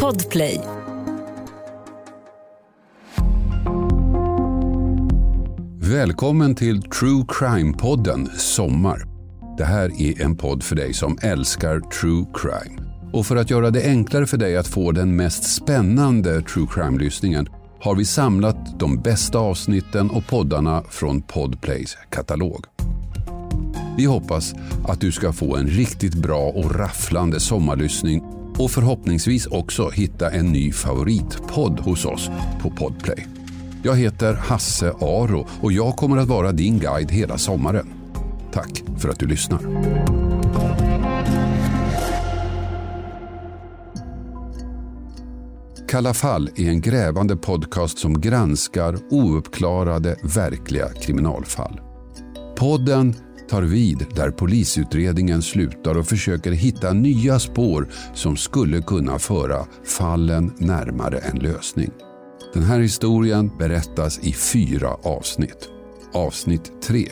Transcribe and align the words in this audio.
Podplay. 0.00 0.60
Välkommen 5.78 6.54
till 6.54 6.82
True 6.82 7.24
Crime-podden 7.28 8.30
Sommar. 8.36 9.06
Det 9.58 9.64
här 9.64 10.02
är 10.02 10.22
en 10.22 10.36
podd 10.36 10.62
för 10.62 10.76
dig 10.76 10.94
som 10.94 11.18
älskar 11.22 11.80
true 11.80 12.26
crime. 12.34 12.82
Och 13.12 13.26
för 13.26 13.36
att 13.36 13.50
göra 13.50 13.70
det 13.70 13.84
enklare 13.84 14.26
för 14.26 14.36
dig 14.36 14.56
att 14.56 14.66
få 14.66 14.92
den 14.92 15.16
mest 15.16 15.54
spännande 15.54 16.42
true 16.42 16.66
crime-lyssningen 16.70 17.48
har 17.80 17.94
vi 17.94 18.04
samlat 18.04 18.78
de 18.78 19.02
bästa 19.02 19.38
avsnitten 19.38 20.10
och 20.10 20.26
poddarna 20.26 20.82
från 20.90 21.22
Podplays 21.22 21.96
katalog. 22.10 22.64
Vi 23.96 24.04
hoppas 24.04 24.54
att 24.88 25.00
du 25.00 25.12
ska 25.12 25.32
få 25.32 25.56
en 25.56 25.66
riktigt 25.66 26.14
bra 26.14 26.48
och 26.48 26.74
rafflande 26.74 27.40
sommarlyssning 27.40 28.22
och 28.58 28.70
förhoppningsvis 28.70 29.46
också 29.46 29.90
hitta 29.90 30.30
en 30.30 30.52
ny 30.52 30.72
favoritpodd 30.72 31.80
hos 31.80 32.04
oss 32.04 32.30
på 32.62 32.70
Podplay. 32.70 33.26
Jag 33.82 33.96
heter 33.96 34.34
Hasse 34.34 34.92
Aro 35.00 35.46
och 35.60 35.72
jag 35.72 35.96
kommer 35.96 36.16
att 36.16 36.28
vara 36.28 36.52
din 36.52 36.78
guide 36.78 37.10
hela 37.10 37.38
sommaren. 37.38 37.86
Tack 38.52 38.82
för 38.98 39.08
att 39.08 39.18
du 39.18 39.26
lyssnar. 39.26 39.60
Kalla 45.88 46.14
fall 46.14 46.50
är 46.56 46.68
en 46.68 46.80
grävande 46.80 47.36
podcast 47.36 47.98
som 47.98 48.20
granskar 48.20 48.98
ouppklarade 49.10 50.16
verkliga 50.22 50.88
kriminalfall. 50.88 51.80
Podden 52.56 53.14
tar 53.54 53.62
vid 53.62 54.06
där 54.14 54.30
polisutredningen 54.30 55.42
slutar 55.42 55.98
och 55.98 56.06
försöker 56.06 56.52
hitta 56.52 56.92
nya 56.92 57.38
spår 57.38 57.88
som 58.14 58.36
skulle 58.36 58.82
kunna 58.82 59.18
föra 59.18 59.66
fallen 59.84 60.52
närmare 60.58 61.18
en 61.18 61.38
lösning. 61.38 61.90
Den 62.54 62.62
här 62.62 62.80
historien 62.80 63.50
berättas 63.58 64.18
i 64.18 64.32
fyra 64.32 64.88
avsnitt. 65.02 65.68
Avsnitt 66.14 66.82
3. 66.82 67.08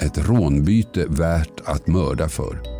Ett 0.00 0.28
rånbyte 0.28 1.06
värt 1.08 1.60
att 1.64 1.86
mörda 1.86 2.28
för. 2.28 2.75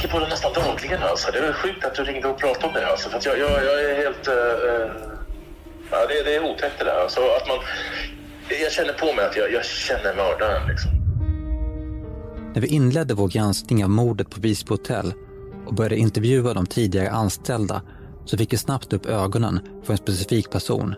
Tänker 0.00 0.18
på 0.18 0.24
det 0.24 0.30
nästan 0.30 0.52
dagligen. 0.52 1.02
Alltså. 1.02 1.32
Det 1.32 1.38
är 1.38 1.52
sjukt 1.52 1.84
att 1.84 1.94
du 1.94 2.04
ringde 2.04 2.28
och 2.28 2.38
pratade 2.38 2.66
om 2.66 2.72
det. 2.72 2.86
Alltså. 2.86 3.10
För 3.10 3.18
att 3.18 3.26
jag, 3.26 3.38
jag, 3.38 3.50
jag 3.50 3.84
är 3.84 3.96
helt... 3.96 4.28
Uh, 4.28 4.34
ja, 5.90 6.06
det, 6.08 6.22
det 6.24 6.34
är 6.34 6.44
otäckt 6.44 6.78
det 6.78 6.84
där. 6.84 7.02
Alltså, 7.02 7.20
att 7.20 7.48
man, 7.48 7.58
jag 8.62 8.72
känner 8.72 8.92
på 8.92 9.12
mig 9.12 9.24
att 9.24 9.36
jag, 9.36 9.52
jag 9.52 9.64
känner 9.64 10.14
mördaren. 10.16 10.68
Liksom. 10.68 10.90
När 12.54 12.60
vi 12.60 12.66
inledde 12.66 13.14
vår 13.14 13.28
granskning 13.28 13.84
av 13.84 13.90
mordet 13.90 14.30
på 14.30 14.40
Visby 14.40 14.68
hotell 14.68 15.12
och 15.66 15.74
började 15.74 15.96
intervjua 15.96 16.54
de 16.54 16.66
tidigare 16.66 17.10
anställda 17.10 17.82
så 18.24 18.36
fick 18.36 18.52
vi 18.52 18.56
snabbt 18.56 18.92
upp 18.92 19.06
ögonen 19.06 19.60
för 19.84 19.92
en 19.92 19.98
specifik 19.98 20.50
person. 20.50 20.94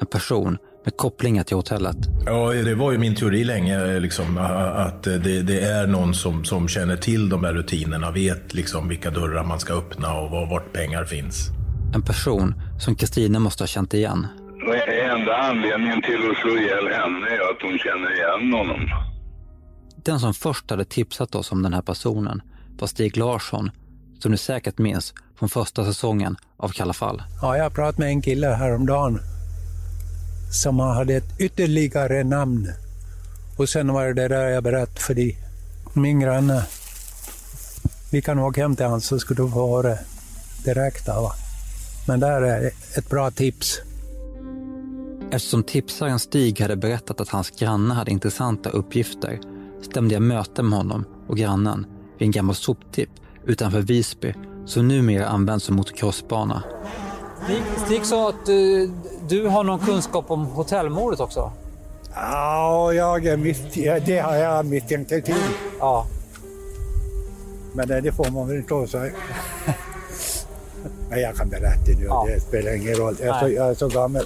En 0.00 0.06
person 0.06 0.58
med 0.88 0.96
kopplingar 0.96 1.44
till 1.44 1.56
hotellet. 1.56 1.96
Ja, 2.26 2.52
det 2.52 2.74
var 2.74 2.92
ju 2.92 2.98
min 2.98 3.14
teori 3.14 3.44
länge, 3.44 4.00
liksom, 4.00 4.38
att 4.74 5.02
det, 5.02 5.42
det, 5.42 5.60
är 5.60 5.86
någon 5.86 6.14
som, 6.14 6.44
som 6.44 6.68
känner 6.68 6.96
till 6.96 7.28
de 7.28 7.44
här 7.44 7.52
rutinerna, 7.52 8.10
vet 8.10 8.54
liksom 8.54 8.88
vilka 8.88 9.10
dörrar 9.10 9.44
man 9.44 9.60
ska 9.60 9.74
öppna 9.74 10.20
och 10.20 10.30
var, 10.30 10.46
vart 10.46 10.72
pengar 10.72 11.04
finns. 11.04 11.48
En 11.94 12.02
person 12.02 12.54
som 12.80 12.94
Kristina 12.94 13.38
måste 13.38 13.62
ha 13.62 13.68
känt 13.68 13.94
igen. 13.94 14.26
Enda 15.14 15.36
anledningen 15.36 16.02
till 16.02 16.30
att 16.30 16.36
slå 16.36 16.50
ihjäl 16.50 16.86
henne 17.00 17.26
är 17.26 17.50
att 17.50 17.62
hon 17.62 17.78
känner 17.78 18.10
igen 18.18 18.52
honom. 18.52 18.80
Den 20.04 20.20
som 20.20 20.34
först 20.34 20.70
hade 20.70 20.84
tipsat 20.84 21.34
oss 21.34 21.52
om 21.52 21.62
den 21.62 21.72
här 21.72 21.82
personen 21.82 22.42
var 22.78 22.86
Stig 22.86 23.16
Larsson, 23.16 23.70
som 24.18 24.30
ni 24.30 24.38
säkert 24.38 24.78
minns 24.78 25.14
från 25.38 25.48
första 25.48 25.84
säsongen 25.84 26.36
av 26.56 26.68
Kalla 26.68 26.92
fall. 26.92 27.22
Ja, 27.42 27.56
jag 27.56 27.74
pratade 27.74 28.02
med 28.02 28.08
en 28.08 28.22
kille 28.22 28.46
häromdagen 28.46 29.20
som 30.50 30.78
hade 30.78 31.14
ett 31.14 31.40
ytterligare 31.40 32.24
namn. 32.24 32.72
Och 33.56 33.68
sen 33.68 33.92
var 33.92 34.04
det 34.06 34.12
det 34.12 34.28
där 34.28 34.48
jag 34.48 34.64
berättade 34.64 35.00
för 35.00 35.14
dig. 35.14 35.38
Min 35.92 36.20
granne. 36.20 36.66
Vi 38.10 38.22
kan 38.22 38.38
åka 38.38 38.62
hem 38.62 38.76
till 38.76 38.84
honom 38.84 39.00
så 39.00 39.18
ska 39.18 39.34
du 39.34 39.50
få 39.50 39.82
höra 39.82 39.98
direkt. 40.64 41.08
Va? 41.08 41.32
Men 42.06 42.20
det 42.20 42.26
här 42.26 42.42
är 42.42 42.70
ett 42.96 43.10
bra 43.10 43.30
tips. 43.30 43.80
Eftersom 45.30 45.62
tipsaren 45.62 46.18
Stig 46.18 46.60
hade 46.60 46.76
berättat 46.76 47.20
att 47.20 47.28
hans 47.28 47.50
granne 47.50 47.94
hade 47.94 48.10
intressanta 48.10 48.70
uppgifter 48.70 49.40
stämde 49.82 50.14
jag 50.14 50.22
möte 50.22 50.62
med 50.62 50.78
honom 50.78 51.04
och 51.28 51.36
grannen 51.36 51.86
vid 52.18 52.26
en 52.26 52.32
gammal 52.32 52.54
soptipp 52.54 53.10
utanför 53.46 53.80
Visby 53.80 54.34
som 54.66 54.88
numera 54.88 55.26
används 55.26 55.64
som 55.64 55.76
motocrossbana. 55.76 56.62
Stig, 57.44 57.62
Stig 57.86 58.06
sa 58.06 58.28
att 58.28 58.46
du, 58.46 58.90
du 59.28 59.46
har 59.46 59.64
någon 59.64 59.78
kunskap 59.78 60.30
om 60.30 60.46
hotellmordet 60.46 61.20
också? 61.20 61.52
Ja, 62.14 62.92
jag 62.92 63.22
det 64.06 64.18
har 64.18 64.36
jag 64.36 64.66
misstänkt 64.66 65.08
till. 65.08 65.34
Ja. 65.78 66.06
Men 67.72 67.88
det 67.88 68.12
får 68.12 68.30
man 68.30 68.48
väl 68.48 68.56
inte 68.56 68.70
lov 68.70 68.86
säga. 68.86 69.12
Men 71.10 71.20
jag 71.20 71.36
kan 71.36 71.48
berätta 71.48 71.98
nu, 71.98 72.04
ja. 72.04 72.26
det 72.28 72.40
spelar 72.40 72.76
ingen 72.76 72.94
roll. 72.94 73.16
Jag 73.20 73.36
är, 73.36 73.40
så, 73.40 73.48
jag 73.48 73.68
är 73.68 73.74
så 73.74 73.88
gammal. 73.88 74.22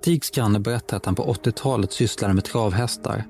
Stigs 0.00 0.30
granne 0.30 0.58
berättar 0.58 0.96
att 0.96 1.06
han 1.06 1.14
på 1.14 1.34
80-talet 1.34 1.92
sysslade 1.92 2.34
med 2.34 2.44
travhästar. 2.44 3.24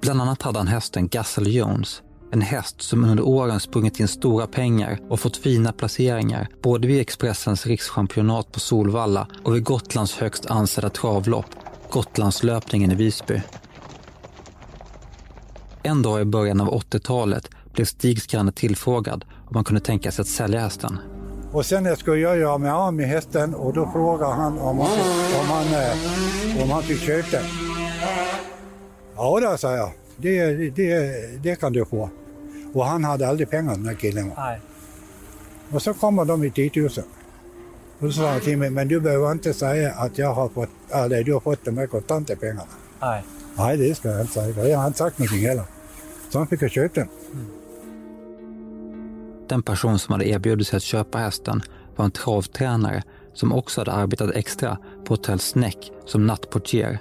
Bland 0.00 0.22
annat 0.22 0.42
hade 0.42 0.58
han 0.58 0.66
hästen 0.66 1.08
Gassel 1.08 1.54
Jones. 1.54 2.02
En 2.30 2.40
häst 2.40 2.82
som 2.82 3.04
under 3.04 3.24
åren 3.24 3.60
sprungit 3.60 4.00
in 4.00 4.08
stora 4.08 4.46
pengar 4.46 4.98
och 5.08 5.20
fått 5.20 5.36
fina 5.36 5.72
placeringar 5.72 6.48
både 6.62 6.88
vid 6.88 7.00
Expressens 7.00 7.66
rikschampionat 7.66 8.52
på 8.52 8.60
Solvalla 8.60 9.28
och 9.44 9.54
vid 9.54 9.64
Gotlands 9.64 10.16
högst 10.16 10.46
ansedda 10.46 10.90
travlopp, 10.90 11.46
Gotlandslöpningen 11.90 12.92
i 12.92 12.94
Visby. 12.94 13.42
En 15.82 16.02
dag 16.02 16.20
i 16.20 16.24
början 16.24 16.60
av 16.60 16.68
80-talet 16.68 17.50
blev 17.72 17.84
Stigs 17.84 18.26
granne 18.26 18.52
tillfrågad 18.52 19.24
om 19.48 19.56
han 19.56 19.64
kunde 19.64 19.80
tänka 19.80 20.12
sig 20.12 20.22
att 20.22 20.28
sälja 20.28 20.60
hästen. 20.60 20.98
Och 21.52 21.66
sen 21.66 21.96
skulle 21.96 22.20
jag 22.20 22.38
göra 22.38 22.58
mig 22.58 22.70
av 22.70 22.94
med 22.94 23.06
hästen 23.08 23.54
och 23.54 23.74
då 23.74 23.90
frågade 23.92 24.34
han 24.34 24.58
om 24.58 24.78
han, 24.78 24.90
om 25.40 25.46
han, 25.46 25.66
eh, 25.66 26.62
om 26.62 26.70
han 26.70 26.82
fick 26.82 27.00
köpa 27.00 27.30
den. 27.30 27.44
Ja, 29.16 29.40
då 29.40 29.56
sa 29.56 29.76
jag. 29.76 29.90
Det, 30.16 30.70
det, 30.70 31.42
det 31.42 31.56
kan 31.56 31.72
du 31.72 31.84
få. 31.84 32.10
Och 32.72 32.84
han 32.86 33.04
hade 33.04 33.28
aldrig 33.28 33.50
pengar 33.50 33.72
den 33.72 33.86
här 33.86 33.94
killen. 33.94 34.32
Nej. 34.36 34.60
Och 35.70 35.82
så 35.82 35.94
kommer 35.94 36.24
de 36.24 36.44
i 36.44 36.50
10 36.50 36.70
000. 36.76 36.88
Och 37.98 38.12
så 38.12 38.12
sa 38.12 38.30
han 38.30 38.40
till 38.40 38.58
mig, 38.58 38.70
men 38.70 38.88
du 38.88 39.00
behöver 39.00 39.32
inte 39.32 39.54
säga 39.54 39.92
att 39.92 40.18
jag 40.18 40.34
har 40.34 40.48
fått, 40.48 40.70
eller 40.90 41.24
du 41.24 41.32
har 41.32 41.40
fått 41.40 41.64
de 41.64 41.78
här 41.78 41.86
kontanta 41.86 42.36
pengarna. 42.36 42.62
Nej. 43.00 43.24
Nej, 43.56 43.76
det 43.76 43.94
ska 43.94 44.08
jag 44.08 44.20
inte 44.20 44.32
säga. 44.32 44.68
Jag 44.68 44.78
har 44.78 44.86
inte 44.86 44.98
sagt 44.98 45.18
någonting 45.18 45.46
heller. 45.46 45.64
Så 46.30 46.38
han 46.38 46.46
fick 46.46 46.62
jag 46.62 46.70
köpa 46.70 47.00
den. 47.00 47.08
Mm. 47.32 47.46
Den 49.48 49.62
person 49.62 49.98
som 49.98 50.12
hade 50.12 50.28
erbjudit 50.28 50.66
sig 50.66 50.76
att 50.76 50.82
köpa 50.82 51.18
hästen 51.18 51.62
var 51.96 52.04
en 52.04 52.10
travtränare 52.10 53.02
som 53.34 53.52
också 53.52 53.80
hade 53.80 53.92
arbetat 53.92 54.30
extra 54.30 54.78
på 55.04 55.12
hotell 55.14 55.38
Snäck 55.38 55.92
som 56.06 56.26
nattportier. 56.26 56.98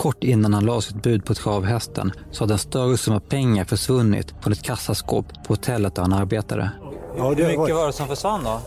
Kort 0.00 0.24
innan 0.24 0.54
han 0.54 0.64
la 0.64 0.80
sitt 0.80 1.02
bud 1.02 1.24
på 1.24 1.34
travhästen 1.34 2.12
så 2.30 2.42
hade 2.44 2.54
en 2.54 2.58
större 2.58 2.96
summa 2.96 3.20
pengar 3.20 3.64
försvunnit 3.64 4.34
från 4.40 4.52
ett 4.52 4.62
kassaskåp 4.62 5.26
på 5.46 5.52
hotellet 5.52 5.94
där 5.94 6.02
han 6.02 6.12
arbetade. 6.12 6.70
Ja, 7.16 7.28
Hur 7.28 7.36
mycket 7.36 7.58
var... 7.58 7.72
var 7.72 7.86
det 7.86 7.92
som 7.92 8.08
försvann 8.08 8.44
då? 8.44 8.60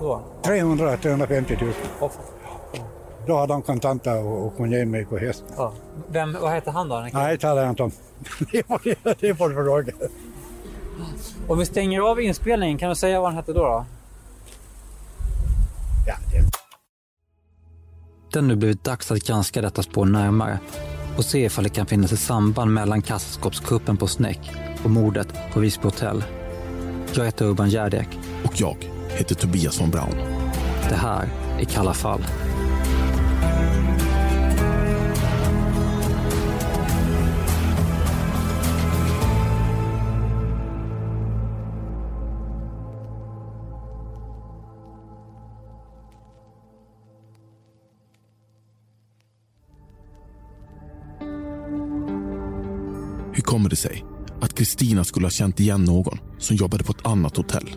då? 0.00 0.22
300-350 0.42 1.62
000. 1.64 1.72
Oh. 2.00 2.10
Då 3.26 3.36
hade 3.36 3.52
han 3.52 3.62
kontanter 3.62 4.24
och, 4.24 4.46
och 4.46 4.56
kunde 4.56 4.78
ge 4.78 4.84
mig 4.84 5.04
på 5.04 5.18
hästen. 5.18 5.46
Ja. 5.56 5.72
Vem, 6.08 6.36
vad 6.40 6.50
hette 6.50 6.70
han 6.70 6.88
då? 6.88 7.08
Nej, 7.12 7.32
det 7.32 7.40
talar 7.40 7.62
jag 7.62 7.70
inte 7.70 7.82
om. 7.82 7.90
det 9.20 9.34
får 9.34 9.48
du 9.48 9.54
fråga. 9.54 9.92
Om 11.48 11.58
vi 11.58 11.66
stänger 11.66 12.00
av 12.00 12.20
inspelningen, 12.20 12.78
kan 12.78 12.88
du 12.88 12.94
säga 12.94 13.20
vad 13.20 13.28
han 13.28 13.36
hette 13.36 13.52
då? 13.52 13.62
då? 13.62 13.84
Ja, 16.06 16.14
det... 16.32 16.43
Det 18.34 18.40
nu 18.40 18.56
blivit 18.56 18.84
dags 18.84 19.10
att 19.10 19.26
granska 19.26 19.62
detta 19.62 19.82
spår 19.82 20.06
närmare 20.06 20.58
och 21.16 21.24
se 21.24 21.44
ifall 21.44 21.64
det 21.64 21.70
kan 21.70 21.86
finnas 21.86 22.12
ett 22.12 22.18
samband 22.18 22.72
mellan 22.72 23.02
kassaskåpskuppen 23.02 23.96
på 23.96 24.06
Snäck 24.06 24.40
och 24.84 24.90
mordet 24.90 25.28
på 25.52 25.60
Visby 25.60 25.84
hotell. 25.84 26.24
Jag 27.14 27.24
heter 27.24 27.44
Urban 27.44 27.70
Järdek. 27.70 28.08
Och 28.44 28.60
jag 28.60 28.76
heter 29.08 29.34
Tobias 29.34 29.80
von 29.80 29.90
Braun. 29.90 30.14
Det 30.88 30.94
här 30.94 31.28
är 31.60 31.64
Kalla 31.64 31.94
fall. 31.94 32.24
Kommer 53.64 53.70
det 53.70 53.76
sig 53.76 54.04
att 54.40 54.54
Kristina 54.54 55.04
skulle 55.04 55.26
ha 55.26 55.30
känt 55.30 55.60
igen 55.60 55.84
någon 55.84 56.18
som 56.38 56.56
jobbade 56.56 56.84
på 56.84 56.92
ett 56.92 57.06
annat 57.06 57.36
hotell. 57.36 57.76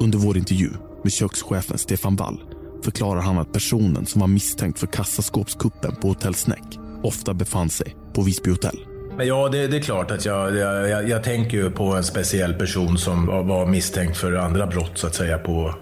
Under 0.00 0.18
vår 0.18 0.36
intervju 0.36 0.70
med 1.02 1.12
kökschefen 1.12 1.78
Stefan 1.78 2.16
Wall 2.16 2.40
förklarar 2.84 3.20
han 3.20 3.38
att 3.38 3.52
personen 3.52 4.06
som 4.06 4.20
var 4.20 4.28
misstänkt 4.28 4.78
för 4.78 4.86
kassaskåpskuppen 4.86 5.96
på 5.96 6.08
Hotell 6.08 6.34
Snäck 6.34 6.78
ofta 7.02 7.34
befann 7.34 7.70
sig 7.70 7.96
på 8.14 8.22
Visby 8.22 8.50
hotell. 8.50 8.78
Ja, 9.18 9.48
det, 9.48 9.66
det 9.66 9.76
är 9.76 9.82
klart 9.82 10.10
att 10.10 10.24
jag, 10.24 10.56
jag, 10.56 11.08
jag, 11.08 11.24
tänker 11.24 11.56
ju 11.56 11.70
på 11.70 11.84
en 11.84 12.04
speciell 12.04 12.54
person 12.54 12.98
som 12.98 13.26
var, 13.26 13.42
var 13.42 13.66
misstänkt 13.66 14.16
för 14.16 14.32
andra 14.32 14.66
brott 14.66 14.98
så 14.98 15.06
att 15.06 15.14
säga 15.14 15.38
på, 15.38 15.74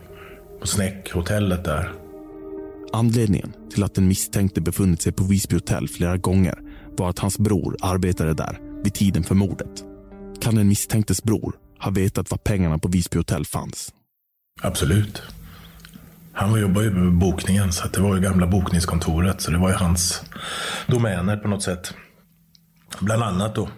på 0.61 0.67
Snäckhotellet 0.67 1.65
där. 1.65 1.93
Anledningen 2.93 3.53
till 3.71 3.85
att 3.85 3.95
den 3.95 4.09
misstänkte 4.09 4.61
befunnit 4.61 5.03
sig 5.03 5.13
på 5.13 5.25
Visby 5.25 5.57
hotell 5.57 5.89
flera 5.89 6.17
gånger 6.17 6.59
var 6.97 7.11
att 7.11 7.19
hans 7.19 7.39
bror 7.39 7.77
arbetade 7.83 8.35
där 8.35 8.59
vid 8.85 8.95
tiden 8.95 9.23
för 9.23 9.35
mordet. 9.35 9.85
Kan 10.41 10.55
den 10.55 10.69
misstänktes 10.69 11.23
bror 11.23 11.55
ha 11.79 11.91
vetat 11.91 12.31
var 12.31 12.39
pengarna 12.39 12.79
på 12.79 12.89
Visby 12.89 13.19
hotell 13.19 13.47
fanns? 13.47 13.93
Absolut. 14.63 15.23
Han 16.33 16.61
jobbade 16.61 16.87
ju 16.87 16.93
med 16.93 17.19
bokningen, 17.19 17.73
så 17.73 17.89
det 17.89 18.01
var 18.01 18.15
ju 18.17 18.23
gamla 18.23 18.47
bokningskontoret. 18.47 19.41
Så 19.41 19.51
det 19.51 19.59
var 19.59 19.69
ju 19.69 19.75
hans 19.75 20.23
domäner 20.87 21.37
på 21.37 21.49
något 21.49 21.63
sätt. 21.63 21.95
Bland 23.01 23.23
annat 23.23 23.55
då. 23.55 23.69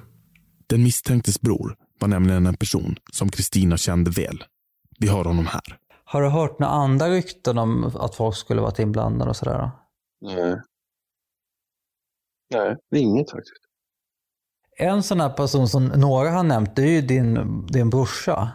Den 0.66 0.82
misstänktes 0.82 1.40
bror 1.40 1.74
var 2.00 2.08
nämligen 2.08 2.46
en 2.46 2.56
person 2.56 2.96
som 3.12 3.28
Kristina 3.28 3.76
kände 3.76 4.10
väl. 4.10 4.44
Vi 4.98 5.08
har 5.08 5.24
honom 5.24 5.46
här. 5.46 5.76
Har 6.12 6.22
du 6.22 6.28
hört 6.28 6.58
några 6.58 6.72
andra 6.72 7.08
rykten 7.08 7.58
om 7.58 7.84
att 7.84 8.14
folk 8.14 8.36
skulle 8.36 8.60
varit 8.60 8.78
inblandade 8.78 9.30
och 9.30 9.36
sådär? 9.36 9.70
Nej. 10.20 10.60
Nej, 12.54 12.76
inget 12.94 13.30
faktiskt. 13.30 13.62
En 14.78 15.02
sån 15.02 15.20
här 15.20 15.30
person 15.30 15.68
som 15.68 15.86
några 15.86 16.30
har 16.30 16.42
nämnt, 16.42 16.76
det 16.76 16.82
är 16.82 16.90
ju 16.90 17.00
din, 17.00 17.66
din 17.66 17.90
brorsa. 17.90 18.52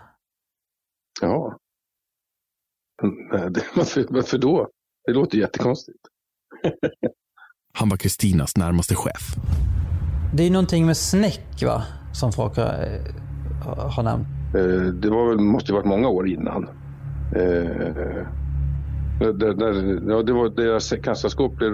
Ja. 1.21 1.57
Varför, 3.75 4.05
varför 4.09 4.37
då? 4.37 4.69
Det 5.05 5.13
låter 5.13 5.37
jättekonstigt. 5.37 5.99
Han 7.73 7.89
var 7.89 7.97
Kristinas 7.97 8.57
närmaste 8.57 8.95
chef. 8.95 9.35
Det 10.35 10.43
är 10.43 10.51
någonting 10.51 10.85
med 10.85 10.97
snäck 10.97 11.63
va? 11.63 11.83
Som 12.13 12.31
folk 12.31 12.57
har, 12.57 12.63
eh, 12.63 13.91
har 13.91 14.03
nämnt. 14.03 14.27
Eh, 14.55 14.93
Det 14.93 15.09
var 15.09 15.27
väl, 15.29 15.39
måste 15.39 15.71
ju 15.71 15.75
varit 15.75 15.87
många 15.87 16.07
år 16.09 16.27
innan. 16.27 16.69
Eh, 17.35 18.27
där, 19.19 19.53
där, 19.53 20.11
ja, 20.11 20.23
det 20.23 20.33
var 20.33 20.49
deras 20.49 20.93
kassaskåp 21.03 21.57
blev, 21.57 21.71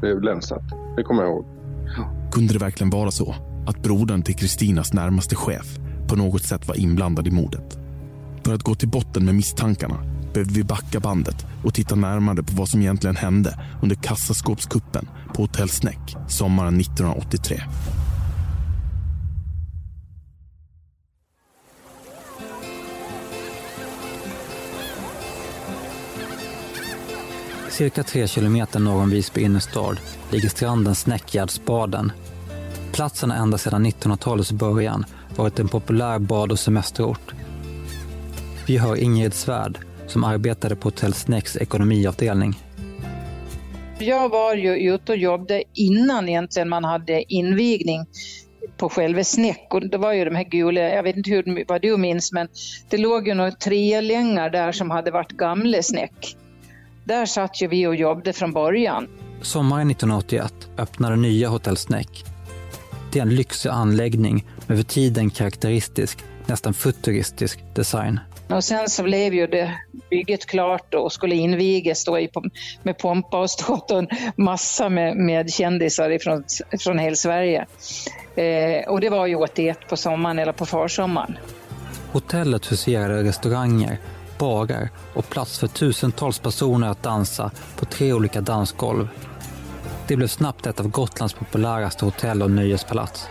blev 0.00 0.22
länsat. 0.22 0.62
Det 0.96 1.02
kommer 1.02 1.22
jag 1.22 1.32
ihåg. 1.32 1.44
Kunde 2.32 2.52
det 2.52 2.58
verkligen 2.58 2.90
vara 2.90 3.10
så 3.10 3.34
att 3.66 3.82
brodern 3.82 4.22
till 4.22 4.34
Kristinas 4.34 4.92
närmaste 4.92 5.36
chef 5.36 5.78
på 6.08 6.16
något 6.16 6.42
sätt 6.42 6.68
var 6.68 6.80
inblandad 6.80 7.28
i 7.28 7.30
mordet? 7.30 7.78
För 8.44 8.54
att 8.54 8.62
gå 8.62 8.74
till 8.74 8.88
botten 8.88 9.24
med 9.24 9.34
misstankarna 9.34 9.96
behöver 10.32 10.52
vi 10.52 10.64
backa 10.64 11.00
bandet 11.00 11.46
och 11.64 11.74
titta 11.74 11.94
närmare 11.94 12.42
på 12.42 12.52
vad 12.52 12.68
som 12.68 12.80
egentligen 12.80 13.16
hände 13.16 13.58
under 13.82 13.96
kassaskåpskuppen 13.96 15.08
på 15.34 15.42
Hotell 15.42 15.68
Snäck 15.68 16.16
sommaren 16.28 16.80
1983. 16.80 17.62
Cirka 27.72 28.02
tre 28.02 28.26
kilometer 28.26 28.80
norr 28.80 29.02
om 29.02 29.10
Visby 29.10 29.40
innerstad 29.40 30.00
ligger 30.30 30.48
stranden 30.48 30.94
Snäckgärdsbaden. 30.94 32.12
Platsen 32.92 33.30
har 33.30 33.38
ända 33.38 33.58
sedan 33.58 33.86
1900-talets 33.86 34.52
början 34.52 35.04
varit 35.36 35.58
en 35.58 35.68
populär 35.68 36.18
bad 36.18 36.52
och 36.52 36.58
semesterort. 36.58 37.34
Vi 38.66 38.78
hör 38.78 38.96
Ingrid 38.96 39.34
Svärd 39.34 39.78
som 40.06 40.24
arbetade 40.24 40.76
på 40.76 40.86
Hotell 40.86 41.14
Snäcks 41.14 41.56
ekonomiavdelning. 41.56 42.54
Jag 43.98 44.28
var 44.28 44.54
ju 44.54 44.94
ute 44.94 45.12
och 45.12 45.18
jobbade 45.18 45.62
innan 45.74 46.28
egentligen 46.28 46.68
man 46.68 46.84
hade 46.84 47.32
invigning 47.32 48.06
på 48.76 48.88
själva 48.88 49.24
Snäck 49.24 49.66
och 49.70 49.88
det 49.88 49.98
var 49.98 50.12
ju 50.12 50.24
de 50.24 50.34
här 50.34 50.44
gula, 50.44 50.80
jag 50.80 51.02
vet 51.02 51.16
inte 51.16 51.30
hur, 51.30 51.64
vad 51.68 51.82
du 51.82 51.96
minns, 51.96 52.32
men 52.32 52.48
det 52.88 52.98
låg 52.98 53.28
ju 53.28 53.34
några 53.34 53.50
trelängar 53.50 54.50
där 54.50 54.72
som 54.72 54.90
hade 54.90 55.10
varit 55.10 55.32
gamla 55.32 55.82
Snäck. 55.82 56.36
Där 57.04 57.26
satt 57.26 57.62
ju 57.62 57.66
vi 57.66 57.86
och 57.86 57.96
jobbade 57.96 58.32
från 58.32 58.52
början. 58.52 59.08
Sommaren 59.42 59.90
1981 59.90 60.52
öppnade 60.78 61.16
nya 61.16 61.48
Hotell 61.48 61.76
Snäck. 61.76 62.24
Det 63.12 63.18
är 63.18 63.22
en 63.22 63.34
lyxig 63.34 63.68
anläggning 63.68 64.46
med 64.66 64.76
för 64.76 64.84
tiden 64.84 65.30
karaktäristisk, 65.30 66.18
nästan 66.46 66.74
futuristisk 66.74 67.60
design. 67.74 68.20
Och 68.48 68.64
sen 68.64 68.88
så 68.88 69.02
blev 69.02 69.34
ju 69.34 69.46
det 69.46 69.74
bygget 70.10 70.46
klart 70.46 70.94
och 70.94 71.12
skulle 71.12 71.34
invigas 71.34 72.04
då 72.04 72.18
med 72.82 72.98
pompa 72.98 73.40
och 73.40 73.50
ståt 73.50 73.90
och 73.90 73.98
en 73.98 74.08
massa 74.36 74.88
med, 74.88 75.16
med 75.16 75.52
kändisar 75.52 76.10
ifrån, 76.10 76.44
från 76.80 76.98
hela 76.98 77.16
Sverige. 77.16 77.66
Eh, 78.34 78.88
och 78.88 79.00
det 79.00 79.10
var 79.10 79.26
ju 79.26 79.36
81 79.36 79.78
på 79.88 79.96
sommaren 79.96 80.38
eller 80.38 80.52
på 80.52 80.66
försommaren. 80.66 81.36
Hotellet 82.12 82.72
huserade 82.72 83.22
restauranger, 83.22 83.98
barer 84.42 84.90
och 85.14 85.28
plats 85.28 85.58
för 85.58 85.66
tusentals 85.66 86.38
personer 86.38 86.88
att 86.88 87.02
dansa 87.02 87.50
på 87.76 87.84
tre 87.84 88.12
olika 88.12 88.40
dansgolv. 88.40 89.08
Det 90.08 90.16
blev 90.16 90.26
snabbt 90.26 90.66
ett 90.66 90.80
av 90.80 90.88
Gotlands 90.88 91.34
populäraste 91.34 92.04
hotell 92.04 92.42
och 92.42 92.50
nöjespalats. 92.50 93.26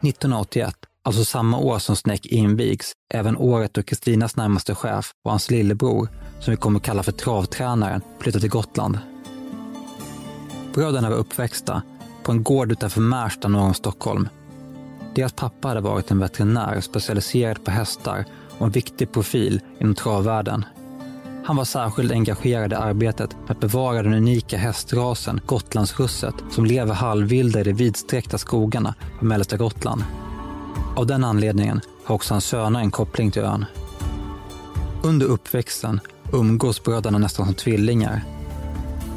1981, 0.00 0.74
alltså 1.04 1.24
samma 1.24 1.58
år 1.58 1.78
som 1.78 1.96
Snäck 1.96 2.26
invigs, 2.26 2.92
även 3.14 3.36
året 3.36 3.74
då 3.74 3.82
Kristinas 3.82 4.36
närmaste 4.36 4.74
chef 4.74 5.10
och 5.24 5.30
hans 5.30 5.50
lillebror, 5.50 6.08
som 6.40 6.50
vi 6.50 6.56
kommer 6.56 6.80
kalla 6.80 7.02
för 7.02 7.12
travtränaren, 7.12 8.00
flyttade 8.18 8.40
till 8.40 8.50
Gotland. 8.50 8.98
Bröderna 10.74 11.10
var 11.10 11.16
uppväxta 11.16 11.82
på 12.22 12.32
en 12.32 12.42
gård 12.42 12.72
utanför 12.72 13.00
Märsta 13.00 13.48
norr 13.48 13.62
om 13.62 13.74
Stockholm. 13.74 14.28
Deras 15.16 15.32
pappa 15.32 15.68
hade 15.68 15.80
varit 15.80 16.10
en 16.10 16.18
veterinär 16.18 16.80
specialiserad 16.80 17.64
på 17.64 17.70
hästar 17.70 18.24
och 18.58 18.66
en 18.66 18.72
viktig 18.72 19.12
profil 19.12 19.60
inom 19.80 19.94
travvärlden. 19.94 20.64
Han 21.44 21.56
var 21.56 21.64
särskilt 21.64 22.12
engagerad 22.12 22.72
i 22.72 22.74
arbetet 22.74 23.36
med 23.42 23.50
att 23.50 23.60
bevara 23.60 24.02
den 24.02 24.14
unika 24.14 24.56
hästrasen 24.56 25.40
Gotlandsrusset 25.46 26.34
som 26.50 26.64
lever 26.64 26.94
halvvilda 26.94 27.60
i 27.60 27.62
de 27.62 27.72
vidsträckta 27.72 28.38
skogarna 28.38 28.94
på 29.18 29.24
mellersta 29.24 29.56
Gotland. 29.56 30.04
Av 30.96 31.06
den 31.06 31.24
anledningen 31.24 31.80
har 32.04 32.14
också 32.14 32.34
hans 32.34 32.44
söner 32.44 32.80
en 32.80 32.90
koppling 32.90 33.30
till 33.30 33.42
ön. 33.42 33.64
Under 35.02 35.26
uppväxten 35.26 36.00
umgås 36.32 36.82
bröderna 36.82 37.18
nästan 37.18 37.46
som 37.46 37.54
tvillingar. 37.54 38.24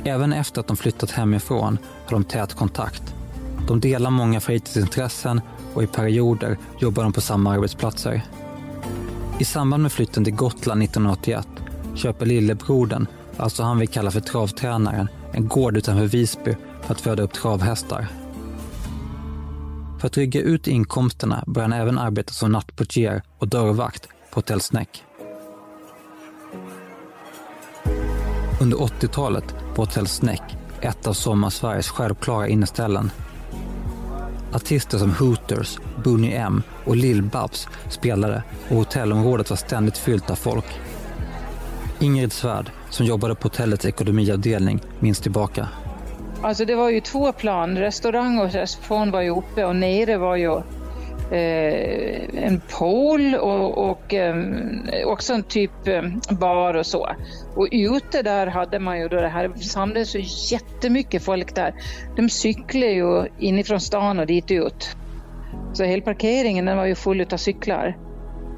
Även 0.03 0.33
efter 0.33 0.61
att 0.61 0.67
de 0.67 0.77
flyttat 0.77 1.11
hemifrån 1.11 1.77
har 2.05 2.11
de 2.11 2.23
tät 2.23 2.53
kontakt. 2.53 3.03
De 3.67 3.79
delar 3.79 4.09
många 4.09 4.39
fritidsintressen 4.39 5.41
och 5.73 5.83
i 5.83 5.87
perioder 5.87 6.57
jobbar 6.79 7.03
de 7.03 7.13
på 7.13 7.21
samma 7.21 7.53
arbetsplatser. 7.53 8.21
I 9.39 9.45
samband 9.45 9.83
med 9.83 9.91
flytten 9.91 10.23
till 10.23 10.35
Gotland 10.35 10.83
1981 10.83 11.47
köper 11.95 12.25
lillebrodern, 12.25 13.07
alltså 13.37 13.63
han 13.63 13.79
vi 13.79 13.87
kallar 13.87 14.11
för 14.11 14.19
travtränaren, 14.19 15.07
en 15.31 15.47
gård 15.47 15.77
utanför 15.77 16.05
Visby 16.05 16.55
för 16.81 16.93
att 16.93 17.01
föda 17.01 17.23
upp 17.23 17.33
travhästar. 17.33 18.07
För 19.99 20.07
att 20.07 20.17
rygga 20.17 20.41
ut 20.41 20.67
inkomsterna 20.67 21.43
börjar 21.47 21.69
han 21.69 21.79
även 21.79 21.99
arbeta 21.99 22.33
som 22.33 22.51
nattportier 22.51 23.23
och 23.37 23.47
dörrvakt 23.47 24.07
på 24.07 24.39
Hotell 24.39 24.61
Snäck. 24.61 25.03
Under 28.61 28.77
80-talet 28.77 29.55
var 29.75 29.85
Hotell 29.85 30.07
Snäck 30.07 30.57
ett 30.81 31.07
av 31.07 31.13
Sommarsveriges 31.13 31.89
självklara 31.89 32.47
inneställen. 32.47 33.11
Artister 34.53 34.97
som 34.97 35.11
Hooters, 35.11 35.79
Boney 36.03 36.33
M 36.33 36.63
och 36.85 36.95
Lill-Babs 36.95 37.67
spelade 37.89 38.43
och 38.69 38.75
hotellområdet 38.75 39.49
var 39.49 39.57
ständigt 39.57 39.97
fyllt 39.97 40.29
av 40.29 40.35
folk. 40.35 40.65
Ingrid 41.99 42.33
Svärd, 42.33 42.71
som 42.89 43.05
jobbade 43.05 43.35
på 43.35 43.43
hotellets 43.43 43.85
ekonomiavdelning, 43.85 44.79
minns 44.99 45.19
tillbaka. 45.19 45.67
Alltså 46.41 46.65
det 46.65 46.75
var 46.75 46.89
ju 46.89 47.01
två 47.01 47.31
plan, 47.31 47.77
restaurang 47.77 48.39
och 48.39 48.51
restaurang 48.51 49.11
var 49.11 49.21
ju 49.21 49.29
uppe 49.29 49.65
och 49.65 49.75
nere 49.75 50.17
var 50.17 50.35
ju 50.35 50.61
Eh, 51.31 52.43
en 52.43 52.61
pool 52.77 53.35
och, 53.35 53.89
och 53.89 54.13
eh, 54.13 54.35
också 55.05 55.33
en 55.33 55.43
typ 55.43 55.87
ehm, 55.87 56.21
bar 56.29 56.73
och 56.73 56.85
så. 56.85 57.09
Och 57.55 57.67
ute 57.71 58.21
där 58.21 58.47
hade 58.47 58.79
man 58.79 58.99
ju 58.99 59.07
då 59.07 59.15
det 59.15 59.27
här, 59.27 59.47
det 59.47 59.63
samlades 59.63 60.11
så 60.11 60.19
jättemycket 60.53 61.23
folk 61.23 61.55
där. 61.55 61.73
De 62.15 62.29
cyklade 62.29 62.91
ju 62.91 63.25
inifrån 63.39 63.79
stan 63.79 64.19
och 64.19 64.27
dit 64.27 64.51
ut. 64.51 64.89
Så 65.73 65.83
hela 65.83 66.01
parkeringen 66.01 66.65
den 66.65 66.77
var 66.77 66.85
ju 66.85 66.95
full 66.95 67.25
av 67.31 67.37
cyklar. 67.37 67.97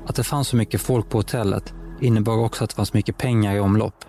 Att 0.07 0.15
det 0.15 0.23
fanns 0.23 0.47
så 0.47 0.55
mycket 0.55 0.81
folk 0.81 1.09
på 1.09 1.17
hotellet 1.17 1.73
innebar 2.01 2.37
också 2.45 2.63
att 2.63 2.69
det 2.69 2.75
fanns 2.75 2.93
mycket 2.93 3.17
pengar 3.17 3.55
i 3.55 3.59
omlopp. 3.59 4.05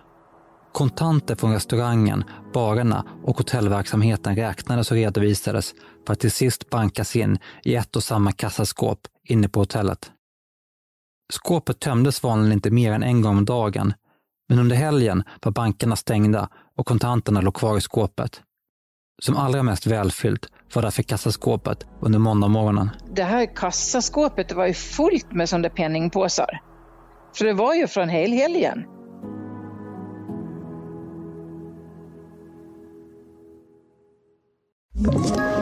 Kontanter 0.73 1.35
från 1.35 1.52
restaurangen, 1.52 2.25
barerna 2.52 3.05
och 3.25 3.38
hotellverksamheten 3.38 4.37
räknades 4.37 4.91
och 4.91 4.97
redovisades 4.97 5.75
för 6.07 6.12
att 6.12 6.21
till 6.21 6.31
sist 6.31 6.71
bankas 6.71 7.17
in 7.17 7.38
i 7.64 7.75
ett 7.76 7.97
och 7.97 8.02
samma 8.02 8.33
kassaskåp 8.33 8.99
inne 9.29 9.49
på 9.49 9.61
hotellet. 9.61 10.11
Skåpet 11.33 11.81
tömdes 11.81 12.23
vanligen 12.23 12.52
inte 12.52 12.71
mer 12.71 12.93
än 12.93 13.02
en 13.02 13.23
gång 13.23 13.38
om 13.38 13.45
dagen, 13.45 13.95
men 14.49 14.59
under 14.59 14.76
helgen 14.76 15.25
var 15.43 15.52
bankerna 15.52 15.97
stängda 15.97 16.49
och 16.76 16.87
kontanterna 16.87 17.41
låg 17.41 17.55
kvar 17.55 17.79
i 17.79 17.81
skåpet. 17.81 18.41
Som 19.23 19.37
allra 19.37 19.62
mest 19.62 19.87
välfyllt 19.87 20.47
var 20.75 20.83
därför 20.83 21.02
kassaskåpet 21.02 21.87
under 22.00 22.19
måndagmorgonen. 22.19 22.91
Det 23.14 23.23
här 23.23 23.57
kassaskåpet 23.57 24.52
var 24.52 24.67
ju 24.67 24.75
fullt 24.75 25.33
med 25.33 25.49
sådana 25.49 25.69
penningpåsar. 25.69 26.61
För 27.37 27.45
det 27.45 27.52
var 27.52 27.75
ju 27.75 27.87
från 27.87 28.09
helhelgen. 28.09 28.85
you 34.94 35.62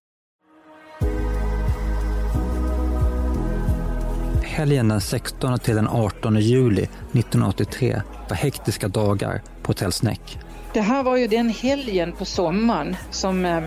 Helgen 4.51 4.87
den 4.87 5.01
16 5.01 5.59
till 5.59 5.75
den 5.75 5.87
18 5.87 6.35
juli 6.39 6.83
1983 6.83 8.01
var 8.29 8.35
hektiska 8.35 8.87
dagar 8.87 9.41
på 9.61 9.69
Hotell 9.69 9.91
Snäck. 9.91 10.39
Det 10.73 10.81
här 10.81 11.03
var 11.03 11.17
ju 11.17 11.27
den 11.27 11.49
helgen 11.49 12.11
på 12.11 12.25
sommaren 12.25 12.95
som, 13.09 13.45
eh, 13.45 13.63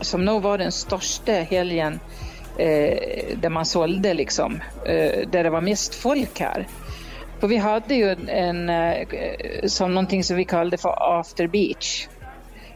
som 0.00 0.24
nog 0.24 0.42
var 0.42 0.58
den 0.58 0.72
största 0.72 1.32
helgen 1.32 2.00
eh, 2.58 2.98
där 3.40 3.48
man 3.48 3.66
sålde 3.66 4.14
liksom, 4.14 4.60
eh, 4.84 5.28
där 5.30 5.44
det 5.44 5.50
var 5.50 5.60
mest 5.60 5.94
folk 5.94 6.40
här. 6.40 6.66
För 7.40 7.48
vi 7.48 7.56
hade 7.56 7.94
ju 7.94 8.16
en, 8.28 8.68
eh, 8.68 9.06
som 9.66 9.94
någonting 9.94 10.24
som 10.24 10.36
vi 10.36 10.44
kallade 10.44 10.78
för 10.78 11.20
after 11.20 11.46
beach. 11.46 12.08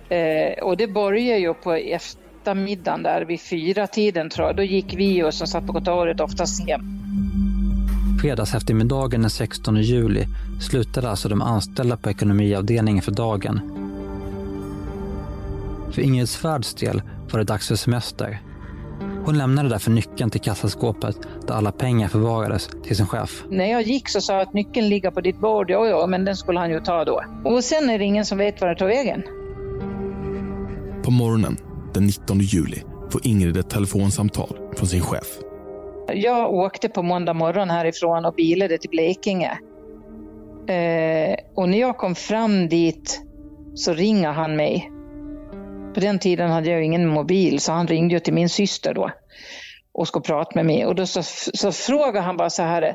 Eh, 0.08 0.62
och 0.62 0.76
det 0.76 0.86
började 0.86 1.40
ju 1.40 1.54
på 1.54 1.72
eftermiddagen 1.72 3.02
där 3.02 3.24
vid 3.24 3.40
fyra 3.40 3.86
tiden 3.86 4.30
tror 4.30 4.46
jag. 4.46 4.56
Då 4.56 4.62
gick 4.62 4.94
vi 4.94 5.22
och 5.22 5.34
som 5.34 5.46
satt 5.46 5.66
på 5.66 5.72
kontoret 5.72 6.20
oftast 6.20 6.68
hem. 6.68 7.02
Fredags 8.22 8.54
eftermiddagen 8.54 9.20
den 9.20 9.30
16 9.30 9.76
juli 9.76 10.26
slutade 10.60 11.10
alltså 11.10 11.28
de 11.28 11.42
anställda 11.42 11.96
på 11.96 12.10
ekonomiavdelningen 12.10 13.02
för 13.02 13.12
dagen. 13.12 13.60
För 15.90 16.02
Ingrid 16.02 16.28
Svärds 16.28 16.74
del 16.74 17.02
var 17.30 17.38
det 17.38 17.44
dags 17.44 17.68
för 17.68 17.76
semester. 17.76 18.40
Hon 19.24 19.38
lämnade 19.38 19.68
därför 19.68 19.90
nyckeln 19.90 20.30
till 20.30 20.40
kassaskåpet 20.40 21.16
där 21.46 21.54
alla 21.54 21.72
pengar 21.72 22.08
förvarades 22.08 22.70
till 22.84 22.96
sin 22.96 23.06
chef. 23.06 23.44
När 23.50 23.70
jag 23.70 23.82
gick 23.82 24.08
så 24.08 24.20
sa 24.20 24.32
jag 24.32 24.42
att 24.42 24.54
nyckeln 24.54 24.88
ligger 24.88 25.10
på 25.10 25.20
ditt 25.20 25.40
bord. 25.40 25.70
Ja, 25.70 25.86
ja, 25.86 26.06
men 26.06 26.24
den 26.24 26.36
skulle 26.36 26.58
han 26.58 26.70
ju 26.70 26.80
ta 26.80 27.04
då. 27.04 27.24
Och 27.44 27.64
sen 27.64 27.90
är 27.90 27.98
det 27.98 28.04
ingen 28.04 28.24
som 28.24 28.38
vet 28.38 28.60
var 28.60 28.68
den 28.68 28.76
tog 28.76 28.88
vägen. 28.88 29.22
På 31.04 31.10
morgonen 31.10 31.56
den 31.94 32.06
19 32.06 32.38
juli 32.40 32.82
får 33.10 33.26
Ingrid 33.26 33.56
ett 33.56 33.70
telefonsamtal 33.70 34.56
från 34.76 34.88
sin 34.88 35.00
chef. 35.00 35.51
Jag 36.14 36.54
åkte 36.54 36.88
på 36.88 37.02
måndag 37.02 37.34
morgon 37.34 37.70
härifrån 37.70 38.24
och 38.24 38.34
bilade 38.34 38.78
till 38.78 38.90
Blekinge. 38.90 39.58
Eh, 40.68 41.36
och 41.54 41.68
när 41.68 41.80
jag 41.80 41.96
kom 41.96 42.14
fram 42.14 42.68
dit 42.68 43.22
så 43.74 43.92
ringer 43.92 44.32
han 44.32 44.56
mig. 44.56 44.90
På 45.94 46.00
den 46.00 46.18
tiden 46.18 46.50
hade 46.50 46.70
jag 46.70 46.84
ingen 46.84 47.08
mobil 47.08 47.60
så 47.60 47.72
han 47.72 47.86
ringde 47.86 48.14
ju 48.14 48.20
till 48.20 48.34
min 48.34 48.48
syster 48.48 48.94
då 48.94 49.10
och 49.92 50.08
skulle 50.08 50.22
prata 50.22 50.50
med 50.54 50.66
mig. 50.66 50.86
Och 50.86 50.94
då 50.94 51.06
så, 51.06 51.22
så 51.54 51.72
frågade 51.72 52.20
han 52.20 52.36
bara 52.36 52.50
så 52.50 52.62
här, 52.62 52.94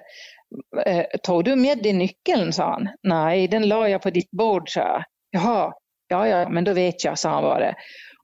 eh, 0.86 1.04
tog 1.24 1.44
du 1.44 1.56
med 1.56 1.84
dig 1.84 1.94
nyckeln? 1.94 2.54
sa 2.54 2.72
han. 2.72 2.90
Nej, 3.04 3.48
den 3.48 3.68
la 3.68 3.90
jag 3.90 4.02
på 4.02 4.10
ditt 4.10 4.32
bord, 4.32 4.70
sa 4.70 4.80
jag. 4.80 5.04
Jaha, 5.32 5.74
ja, 6.08 6.28
ja, 6.28 6.50
men 6.50 6.64
då 6.64 6.74
vet 6.74 7.04
jag, 7.04 7.20
sa 7.20 7.30
han 7.30 7.44
bara. 7.44 7.76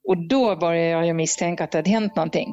Och 0.08 0.28
då 0.28 0.56
började 0.56 0.88
jag 0.88 1.06
ju 1.06 1.12
misstänka 1.12 1.64
att 1.64 1.70
det 1.70 1.78
hade 1.78 1.90
hänt 1.90 2.16
någonting. 2.16 2.52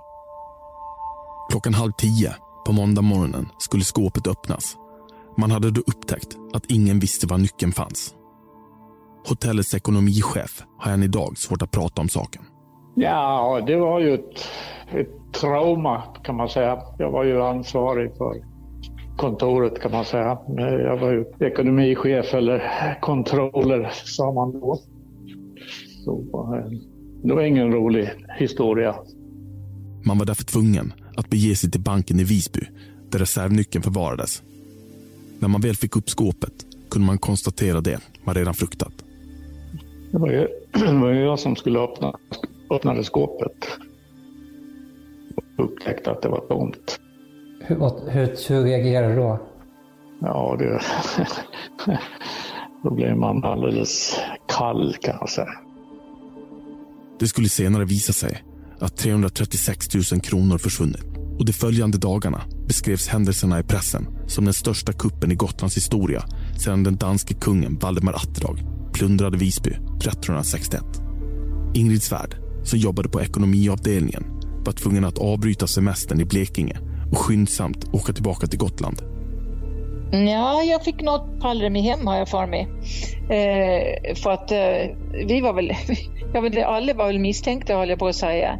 Klockan 1.51 1.73
halv 1.73 1.91
tio 1.91 2.31
på 2.65 2.71
måndag 2.73 3.01
morgonen 3.01 3.45
skulle 3.57 3.83
skåpet 3.83 4.27
öppnas. 4.27 4.77
Man 5.37 5.51
hade 5.51 5.71
då 5.71 5.81
upptäckt 5.81 6.37
att 6.53 6.65
ingen 6.71 6.99
visste 6.99 7.27
var 7.27 7.37
nyckeln 7.37 7.71
fanns. 7.71 8.15
Hotellets 9.29 9.73
ekonomichef 9.73 10.63
har 10.77 10.91
än 10.91 11.03
idag 11.03 11.37
svårt 11.37 11.61
att 11.61 11.71
prata 11.71 12.01
om 12.01 12.09
saken. 12.09 12.41
Ja, 12.95 13.63
det 13.67 13.77
var 13.77 13.99
ju 13.99 14.13
ett, 14.13 14.39
ett 14.91 15.33
trauma 15.33 16.03
kan 16.23 16.35
man 16.35 16.49
säga. 16.49 16.81
Jag 16.97 17.11
var 17.11 17.23
ju 17.23 17.41
ansvarig 17.41 18.11
för 18.17 18.43
kontoret 19.17 19.81
kan 19.81 19.91
man 19.91 20.05
säga. 20.05 20.37
Jag 20.57 20.97
var 20.97 21.11
ju 21.11 21.25
ekonomichef 21.39 22.33
eller 22.33 22.61
controller 23.01 23.89
sa 23.93 24.31
man 24.31 24.51
då. 24.51 24.79
Så 26.05 26.21
eh, 26.55 26.79
det 27.23 27.33
var 27.33 27.41
ingen 27.41 27.71
rolig 27.71 28.09
historia. 28.39 28.95
Man 30.05 30.17
var 30.17 30.25
därför 30.25 30.43
tvungen 30.43 30.93
att 31.15 31.29
bege 31.29 31.55
sig 31.55 31.71
till 31.71 31.81
banken 31.81 32.19
i 32.19 32.23
Visby 32.23 32.61
där 33.09 33.19
reservnyckeln 33.19 33.83
förvarades. 33.83 34.43
När 35.39 35.47
man 35.47 35.61
väl 35.61 35.75
fick 35.75 35.95
upp 35.95 36.09
skåpet 36.09 36.53
kunde 36.89 37.05
man 37.05 37.17
konstatera 37.17 37.81
det 37.81 37.99
man 38.23 38.35
redan 38.35 38.53
fruktat. 38.53 38.93
Det 40.11 40.17
var 40.17 40.31
ju, 40.31 40.47
det 40.71 40.99
var 40.99 41.09
ju 41.09 41.19
jag 41.19 41.39
som 41.39 41.55
skulle 41.55 41.79
öppna 41.79 42.13
öppnade 42.71 43.03
skåpet 43.03 43.67
och 45.35 45.65
upptäckte 45.65 46.11
att 46.11 46.21
det 46.21 46.29
var 46.29 46.39
tomt. 46.39 46.99
Hur, 47.61 47.75
hur, 48.11 48.49
hur 48.49 48.63
reagerade 48.63 49.15
du 49.15 49.15
då? 49.15 49.39
Ja, 50.19 50.55
det, 50.59 50.81
då 52.83 52.89
blev 52.89 53.17
man 53.17 53.43
alldeles 53.43 54.19
kall 54.47 54.95
kan 55.01 55.15
jag 55.19 55.29
säga. 55.29 55.53
Det 57.19 57.27
skulle 57.27 57.49
senare 57.49 57.85
visa 57.85 58.13
sig 58.13 58.43
att 58.81 58.97
336 58.97 59.93
000 60.11 60.21
kronor 60.21 60.57
försvunnit 60.57 61.03
och 61.39 61.45
de 61.45 61.53
följande 61.53 61.97
dagarna 61.97 62.41
beskrevs 62.67 63.07
händelserna 63.07 63.59
i 63.59 63.63
pressen 63.63 64.07
som 64.27 64.45
den 64.45 64.53
största 64.53 64.93
kuppen 64.93 65.31
i 65.31 65.35
Gotlands 65.35 65.77
historia 65.77 66.25
sedan 66.63 66.83
den 66.83 66.95
danske 66.95 67.33
kungen 67.33 67.77
Valdemar 67.77 68.13
Atterdag 68.13 68.59
plundrade 68.93 69.37
Visby 69.37 69.69
1361. 69.69 70.83
Ingrid 71.73 72.03
Svärd, 72.03 72.35
som 72.63 72.79
jobbade 72.79 73.09
på 73.09 73.21
ekonomiavdelningen, 73.21 74.23
var 74.65 74.73
tvungen 74.73 75.05
att 75.05 75.17
avbryta 75.17 75.67
semestern 75.67 76.21
i 76.21 76.25
Blekinge 76.25 76.79
och 77.11 77.17
skyndsamt 77.17 77.85
åka 77.93 78.13
tillbaka 78.13 78.47
till 78.47 78.59
Gotland. 78.59 79.10
Ja, 80.11 80.63
jag 80.63 80.83
fick 80.83 81.01
något 81.01 81.43
i 81.75 81.81
hem 81.81 82.07
har 82.07 82.17
jag 82.17 82.29
för 82.29 82.47
mig. 82.47 82.67
Eh, 83.29 84.15
för 84.15 84.31
att 84.31 84.51
eh, 84.51 84.95
vi 85.27 85.41
var 85.41 85.53
väl, 85.53 85.71
jag 86.33 86.41
vet, 86.41 86.65
alla 86.65 86.93
var 86.93 87.07
väl 87.07 87.19
misstänkta 87.19 87.75
höll 87.75 87.89
jag 87.89 87.99
på 87.99 88.07
att 88.07 88.15
säga. 88.15 88.59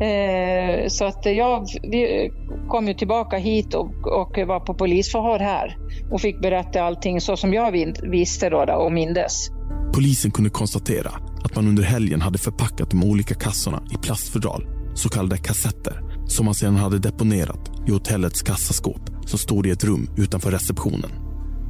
Eh, 0.00 0.88
så 0.88 1.04
att 1.04 1.26
jag 1.26 1.66
vi 1.82 2.30
kom 2.68 2.88
ju 2.88 2.94
tillbaka 2.94 3.36
hit 3.36 3.74
och, 3.74 4.06
och 4.06 4.38
var 4.46 4.60
på 4.60 4.74
polisförhör 4.74 5.38
här 5.38 5.76
och 6.10 6.20
fick 6.20 6.40
berätta 6.40 6.82
allting 6.82 7.20
så 7.20 7.36
som 7.36 7.54
jag 7.54 7.94
visste 8.02 8.50
då, 8.50 8.64
då 8.64 8.72
och 8.72 8.92
mindes. 8.92 9.50
Polisen 9.94 10.30
kunde 10.30 10.50
konstatera 10.50 11.10
att 11.44 11.56
man 11.56 11.68
under 11.68 11.82
helgen 11.82 12.20
hade 12.20 12.38
förpackat 12.38 12.90
de 12.90 13.04
olika 13.04 13.34
kassorna 13.34 13.82
i 13.92 13.96
plastfodral, 13.96 14.66
så 14.94 15.08
kallade 15.08 15.38
kassetter, 15.38 16.02
som 16.26 16.44
man 16.44 16.54
sedan 16.54 16.76
hade 16.76 16.98
deponerat 16.98 17.70
i 17.88 17.90
hotellets 17.90 18.42
kassaskåp 18.42 19.19
som 19.30 19.38
stod 19.38 19.66
i 19.66 19.70
ett 19.70 19.84
rum 19.84 20.08
utanför 20.18 20.50
receptionen. 20.50 21.10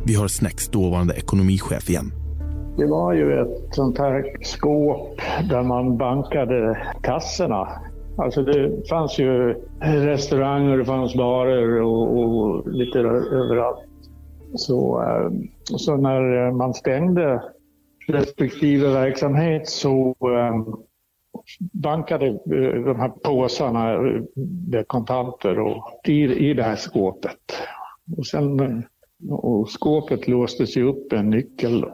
Vi 0.07 0.15
har 0.15 0.29
Snäcks 0.29 0.69
dåvarande 0.69 1.15
ekonomichef 1.15 1.91
igen. 1.91 2.13
Det 2.77 2.87
var 2.87 3.13
ju 3.13 3.41
ett 3.41 3.75
sånt 3.75 3.99
här 3.99 4.25
skåp 4.43 5.21
där 5.51 5.63
man 5.63 5.97
bankade 5.97 6.79
kassorna. 7.03 7.69
Alltså 8.19 8.43
det 8.43 8.89
fanns 8.89 9.19
ju 9.19 9.55
restauranger, 9.81 10.79
det 10.79 10.85
fanns 10.85 11.15
barer 11.15 11.83
och, 11.83 12.19
och 12.19 12.69
lite 12.73 12.99
överallt. 12.99 13.79
Så, 14.55 15.03
eh, 15.03 15.31
så 15.65 15.97
när 15.97 16.51
man 16.51 16.75
stängde 16.75 17.43
respektive 18.09 18.89
verksamhet 18.89 19.69
så 19.69 20.17
eh, 20.21 20.75
bankade 21.59 22.27
uh, 22.27 22.85
de 22.85 23.01
här 23.01 23.09
påsarna 23.09 23.97
med 24.71 24.89
kontanter 24.89 25.59
och 25.59 26.01
i, 26.09 26.23
i 26.23 26.55
det 26.55 26.63
här 26.63 26.77
skåpet. 26.77 27.37
Och 28.17 28.27
sen 28.27 28.85
och 29.31 29.71
skåpet 29.71 30.29
låstes 30.29 30.77
ju 30.77 30.83
upp 30.89 31.13
med 31.13 31.21
en 31.21 31.31
nyckel. 31.31 31.85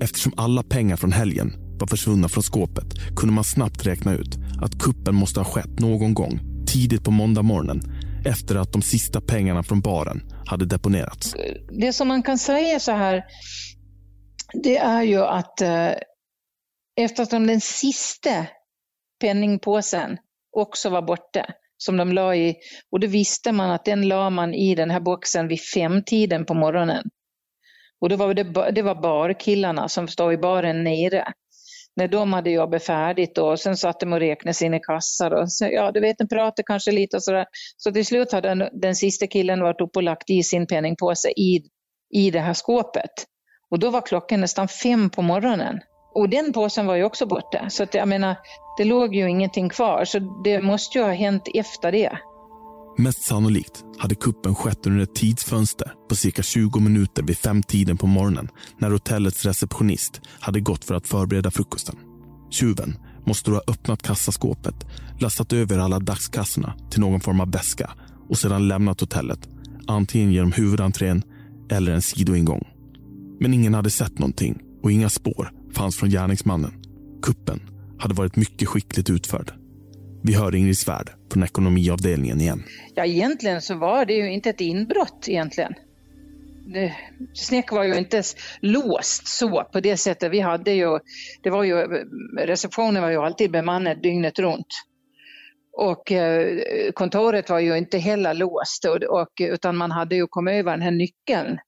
Eftersom 0.00 0.32
alla 0.36 0.62
pengar 0.62 0.96
från 0.96 1.12
helgen 1.12 1.52
var 1.80 1.86
försvunna 1.86 2.28
från 2.28 2.42
skåpet 2.42 3.16
kunde 3.16 3.34
man 3.34 3.44
snabbt 3.44 3.86
räkna 3.86 4.14
ut 4.14 4.38
att 4.62 4.78
kuppen 4.78 5.14
måste 5.14 5.40
ha 5.40 5.44
skett 5.44 5.80
någon 5.80 6.14
gång 6.14 6.40
tidigt 6.66 7.04
på 7.04 7.10
måndag 7.10 7.42
morgonen 7.42 7.82
efter 8.24 8.56
att 8.56 8.72
de 8.72 8.82
sista 8.82 9.20
pengarna 9.20 9.62
från 9.62 9.80
baren 9.80 10.22
hade 10.46 10.64
deponerats. 10.64 11.34
Det 11.70 11.92
som 11.92 12.08
man 12.08 12.22
kan 12.22 12.38
säga 12.38 12.80
så 12.80 12.92
här, 12.92 13.24
det 14.62 14.76
är 14.76 15.02
ju 15.02 15.24
att 15.24 15.60
eh, 15.60 15.88
eftersom 16.96 17.46
den 17.46 17.60
sista 17.60 18.46
penningpåsen 19.20 20.18
också 20.56 20.90
var 20.90 21.02
borta, 21.02 21.46
som 21.76 21.96
de 21.96 22.12
la 22.12 22.34
i, 22.34 22.56
och 22.90 23.00
då 23.00 23.06
visste 23.06 23.52
man 23.52 23.70
att 23.70 23.84
den 23.84 24.08
la 24.08 24.30
man 24.30 24.54
i 24.54 24.74
den 24.74 24.90
här 24.90 25.00
boxen 25.00 25.48
vid 25.48 25.60
femtiden 25.60 26.44
på 26.44 26.54
morgonen. 26.54 27.10
Och 28.00 28.08
då 28.08 28.16
var 28.16 28.34
det, 28.34 28.70
det 28.72 28.82
var 28.82 29.02
barkillarna 29.02 29.88
som 29.88 30.08
stod 30.08 30.32
i 30.32 30.36
baren 30.36 30.84
nere. 30.84 31.32
När 31.96 32.08
de 32.08 32.32
hade 32.32 32.50
jobbat 32.50 32.84
färdigt 32.84 33.38
och 33.38 33.60
sen 33.60 33.76
satt 33.76 34.00
de 34.00 34.12
och 34.12 34.20
räknade 34.20 34.54
sina 34.54 34.78
kassar 34.78 35.30
och 35.30 35.52
så, 35.52 35.64
ja, 35.64 35.92
du 35.92 36.00
vet, 36.00 36.18
de 36.18 36.28
pratade 36.28 36.62
kanske 36.66 36.92
lite 36.92 37.16
och 37.16 37.22
sådär. 37.22 37.46
Så 37.76 37.92
till 37.92 38.06
slut 38.06 38.32
hade 38.32 38.48
den, 38.48 38.68
den 38.80 38.96
sista 38.96 39.26
killen 39.26 39.60
varit 39.60 39.80
uppe 39.80 39.98
och 39.98 40.02
lagt 40.02 40.30
i 40.30 40.42
sin 40.42 40.66
penningpåse 40.66 41.28
i, 41.28 41.62
i 42.14 42.30
det 42.30 42.40
här 42.40 42.54
skåpet. 42.54 43.10
Och 43.70 43.78
då 43.78 43.90
var 43.90 44.00
klockan 44.00 44.40
nästan 44.40 44.68
fem 44.68 45.10
på 45.10 45.22
morgonen. 45.22 45.80
Och 46.14 46.28
den 46.28 46.52
påsen 46.52 46.86
var 46.86 46.96
ju 46.96 47.04
också 47.04 47.26
borta. 47.26 47.70
Så 47.70 47.82
att 47.82 47.94
jag 47.94 48.08
menar, 48.08 48.36
det 48.78 48.84
låg 48.84 49.14
ju 49.14 49.30
ingenting 49.30 49.68
kvar. 49.68 50.04
Så 50.04 50.18
det 50.44 50.62
måste 50.62 50.98
ju 50.98 51.04
ha 51.04 51.12
hänt 51.12 51.48
efter 51.54 51.92
det. 51.92 52.18
Mest 52.98 53.22
sannolikt 53.22 53.84
hade 53.98 54.14
kuppen 54.14 54.54
skett 54.54 54.86
under 54.86 55.02
ett 55.02 55.14
tidsfönster 55.14 55.92
på 56.08 56.16
cirka 56.16 56.42
20 56.42 56.80
minuter 56.80 57.22
vid 57.22 57.38
femtiden 57.38 57.96
på 57.96 58.06
morgonen 58.06 58.48
när 58.78 58.90
hotellets 58.90 59.44
receptionist 59.44 60.20
hade 60.40 60.60
gått 60.60 60.84
för 60.84 60.94
att 60.94 61.08
förbereda 61.08 61.50
frukosten. 61.50 61.96
Tjuven 62.50 62.98
måste 63.24 63.50
då 63.50 63.56
ha 63.56 63.62
öppnat 63.66 64.02
kassaskåpet, 64.02 64.74
lastat 65.20 65.52
över 65.52 65.78
alla 65.78 65.98
dagskassorna 65.98 66.74
till 66.90 67.00
någon 67.00 67.20
form 67.20 67.40
av 67.40 67.50
väska 67.50 67.90
och 68.28 68.38
sedan 68.38 68.68
lämnat 68.68 69.00
hotellet, 69.00 69.48
antingen 69.86 70.32
genom 70.32 70.52
huvudentrén 70.52 71.22
eller 71.70 71.92
en 71.92 72.02
sidoingång. 72.02 72.68
Men 73.40 73.54
ingen 73.54 73.74
hade 73.74 73.90
sett 73.90 74.18
någonting 74.18 74.62
och 74.82 74.92
inga 74.92 75.08
spår 75.08 75.50
fanns 75.74 75.96
från 75.96 76.10
gärningsmannen. 76.10 76.72
Kuppen 77.22 77.60
hade 77.98 78.14
varit 78.14 78.36
mycket 78.36 78.68
skickligt 78.68 79.10
utförd. 79.10 79.52
Vi 80.22 80.34
hör 80.34 80.54
Ingrid 80.54 80.78
Svärd 80.78 81.10
från 81.32 81.42
ekonomiavdelningen 81.42 82.40
igen. 82.40 82.62
Ja, 82.94 83.04
egentligen 83.04 83.62
så 83.62 83.74
var 83.74 84.04
det 84.04 84.14
ju 84.14 84.32
inte 84.32 84.50
ett 84.50 84.60
inbrott 84.60 85.28
egentligen. 85.28 85.74
Det, 86.66 86.94
Snäck 87.34 87.72
var 87.72 87.84
ju 87.84 87.94
inte 87.94 88.22
låst 88.60 89.28
så 89.28 89.64
på 89.72 89.80
det 89.80 89.96
sättet. 89.96 90.32
Vi 90.32 90.40
hade 90.40 90.70
ju, 90.70 90.98
det 91.42 91.50
var 91.50 91.64
ju, 91.64 91.74
receptionen 92.38 93.02
var 93.02 93.10
ju 93.10 93.16
alltid 93.16 93.50
bemannad 93.50 94.02
dygnet 94.02 94.38
runt. 94.38 94.66
Och 95.76 96.12
eh, 96.12 96.58
kontoret 96.94 97.50
var 97.50 97.60
ju 97.60 97.76
inte 97.76 97.98
heller 97.98 98.34
låst 98.34 98.84
och, 98.84 99.20
och, 99.20 99.32
utan 99.40 99.76
man 99.76 99.90
hade 99.90 100.16
ju 100.16 100.26
kommit 100.26 100.52
över 100.52 100.70
den 100.70 100.82
här 100.82 100.90
nyckeln 100.90 101.58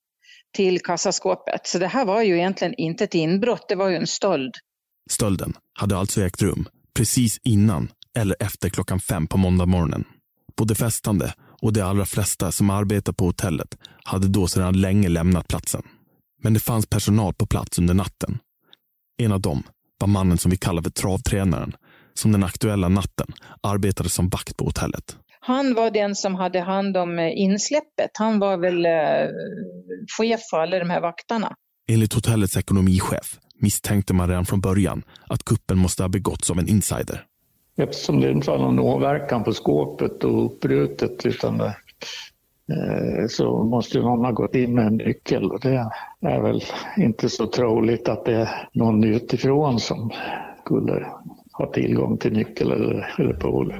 till 0.56 0.80
kassaskåpet. 0.80 1.66
Så 1.66 1.78
det 1.78 1.86
här 1.86 2.04
var 2.04 2.22
ju 2.22 2.36
egentligen 2.36 2.74
inte 2.74 3.04
ett 3.04 3.14
inbrott, 3.14 3.64
det 3.68 3.74
var 3.74 3.88
ju 3.88 3.96
en 3.96 4.06
stöld. 4.06 4.54
Stölden 5.10 5.54
hade 5.72 5.96
alltså 5.96 6.22
ägt 6.22 6.42
rum 6.42 6.68
precis 6.94 7.40
innan 7.44 7.88
eller 8.18 8.36
efter 8.40 8.68
klockan 8.68 9.00
fem 9.00 9.26
på 9.26 9.38
måndag 9.38 9.66
morgonen. 9.66 10.04
Både 10.56 10.74
festande 10.74 11.34
och 11.62 11.72
de 11.72 11.82
allra 11.82 12.04
flesta 12.04 12.52
som 12.52 12.70
arbetar 12.70 13.12
på 13.12 13.24
hotellet 13.24 13.78
hade 14.04 14.28
då 14.28 14.46
sedan 14.46 14.80
länge 14.80 15.08
lämnat 15.08 15.48
platsen. 15.48 15.82
Men 16.42 16.54
det 16.54 16.60
fanns 16.60 16.86
personal 16.86 17.34
på 17.34 17.46
plats 17.46 17.78
under 17.78 17.94
natten. 17.94 18.38
En 19.18 19.32
av 19.32 19.40
dem 19.40 19.62
var 19.98 20.08
mannen 20.08 20.38
som 20.38 20.50
vi 20.50 20.56
kallar 20.56 20.82
för 20.82 20.90
travtränaren, 20.90 21.72
som 22.14 22.32
den 22.32 22.44
aktuella 22.44 22.88
natten 22.88 23.26
arbetade 23.62 24.08
som 24.08 24.28
vakt 24.28 24.56
på 24.56 24.64
hotellet. 24.64 25.16
Han 25.46 25.74
var 25.74 25.90
den 25.90 26.14
som 26.14 26.34
hade 26.34 26.60
hand 26.60 26.96
om 26.96 27.18
eh, 27.18 27.38
insläppet. 27.38 28.10
Han 28.18 28.38
var 28.38 28.56
väl 28.56 28.86
eh, 28.86 28.92
chef 30.18 30.40
för 30.50 30.60
alla 30.60 30.78
de 30.78 30.90
här 30.90 31.00
vakterna. 31.00 31.54
Enligt 31.88 32.12
hotellets 32.12 32.56
ekonomichef 32.56 33.38
misstänkte 33.60 34.14
man 34.14 34.28
redan 34.28 34.46
från 34.46 34.60
början 34.60 35.02
att 35.26 35.44
kuppen 35.44 35.78
måste 35.78 36.02
ha 36.02 36.08
begåtts 36.08 36.50
av 36.50 36.58
en 36.58 36.68
insider. 36.68 37.24
Eftersom 37.76 38.20
det 38.20 38.30
inte 38.30 38.50
var 38.50 38.58
någon 38.58 38.78
åverkan 38.78 39.44
på 39.44 39.52
skåpet 39.52 40.24
och 40.24 40.46
uppbrutet 40.46 41.26
utan 41.26 41.58
det, 41.58 41.76
eh, 42.72 43.26
så 43.28 43.64
måste 43.64 43.98
någon 43.98 44.24
ha 44.24 44.32
gått 44.32 44.54
in 44.54 44.74
med 44.74 44.86
en 44.86 44.96
nyckel 44.96 45.52
och 45.52 45.60
det 45.60 45.90
är 46.20 46.40
väl 46.42 46.62
inte 46.96 47.28
så 47.28 47.46
troligt 47.46 48.08
att 48.08 48.24
det 48.24 48.34
är 48.34 48.68
någon 48.72 49.04
utifrån 49.04 49.80
som 49.80 50.10
skulle 50.64 51.06
ha 51.52 51.72
tillgång 51.72 52.18
till 52.18 52.32
nyckel 52.32 52.72
eller, 52.72 53.14
eller 53.18 53.32
pol. 53.32 53.74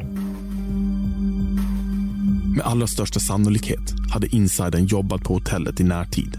Med 2.56 2.66
allra 2.66 2.86
största 2.86 3.20
sannolikhet 3.20 3.80
hade 4.12 4.36
insidern 4.36 4.86
jobbat 4.86 5.24
på 5.24 5.34
hotellet 5.34 5.80
i 5.80 5.84
närtid. 5.84 6.38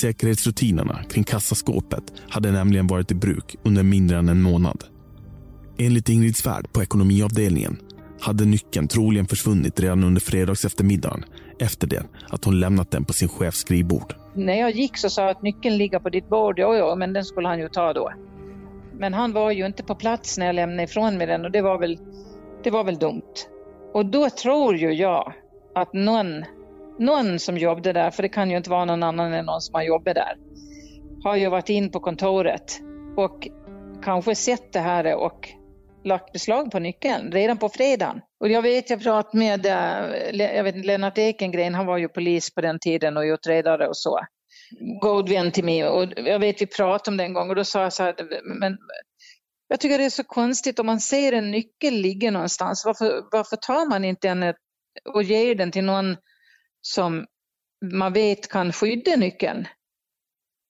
Säkerhetsrutinerna 0.00 1.02
kring 1.10 1.24
kassaskåpet 1.24 2.02
hade 2.28 2.52
nämligen 2.52 2.86
varit 2.86 3.10
i 3.10 3.14
bruk 3.14 3.56
under 3.62 3.82
mindre 3.82 4.18
än 4.18 4.28
en 4.28 4.42
månad. 4.42 4.84
Enligt 5.78 6.08
Ingrid 6.08 6.36
Svärd 6.36 6.72
på 6.72 6.82
ekonomiavdelningen 6.82 7.76
hade 8.20 8.44
nyckeln 8.44 8.88
troligen 8.88 9.26
försvunnit 9.26 9.80
redan 9.80 10.04
under 10.04 10.20
fredags 10.20 10.64
eftermiddagen 10.64 11.24
efter 11.58 11.86
det 11.86 12.02
att 12.28 12.44
hon 12.44 12.60
lämnat 12.60 12.90
den 12.90 13.04
på 13.04 13.12
sin 13.12 13.28
chefs 13.28 13.58
skrivbord. 13.58 14.14
När 14.34 14.60
jag 14.60 14.70
gick 14.70 14.96
så 14.96 15.10
sa 15.10 15.22
jag 15.22 15.30
att 15.30 15.42
nyckeln 15.42 15.76
ligger 15.76 15.98
på 15.98 16.08
ditt 16.08 16.28
bord. 16.28 16.58
Ja, 16.58 16.76
ja, 16.76 16.94
men 16.94 17.12
den 17.12 17.24
skulle 17.24 17.48
han 17.48 17.58
ju 17.58 17.68
ta 17.68 17.92
då. 17.92 18.12
Men 18.98 19.14
han 19.14 19.32
var 19.32 19.50
ju 19.50 19.66
inte 19.66 19.82
på 19.82 19.94
plats 19.94 20.38
när 20.38 20.46
jag 20.46 20.54
lämnade 20.54 20.82
ifrån 20.82 21.18
mig 21.18 21.26
den 21.26 21.44
och 21.44 21.50
det 21.50 21.62
var 21.62 21.78
väl, 21.78 21.98
det 22.64 22.70
var 22.70 22.84
väl 22.84 22.98
dumt. 22.98 23.34
Och 23.94 24.06
då 24.06 24.30
tror 24.30 24.76
ju 24.76 24.92
jag 24.92 25.32
att 25.74 25.92
någon, 25.92 26.44
någon 26.98 27.38
som 27.38 27.58
jobbade 27.58 27.92
där, 27.92 28.10
för 28.10 28.22
det 28.22 28.28
kan 28.28 28.50
ju 28.50 28.56
inte 28.56 28.70
vara 28.70 28.84
någon 28.84 29.02
annan 29.02 29.32
än 29.32 29.44
någon 29.44 29.60
som 29.60 29.74
har 29.74 29.82
jobbat 29.82 30.14
där, 30.14 30.36
har 31.24 31.36
ju 31.36 31.48
varit 31.48 31.68
in 31.68 31.90
på 31.90 32.00
kontoret 32.00 32.80
och 33.16 33.48
kanske 34.02 34.34
sett 34.34 34.72
det 34.72 34.80
här 34.80 35.14
och 35.14 35.48
lagt 36.04 36.32
beslag 36.32 36.70
på 36.70 36.78
nyckeln 36.78 37.32
redan 37.32 37.58
på 37.58 37.68
fredagen. 37.68 38.20
Och 38.40 38.48
jag 38.48 38.62
vet, 38.62 38.90
jag 38.90 39.02
pratade 39.02 39.38
med 39.38 39.66
eh, 39.66 40.54
jag 40.56 40.64
vet, 40.64 40.84
Lennart 40.84 41.18
Ekengren, 41.18 41.74
han 41.74 41.86
var 41.86 41.98
ju 41.98 42.08
polis 42.08 42.54
på 42.54 42.60
den 42.60 42.78
tiden 42.78 43.16
och 43.16 43.22
utredare 43.22 43.88
och 43.88 43.96
så. 43.96 44.20
God 45.00 45.28
vän 45.28 45.52
till 45.52 45.64
mig 45.64 45.88
och 45.88 46.08
jag 46.16 46.38
vet 46.38 46.62
vi 46.62 46.66
pratade 46.66 47.14
om 47.14 47.16
det 47.16 47.24
en 47.24 47.32
gång 47.32 47.48
och 47.48 47.56
då 47.56 47.64
sa 47.64 47.82
jag 47.82 47.92
så 47.92 48.02
här, 48.02 48.14
men 48.60 48.78
jag 49.68 49.80
tycker 49.80 49.98
det 49.98 50.04
är 50.04 50.10
så 50.10 50.24
konstigt 50.24 50.78
om 50.78 50.86
man 50.86 51.00
ser 51.00 51.32
en 51.32 51.50
nyckel 51.50 51.94
ligga 51.94 52.30
någonstans, 52.30 52.82
varför, 52.86 53.22
varför 53.32 53.56
tar 53.56 53.88
man 53.88 54.04
inte 54.04 54.28
den 54.28 54.54
och 55.14 55.22
ger 55.22 55.54
den 55.54 55.70
till 55.70 55.84
någon 55.84 56.16
som 56.80 57.26
man 57.92 58.12
vet 58.12 58.48
kan 58.48 58.72
skydda 58.72 59.16
nyckeln? 59.16 59.66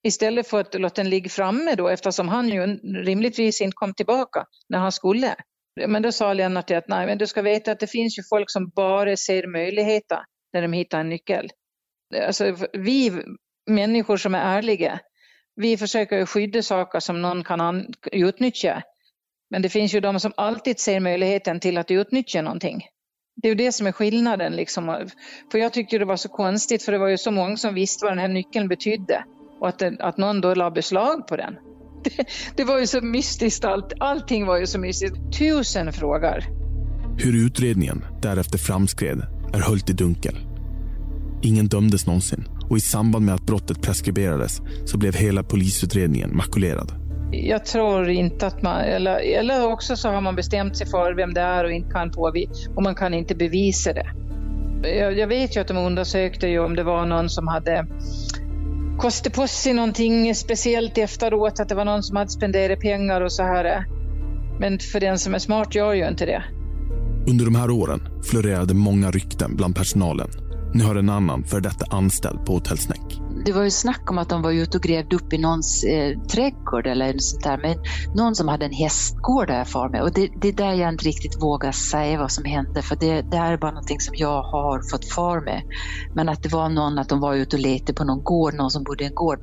Istället 0.02 0.48
för 0.48 0.60
att 0.60 0.74
låta 0.74 1.02
den 1.02 1.10
ligga 1.10 1.28
framme 1.28 1.74
då 1.74 1.88
eftersom 1.88 2.28
han 2.28 2.48
ju 2.48 2.66
rimligtvis 3.02 3.60
inte 3.60 3.74
kom 3.74 3.94
tillbaka 3.94 4.46
när 4.68 4.78
han 4.78 4.92
skulle. 4.92 5.36
Men 5.86 6.02
då 6.02 6.12
sa 6.12 6.32
Lennart 6.32 6.70
att 6.70 6.88
nej, 6.88 7.06
men 7.06 7.18
du 7.18 7.26
ska 7.26 7.42
veta 7.42 7.72
att 7.72 7.80
det 7.80 7.86
finns 7.86 8.18
ju 8.18 8.22
folk 8.30 8.50
som 8.50 8.68
bara 8.68 9.16
ser 9.16 9.46
möjligheter 9.46 10.18
när 10.52 10.62
de 10.62 10.72
hittar 10.72 11.00
en 11.00 11.08
nyckel. 11.08 11.50
Alltså, 12.26 12.56
vi 12.72 13.22
människor 13.70 14.16
som 14.16 14.34
är 14.34 14.58
ärliga, 14.58 15.00
vi 15.54 15.76
försöker 15.76 16.26
skydda 16.26 16.62
saker 16.62 17.00
som 17.00 17.22
någon 17.22 17.44
kan 17.44 17.86
utnyttja. 18.12 18.82
Men 19.50 19.62
det 19.62 19.68
finns 19.68 19.94
ju 19.94 20.00
de 20.00 20.20
som 20.20 20.32
alltid 20.36 20.78
ser 20.80 21.00
möjligheten 21.00 21.60
till 21.60 21.78
att 21.78 21.90
utnyttja 21.90 22.42
någonting. 22.42 22.86
Det 23.42 23.48
är 23.48 23.50
ju 23.50 23.54
det 23.54 23.72
som 23.72 23.86
är 23.86 23.92
skillnaden. 23.92 24.52
Liksom. 24.52 25.08
För 25.52 25.58
jag 25.58 25.72
tyckte 25.72 25.98
det 25.98 26.04
var 26.04 26.16
så 26.16 26.28
konstigt, 26.28 26.82
för 26.82 26.92
det 26.92 26.98
var 26.98 27.08
ju 27.08 27.18
så 27.18 27.30
många 27.30 27.56
som 27.56 27.74
visste 27.74 28.04
vad 28.04 28.12
den 28.12 28.18
här 28.18 28.28
nyckeln 28.28 28.68
betydde 28.68 29.24
och 29.60 29.68
att, 29.68 29.78
den, 29.78 29.96
att 30.00 30.18
någon 30.18 30.40
då 30.40 30.54
la 30.54 30.70
beslag 30.70 31.26
på 31.26 31.36
den. 31.36 31.54
Det, 32.04 32.26
det, 32.56 32.64
var 32.64 32.78
ju 32.78 32.86
så 32.86 33.00
mystiskt 33.00 33.64
allt. 33.64 33.92
Allting 34.00 34.46
var 34.46 34.58
ju 34.58 34.66
så 34.66 34.78
mystiskt. 34.78 35.16
Tusen 35.38 35.92
frågor. 35.92 36.44
Hur 37.18 37.46
utredningen 37.46 38.04
därefter 38.22 38.58
framskred 38.58 39.22
är 39.54 39.60
höljt 39.60 39.90
i 39.90 39.92
dunkel. 39.92 40.38
Ingen 41.42 41.66
dömdes 41.66 42.06
någonsin 42.06 42.44
och 42.70 42.76
i 42.76 42.80
samband 42.80 43.24
med 43.24 43.34
att 43.34 43.46
brottet 43.46 43.82
preskriberades 43.82 44.60
så 44.86 44.98
blev 44.98 45.14
hela 45.14 45.42
polisutredningen 45.42 46.36
makulerad. 46.36 46.99
Jag 47.32 47.64
tror 47.64 48.08
inte 48.08 48.46
att 48.46 48.62
man, 48.62 48.80
eller, 48.80 49.16
eller 49.38 49.66
också 49.66 49.96
så 49.96 50.08
har 50.08 50.20
man 50.20 50.36
bestämt 50.36 50.76
sig 50.76 50.86
för 50.86 51.14
vem 51.14 51.34
det 51.34 51.40
är 51.40 51.64
och 51.64 51.72
inte 51.72 51.90
kan 51.90 52.10
påvisa, 52.10 52.70
och 52.76 52.82
man 52.82 52.94
kan 52.94 53.14
inte 53.14 53.34
bevisa 53.34 53.92
det. 53.92 54.06
Jag, 54.82 55.18
jag 55.18 55.26
vet 55.26 55.56
ju 55.56 55.60
att 55.60 55.68
de 55.68 55.76
undersökte 55.76 56.46
ju 56.46 56.58
om 56.58 56.76
det 56.76 56.82
var 56.82 57.06
någon 57.06 57.30
som 57.30 57.48
hade 57.48 57.86
kostat 58.98 59.32
på 59.32 59.46
sig 59.46 59.72
någonting 59.72 60.34
speciellt 60.34 60.98
efteråt, 60.98 61.60
att 61.60 61.68
det 61.68 61.74
var 61.74 61.84
någon 61.84 62.02
som 62.02 62.16
hade 62.16 62.30
spenderat 62.30 62.80
pengar 62.80 63.20
och 63.20 63.32
så 63.32 63.42
här. 63.42 63.84
Men 64.60 64.78
för 64.78 65.00
den 65.00 65.18
som 65.18 65.34
är 65.34 65.38
smart 65.38 65.74
gör 65.74 65.92
ju 65.92 66.08
inte 66.08 66.26
det. 66.26 66.44
Under 67.30 67.44
de 67.44 67.54
här 67.54 67.70
åren 67.70 68.00
florerade 68.24 68.74
många 68.74 69.10
rykten 69.10 69.56
bland 69.56 69.76
personalen. 69.76 70.28
Nu 70.74 70.84
har 70.84 70.94
en 70.94 71.10
annan 71.10 71.44
för 71.44 71.60
detta 71.60 71.96
anställd 71.96 72.46
på 72.46 72.52
Hotell 72.52 72.78
Snäck 72.78 73.19
det 73.44 73.52
var 73.52 73.64
ju 73.64 73.70
snack 73.70 74.10
om 74.10 74.18
att 74.18 74.28
de 74.28 74.42
var 74.42 74.52
ute 74.52 74.76
och 74.76 74.82
grävde 74.82 75.16
upp 75.16 75.32
i 75.32 75.38
någons 75.38 75.84
eh, 75.84 76.18
trädgård 76.18 76.86
eller 76.86 77.12
något 77.12 77.22
sånt 77.22 77.44
där. 77.44 77.58
Men 77.58 77.76
någon 78.14 78.34
som 78.34 78.48
hade 78.48 78.64
en 78.64 78.72
hästgård 78.72 79.48
där 79.48 79.64
för 79.64 79.88
mig. 79.88 80.00
Och 80.00 80.12
det, 80.12 80.30
det 80.40 80.48
är 80.48 80.52
där 80.52 80.72
jag 80.72 80.88
inte 80.88 81.04
riktigt 81.04 81.42
vågar 81.42 81.72
säga 81.72 82.18
vad 82.18 82.32
som 82.32 82.44
hände. 82.44 82.82
För 82.82 82.96
det, 82.96 83.22
det 83.22 83.36
här 83.36 83.52
är 83.52 83.58
bara 83.58 83.70
någonting 83.70 84.00
som 84.00 84.14
jag 84.16 84.42
har 84.42 84.90
fått 84.90 85.12
far 85.12 85.40
med. 85.40 85.62
Men 86.14 86.28
att 86.28 86.42
det 86.42 86.48
var 86.48 86.68
någon, 86.68 86.98
att 86.98 87.08
de 87.08 87.20
var 87.20 87.34
ute 87.34 87.56
och 87.56 87.62
letade 87.62 87.92
på 87.92 88.04
någon 88.04 88.24
gård, 88.24 88.54
någon 88.54 88.70
som 88.70 88.84
bodde 88.84 89.04
i 89.04 89.06
en 89.06 89.14
gård. 89.14 89.38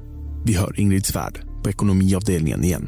Vi 0.45 0.53
hör 0.53 0.79
Ingrid 0.79 1.05
Svärd 1.05 1.39
på 1.63 1.69
ekonomiavdelningen 1.69 2.63
igen. 2.63 2.88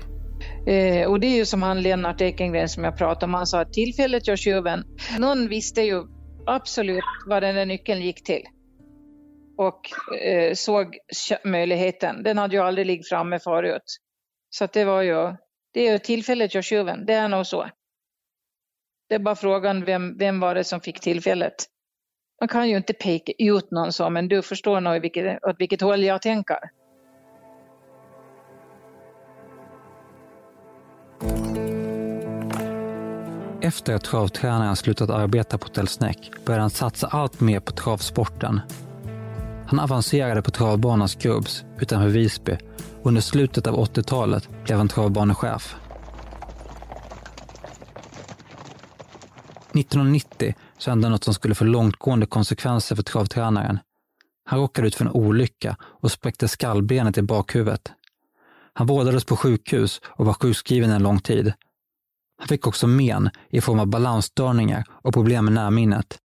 Eh, 0.67 1.07
och 1.07 1.19
det 1.19 1.27
är 1.27 1.35
ju 1.35 1.45
som 1.45 1.61
han 1.61 1.81
Lennart 1.81 2.21
Ekengren 2.21 2.69
som 2.69 2.83
jag 2.83 2.97
pratade 2.97 3.25
om, 3.25 3.33
han 3.33 3.47
sa 3.47 3.61
att 3.61 3.73
tillfället 3.73 4.27
gör 4.27 4.35
tjuven. 4.35 4.83
Någon 5.19 5.47
visste 5.47 5.81
ju 5.81 6.03
absolut 6.45 7.03
vad 7.27 7.43
den 7.43 7.55
där 7.55 7.65
nyckeln 7.65 8.01
gick 8.01 8.23
till 8.23 8.43
och 9.59 10.13
eh, 10.17 10.53
såg 10.53 10.97
möjligheten. 11.43 12.23
Den 12.23 12.37
hade 12.37 12.55
ju 12.55 12.61
aldrig 12.61 12.87
liggt 12.87 13.09
framme 13.09 13.39
förut. 13.39 13.97
Så 14.49 14.63
att 14.63 14.73
det 14.73 14.85
var 14.85 15.01
ju, 15.01 15.33
det 15.73 15.87
är 15.87 15.91
ju 15.91 15.97
tillfället 15.97 16.55
gör 16.55 16.61
tjuven, 16.61 17.05
det 17.05 17.13
är 17.13 17.27
nog 17.27 17.45
så. 17.45 17.69
Det 19.09 19.15
är 19.15 19.19
bara 19.19 19.35
frågan 19.35 19.85
vem, 19.85 20.17
vem 20.17 20.39
var 20.39 20.55
det 20.55 20.63
som 20.63 20.81
fick 20.81 20.99
tillfället. 20.99 21.53
Man 22.41 22.47
kan 22.47 22.69
ju 22.69 22.77
inte 22.77 22.93
peka 22.93 23.33
ut 23.37 23.71
någon 23.71 23.93
så, 23.93 24.09
men 24.09 24.27
du 24.27 24.41
förstår 24.41 24.81
nog 24.81 25.01
vilket, 25.01 25.43
åt 25.43 25.55
vilket 25.59 25.81
håll 25.81 26.03
jag 26.03 26.21
tänker. 26.21 26.59
Efter 33.61 33.93
att 33.93 34.03
travtränaren 34.03 34.75
slutat 34.75 35.09
arbeta 35.09 35.57
på 35.57 35.67
Hotell 35.67 35.87
Snäck 35.87 36.31
började 36.45 36.61
han 36.61 36.69
satsa 36.69 37.07
allt 37.07 37.41
mer 37.41 37.59
på 37.59 37.71
travsporten. 37.71 38.61
Han 39.69 39.79
avancerade 39.79 40.41
på 40.41 40.51
travbanans 40.51 41.15
Grubbs 41.15 41.65
utanför 41.79 42.07
Visby 42.07 42.57
och 43.01 43.07
under 43.07 43.21
slutet 43.21 43.67
av 43.67 43.75
80-talet 43.75 44.49
blev 44.63 44.77
han 44.77 44.87
travbanechef. 44.87 45.75
1990 49.73 50.55
så 50.77 50.89
hände 50.89 51.09
något 51.09 51.23
som 51.23 51.33
skulle 51.33 51.55
få 51.55 51.65
långtgående 51.65 52.25
konsekvenser 52.25 52.95
för 52.95 53.03
travtränaren. 53.03 53.79
Han 54.45 54.59
råkade 54.59 54.87
ut 54.87 54.95
för 54.95 55.05
en 55.05 55.11
olycka 55.11 55.75
och 55.81 56.11
spräckte 56.11 56.47
skallbenet 56.47 57.17
i 57.17 57.21
bakhuvudet. 57.21 57.91
Han 58.73 58.87
vårdades 58.87 59.25
på 59.25 59.35
sjukhus 59.35 60.01
och 60.05 60.25
var 60.25 60.33
sjukskriven 60.33 60.89
en 60.89 61.03
lång 61.03 61.19
tid. 61.19 61.53
Han 62.37 62.47
fick 62.47 62.67
också 62.67 62.87
men 62.87 63.29
i 63.49 63.61
form 63.61 63.79
av 63.79 63.87
balansstörningar 63.87 64.83
och 64.89 65.13
problem 65.13 65.45
med 65.45 65.53
närminnet. 65.53 66.17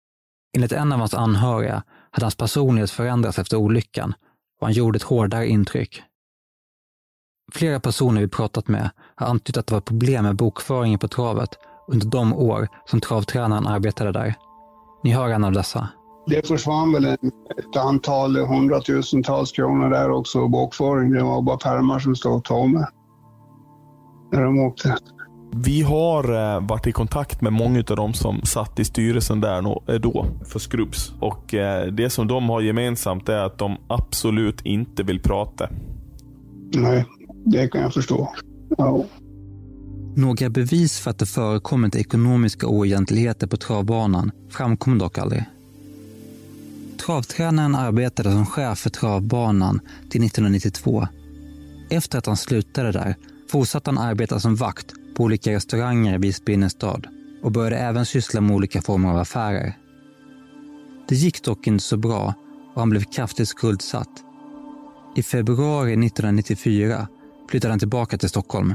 Enligt 0.57 0.73
en 0.73 0.93
av 0.93 0.99
hans 0.99 1.15
anhöriga 1.15 1.83
hade 2.13 2.25
hans 2.25 2.37
personlighet 2.37 2.91
förändrats 2.91 3.39
efter 3.39 3.57
olyckan 3.57 4.15
och 4.61 4.67
han 4.67 4.73
gjorde 4.73 4.97
ett 4.97 5.03
hårdare 5.03 5.49
intryck. 5.49 6.03
Flera 7.53 7.81
personer 7.81 8.21
vi 8.21 8.29
pratat 8.29 8.69
med 8.69 8.91
har 9.15 9.27
antytt 9.27 9.57
att 9.57 9.67
det 9.67 9.75
var 9.75 9.81
problem 9.81 10.25
med 10.25 10.37
bokföringen 10.37 10.99
på 10.99 11.09
travet 11.09 11.51
under 11.89 12.07
de 12.07 12.33
år 12.35 12.69
som 12.87 13.01
travtränaren 13.01 13.67
arbetade 13.67 14.13
där. 14.13 14.35
Ni 15.05 15.11
hör 15.13 15.29
en 15.29 15.45
av 15.45 15.53
dessa. 15.53 15.89
Det 16.27 16.49
försvann 16.49 16.93
väl 16.93 17.05
ett 17.05 17.77
antal 17.77 18.37
hundratusentals 18.37 19.53
kronor 19.53 19.91
där 19.91 20.11
också, 20.11 20.49
bokföring. 20.49 21.13
Det 21.13 21.23
var 21.23 21.43
bara 21.43 21.57
pärmar 21.57 21.99
som 21.99 22.17
stod 22.17 22.45
tomma 22.45 22.89
när 24.33 24.45
de 24.45 24.59
åkte. 24.59 24.97
Vi 25.55 25.83
har 25.83 26.55
eh, 26.55 26.61
varit 26.61 26.87
i 26.87 26.93
kontakt 26.93 27.41
med 27.41 27.53
många 27.53 27.79
av 27.79 27.97
de 27.97 28.15
som 28.15 28.43
satt 28.43 28.79
i 28.79 28.85
styrelsen 28.85 29.41
där 29.41 29.91
eh, 29.93 30.01
då 30.01 30.27
för 30.45 30.59
Skrubbs. 30.59 31.13
Och 31.21 31.55
eh, 31.55 31.87
det 31.87 32.11
som 32.11 32.29
de 32.29 32.49
har 32.49 32.61
gemensamt 32.61 33.29
är 33.29 33.39
att 33.39 33.59
de 33.59 33.77
absolut 33.89 34.61
inte 34.61 35.03
vill 35.03 35.21
prata. 35.21 35.69
Nej, 36.75 37.05
det 37.45 37.69
kan 37.69 37.81
jag 37.81 37.95
förstå. 37.95 38.33
Ja. 38.79 39.05
Några 40.17 40.51
bevis 40.51 41.01
för 41.01 41.11
att 41.11 41.19
det 41.19 41.27
förekommit 41.27 41.97
ekonomiska 41.97 42.67
oegentligheter 42.67 43.47
på 43.47 43.57
travbanan 43.57 44.31
framkom 44.51 44.99
dock 44.99 45.19
aldrig. 45.19 45.45
Travtränaren 47.07 47.75
arbetade 47.75 48.33
som 48.33 48.47
chef 48.47 48.79
för 48.79 48.91
travbanan 48.91 49.81
till 50.11 50.25
1992. 50.25 51.07
Efter 51.91 52.19
att 52.19 52.27
han 52.27 52.37
slutade 52.37 52.93
där 52.93 53.17
fortsatte 53.51 53.91
han 53.91 53.99
arbeta 53.99 54.41
som 54.41 54.57
vakt 54.57 54.95
på 55.23 55.27
olika 55.27 55.53
restauranger 55.53 56.15
i 56.15 56.19
Visby 56.19 56.53
innerstad 56.53 57.07
och 57.43 57.53
började 57.53 57.77
även 57.77 58.07
syssla 58.07 58.41
med 58.41 58.57
olika 58.57 58.83
former 58.83 59.11
av 59.11 59.17
affärer. 59.17 59.79
Det 61.09 61.15
gick 61.15 61.43
dock 61.43 61.67
inte 61.67 61.85
så 61.85 61.97
bra 61.97 62.35
och 62.75 62.81
han 62.81 62.91
blev 62.91 63.05
kraftigt 63.05 63.49
skuldsatt. 63.49 64.09
I 65.17 65.23
februari 65.23 65.93
1994 65.93 67.09
flyttade 67.51 67.73
han 67.73 67.79
tillbaka 67.79 68.19
till 68.19 68.29
Stockholm. 68.29 68.75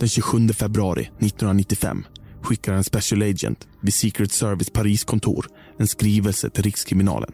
Den 0.00 0.08
27 0.08 0.48
februari 0.48 1.00
1995 1.00 2.04
skickar 2.42 2.72
en 2.72 2.84
special 2.84 3.22
agent 3.22 3.68
vid 3.82 3.94
Secret 3.94 4.32
Service 4.32 4.70
Paris 4.70 5.04
kontor 5.04 5.46
en 5.78 5.86
skrivelse 5.86 6.50
till 6.50 6.62
Rikskriminalen. 6.62 7.32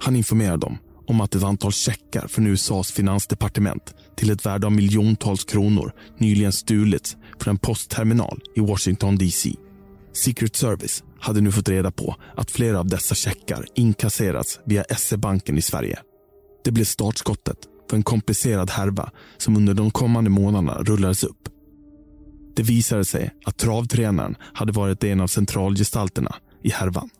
Han 0.00 0.16
informerar 0.16 0.56
dem 0.56 0.78
om 1.06 1.20
att 1.20 1.34
ett 1.34 1.42
antal 1.42 1.72
checkar 1.72 2.28
från 2.28 2.46
USAs 2.46 2.92
finansdepartement 2.92 3.94
till 4.16 4.30
ett 4.30 4.46
värde 4.46 4.66
av 4.66 4.72
miljontals 4.72 5.44
kronor 5.44 5.92
nyligen 6.18 6.52
stulits 6.52 7.16
från 7.40 7.50
en 7.50 7.58
postterminal 7.58 8.40
i 8.56 8.60
Washington 8.60 9.16
DC. 9.16 9.54
Secret 10.12 10.56
Service 10.56 11.04
hade 11.20 11.40
nu 11.40 11.52
fått 11.52 11.68
reda 11.68 11.90
på 11.90 12.16
att 12.36 12.50
flera 12.50 12.78
av 12.78 12.86
dessa 12.86 13.14
checkar 13.14 13.66
inkasserats 13.74 14.60
via 14.66 14.84
SE-banken 14.84 15.58
i 15.58 15.62
Sverige. 15.62 15.98
Det 16.64 16.70
blev 16.70 16.84
startskottet 16.84 17.58
för 17.90 17.96
en 17.96 18.02
komplicerad 18.02 18.70
härva 18.70 19.10
som 19.38 19.56
under 19.56 19.74
de 19.74 19.90
kommande 19.90 20.30
månaderna 20.30 20.82
rullades 20.82 21.24
upp. 21.24 21.57
Det 22.58 22.64
visade 22.64 23.04
sig 23.04 23.30
att 23.44 23.58
travtränaren 23.58 24.36
hade 24.54 24.72
varit 24.72 25.04
en 25.04 25.20
av 25.20 25.26
centralgestalterna 25.26 26.34
i 26.62 26.70
härvan. 26.70 27.10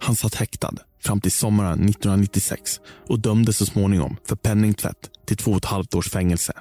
Han 0.00 0.16
satt 0.16 0.34
häktad 0.34 0.74
fram 1.02 1.20
till 1.20 1.32
sommaren 1.32 1.72
1996 1.72 2.80
och 3.08 3.20
dömdes 3.20 3.56
så 3.56 3.66
småningom 3.66 4.16
för 4.24 4.36
penningtvätt 4.36 5.10
till 5.26 5.36
två 5.36 5.50
och 5.50 5.56
ett 5.56 5.64
halvt 5.64 5.94
års 5.94 6.10
fängelse. 6.10 6.52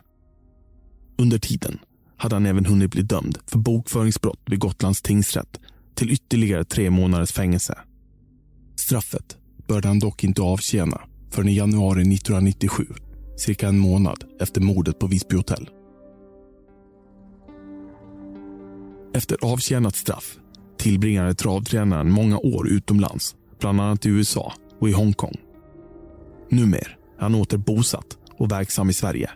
Under 1.18 1.38
tiden 1.38 1.80
hade 2.18 2.36
han 2.36 2.46
även 2.46 2.66
hunnit 2.66 2.92
bli 2.92 3.02
dömd 3.02 3.38
för 3.48 3.58
bokföringsbrott 3.58 4.42
vid 4.46 4.60
Gotlands 4.60 5.02
tingsrätt 5.02 5.60
till 5.96 6.12
ytterligare 6.12 6.66
tre 6.66 6.90
månaders 6.90 7.32
fängelse. 7.32 7.78
Straffet 8.76 9.38
började 9.68 9.88
han 9.88 10.00
dock 10.00 10.24
inte 10.24 10.42
avtjäna 10.42 11.02
förrän 11.32 11.50
i 11.50 11.56
januari 11.56 12.02
1997, 12.02 12.86
cirka 13.38 13.68
en 13.68 13.80
månad 13.80 14.24
efter 14.40 14.62
mordet 14.62 15.00
på 15.00 15.08
Visby 15.08 15.36
hotell. 15.36 15.70
Efter 19.18 19.38
avtjänat 19.42 19.96
straff 19.96 20.38
tillbringade 20.78 21.34
travtränaren 21.34 22.12
många 22.12 22.38
år 22.38 22.70
utomlands, 22.70 23.36
bland 23.60 23.82
annat 23.82 24.06
i 24.06 24.10
USA 24.10 24.54
och 24.80 24.90
i 24.90 24.92
Hongkong. 24.92 25.36
Numera 26.50 26.92
är 27.18 27.22
han 27.22 27.36
åter 27.36 27.58
bosatt 27.58 28.18
och 28.38 28.52
verksam 28.52 28.90
i 28.90 28.94
Sverige. 28.94 29.30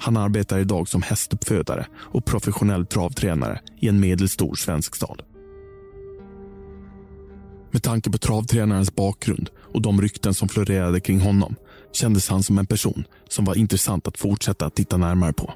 Han 0.00 0.16
arbetar 0.16 0.58
idag 0.58 0.88
som 0.88 1.02
hästuppfödare 1.02 1.86
och 1.94 2.24
professionell 2.24 2.86
travtränare 2.86 3.60
i 3.80 3.88
en 3.88 4.00
medelstor 4.00 4.54
svensk 4.54 4.94
stad. 4.96 5.22
Med 7.70 7.82
tanke 7.82 8.10
på 8.10 8.18
travtränarens 8.18 8.94
bakgrund 8.94 9.50
och 9.74 9.82
de 9.82 10.00
rykten 10.00 10.34
som 10.34 10.48
florerade 10.48 11.00
kring 11.00 11.20
honom 11.20 11.56
kändes 11.92 12.28
han 12.28 12.42
som 12.42 12.58
en 12.58 12.66
person 12.66 13.04
som 13.28 13.44
var 13.44 13.54
intressant 13.58 14.06
att 14.06 14.18
fortsätta 14.18 14.70
titta 14.70 14.96
närmare 14.96 15.32
på. 15.32 15.52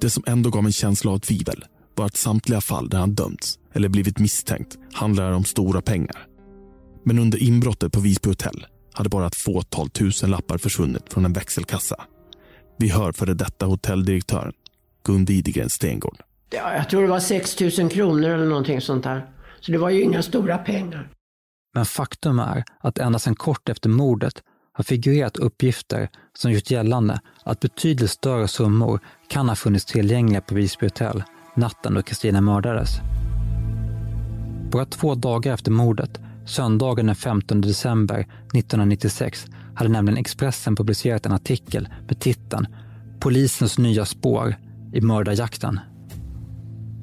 Det 0.00 0.10
som 0.10 0.22
ändå 0.26 0.50
gav 0.50 0.64
en 0.64 0.72
känsla 0.72 1.10
av 1.10 1.18
tvivel 1.18 1.64
var 2.00 2.06
att 2.06 2.16
samtliga 2.16 2.60
fall 2.60 2.88
där 2.88 2.98
han 2.98 3.14
dömts 3.14 3.58
eller 3.72 3.88
blivit 3.88 4.18
misstänkt 4.18 4.78
handlar 4.92 5.32
om 5.32 5.44
stora 5.44 5.82
pengar. 5.82 6.26
Men 7.04 7.18
under 7.18 7.42
inbrottet 7.42 7.92
på 7.92 8.00
Visby 8.00 8.28
hotell 8.28 8.66
hade 8.92 9.08
bara 9.08 9.26
ett 9.26 9.36
fåtal 9.36 9.90
tusen 9.90 10.30
lappar 10.30 10.58
försvunnit 10.58 11.12
från 11.12 11.24
en 11.24 11.32
växelkassa. 11.32 11.96
Vi 12.78 12.88
hör 12.88 13.12
före 13.12 13.34
detta 13.34 13.66
hotelldirektören 13.66 14.52
Gun 15.04 15.30
Idegren 15.30 15.70
Stengård. 15.70 16.16
Ja, 16.50 16.74
jag 16.74 16.90
tror 16.90 17.02
det 17.02 17.08
var 17.08 17.20
6 17.20 17.60
000 17.60 17.90
kronor 17.90 18.28
eller 18.28 18.46
någonting 18.46 18.80
sånt 18.80 19.04
där. 19.04 19.30
Så 19.60 19.72
det 19.72 19.78
var 19.78 19.90
ju 19.90 20.02
inga 20.02 20.22
stora 20.22 20.58
pengar. 20.58 21.08
Men 21.74 21.84
faktum 21.84 22.38
är 22.38 22.64
att 22.80 22.98
ända 22.98 23.18
sedan 23.18 23.34
kort 23.34 23.68
efter 23.68 23.88
mordet 23.88 24.42
har 24.72 24.84
figurerat 24.84 25.36
uppgifter 25.36 26.08
som 26.38 26.52
gjort 26.52 26.70
gällande 26.70 27.20
att 27.44 27.60
betydligt 27.60 28.10
större 28.10 28.48
summor 28.48 29.00
kan 29.28 29.48
ha 29.48 29.56
funnits 29.56 29.84
tillgängliga 29.84 30.40
på 30.40 30.54
Visby 30.54 30.86
hotell 30.86 31.22
natten 31.60 31.94
då 31.94 32.02
Kristina 32.02 32.40
mördades. 32.40 32.90
Bara 34.72 34.84
två 34.84 35.14
dagar 35.14 35.54
efter 35.54 35.70
mordet, 35.70 36.20
söndagen 36.46 37.06
den 37.06 37.16
15 37.16 37.60
december 37.60 38.20
1996, 38.20 39.46
hade 39.74 39.90
nämligen 39.90 40.18
Expressen 40.18 40.76
publicerat 40.76 41.26
en 41.26 41.32
artikel 41.32 41.88
med 42.08 42.20
titeln 42.20 42.66
“Polisens 43.20 43.78
nya 43.78 44.04
spår 44.04 44.54
i 44.92 45.00
mördarjakten”. 45.00 45.80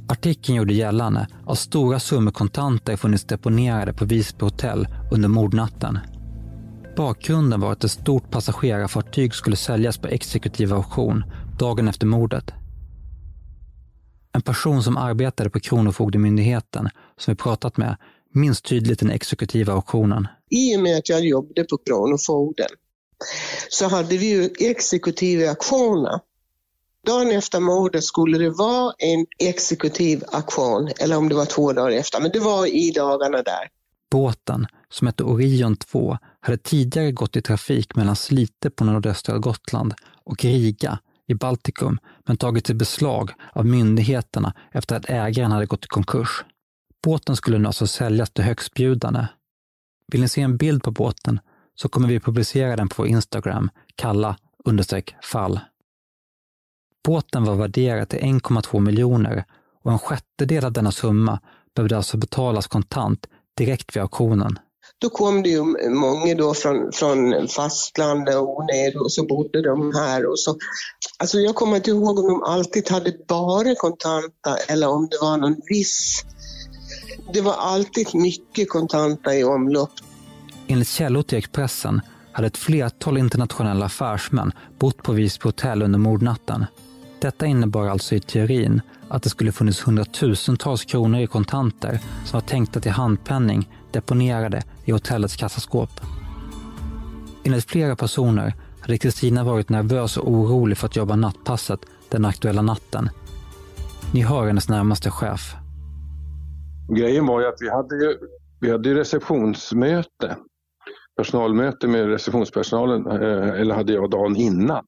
Artikeln 0.10 0.56
gjorde 0.56 0.74
gällande 0.74 1.28
att 1.46 1.60
stora 1.60 2.00
summor 2.00 2.32
kontanter 2.32 2.96
funnits 2.96 3.24
deponerade 3.24 3.94
på 3.94 4.06
Visby 4.06 4.46
hotell 4.46 4.88
under 5.12 5.30
mordnatten. 5.30 6.00
Bakgrunden 6.98 7.60
var 7.60 7.72
att 7.72 7.84
ett 7.84 7.92
stort 7.92 8.32
passagerarfartyg 8.32 9.34
skulle 9.34 9.56
säljas 9.56 9.98
på 9.98 10.08
exekutiv 10.08 10.74
auktion 10.74 11.24
dagen 11.60 11.88
efter 11.88 12.08
mordet. 12.08 12.54
En 14.32 14.42
person 14.42 14.84
som 14.84 14.98
arbetade 14.98 15.50
på 15.50 15.60
Kronofogdemyndigheten, 15.60 16.90
som 17.18 17.32
vi 17.32 17.36
pratat 17.36 17.78
med, 17.78 17.98
minns 18.34 18.62
tydligt 18.62 19.00
den 19.00 19.12
exekutiva 19.12 19.74
auktionen. 19.74 20.28
I 20.50 20.78
och 20.78 20.80
med 20.80 20.98
att 20.98 21.10
jag 21.10 21.26
jobbade 21.26 21.64
på 21.64 21.78
Kronofogden 21.78 22.68
så 23.70 23.88
hade 23.88 24.18
vi 24.18 24.30
ju 24.30 24.50
exekutiva 24.60 25.50
auktioner. 25.50 26.20
Dagen 27.06 27.32
efter 27.32 27.60
mordet 27.60 28.04
skulle 28.04 28.38
det 28.38 28.50
vara 28.50 28.94
en 28.98 29.26
exekutiv 29.40 30.24
auktion, 30.32 30.90
eller 31.00 31.18
om 31.18 31.30
det 31.30 31.36
var 31.36 31.46
två 31.46 31.74
dagar 31.74 31.92
efter, 31.92 32.22
men 32.22 32.32
det 32.32 32.40
var 32.40 32.66
i 32.66 32.92
dagarna 32.92 33.38
där. 33.38 33.70
Båten, 34.12 34.68
som 34.90 35.08
hette 35.08 35.24
Orion 35.24 35.76
2, 35.76 36.18
hade 36.40 36.58
tidigare 36.58 37.12
gått 37.12 37.36
i 37.36 37.42
trafik 37.42 37.96
mellan 37.96 38.16
Slite 38.16 38.70
på 38.70 38.84
nordöstra 38.84 39.38
Gotland 39.38 39.94
och 40.24 40.44
Riga 40.44 41.00
i 41.28 41.34
Baltikum, 41.34 42.00
men 42.28 42.38
tagits 42.38 42.70
i 42.70 42.74
beslag 42.74 43.32
av 43.54 43.66
myndigheterna 43.66 44.54
efter 44.72 44.96
att 44.96 45.10
ägaren 45.10 45.52
hade 45.52 45.66
gått 45.66 45.86
i 45.86 45.88
konkurs. 45.88 46.46
Båten 47.04 47.36
skulle 47.36 47.58
nu 47.58 47.68
alltså 47.68 47.88
säljas 47.88 48.30
till 48.30 48.44
högstbjudande. 48.44 49.28
Vill 50.12 50.22
ni 50.22 50.30
se 50.30 50.42
en 50.42 50.58
bild 50.58 50.84
på 50.84 50.92
båten 50.92 51.40
så 51.76 51.90
kommer 51.90 52.08
vi 52.08 52.20
publicera 52.20 52.76
den 52.76 52.90
på 52.90 52.96
vår 52.98 53.08
Instagram, 53.08 53.70
kalla 53.96 54.38
understreck 54.66 55.16
fall. 55.24 55.60
Båten 57.08 57.44
var 57.44 57.56
värderad 57.56 58.10
till 58.10 58.20
1,2 58.20 58.80
miljoner 58.80 59.44
och 59.84 59.92
en 59.92 60.00
sjättedel 60.00 60.66
av 60.66 60.72
denna 60.72 60.92
summa 60.92 61.40
behövde 61.76 61.98
alltså 61.98 62.18
betalas 62.18 62.68
kontant 62.68 63.28
direkt 63.58 63.96
vid 63.96 64.02
auktionen. 64.02 64.60
Då 65.00 65.10
kom 65.10 65.44
det 65.44 65.50
ju 65.50 65.64
många 65.90 66.36
då 66.36 66.54
från, 66.54 66.92
från 66.92 67.48
fastlandet 67.48 68.36
och 68.36 68.66
ner 68.66 69.02
och 69.02 69.12
så 69.12 69.26
bodde 69.26 69.62
de 69.62 69.96
här 69.96 70.26
och 70.26 70.40
så. 70.40 70.58
Alltså 71.20 71.40
jag 71.40 71.56
kommer 71.56 71.76
inte 71.76 71.90
ihåg 71.90 72.20
om 72.20 72.28
de 72.28 72.44
alltid 72.44 72.90
hade 72.90 73.14
bara 73.28 73.76
kontanta 73.76 74.58
eller 74.68 74.90
om 74.90 75.08
det 75.12 75.18
var 75.22 75.38
någon 75.38 75.56
viss. 75.70 76.26
Det 77.34 77.42
var 77.42 77.54
alltid 77.54 78.16
mycket 78.16 78.70
kontanta 78.70 79.36
i 79.36 79.44
omlopp. 79.44 79.92
Enligt 80.68 80.90
källor 80.90 81.24
till 81.24 81.38
Expressen 81.38 82.02
hade 82.32 82.48
ett 82.48 82.58
flertal 82.58 83.18
internationella 83.18 83.86
affärsmän 83.86 84.52
bott 84.80 85.04
på 85.04 85.12
Visby 85.12 85.44
hotell 85.44 85.82
under 85.82 86.00
mordnatten. 86.00 86.66
Detta 87.22 87.46
innebar 87.46 87.88
alltså 87.88 88.16
i 88.16 88.20
teorin 88.20 88.82
att 89.10 89.24
det 89.24 89.30
skulle 89.30 89.52
funnits 89.52 89.88
hundratusentals 89.88 90.86
kronor 90.86 91.20
i 91.20 91.28
kontanter 91.28 92.00
som 92.26 92.40
var 92.40 92.48
tänkta 92.48 92.80
till 92.80 92.92
handpenning 92.92 93.70
deponerade 93.92 94.64
i 94.86 94.92
hotellets 94.92 95.36
kassaskåp. 95.36 95.90
Enligt 97.44 97.70
flera 97.70 97.96
personer 97.96 98.54
hade 98.82 98.98
Kristina 98.98 99.44
varit 99.44 99.70
nervös 99.70 100.18
och 100.18 100.32
orolig 100.32 100.78
för 100.78 100.88
att 100.88 100.96
jobba 100.96 101.16
nattpasset 101.16 101.80
den 102.10 102.26
aktuella 102.26 102.62
natten. 102.62 103.10
Ni 104.14 104.22
hör 104.22 104.48
hennes 104.48 104.70
närmaste 104.70 105.12
chef. 105.12 105.56
Grejen 106.98 107.26
var 107.26 107.42
ju 107.42 107.48
att 107.48 107.62
vi 107.62 107.70
hade, 107.70 107.96
ju, 107.96 108.18
vi 108.60 108.72
hade 108.72 108.96
receptionsmöte, 108.96 110.38
personalmöte 111.18 111.88
med 111.88 112.08
receptionspersonalen, 112.08 113.08
eh, 113.08 113.62
eller 113.62 113.76
hade 113.76 113.94
jag 113.94 114.10
dagen 114.10 114.36
innan. 114.36 114.86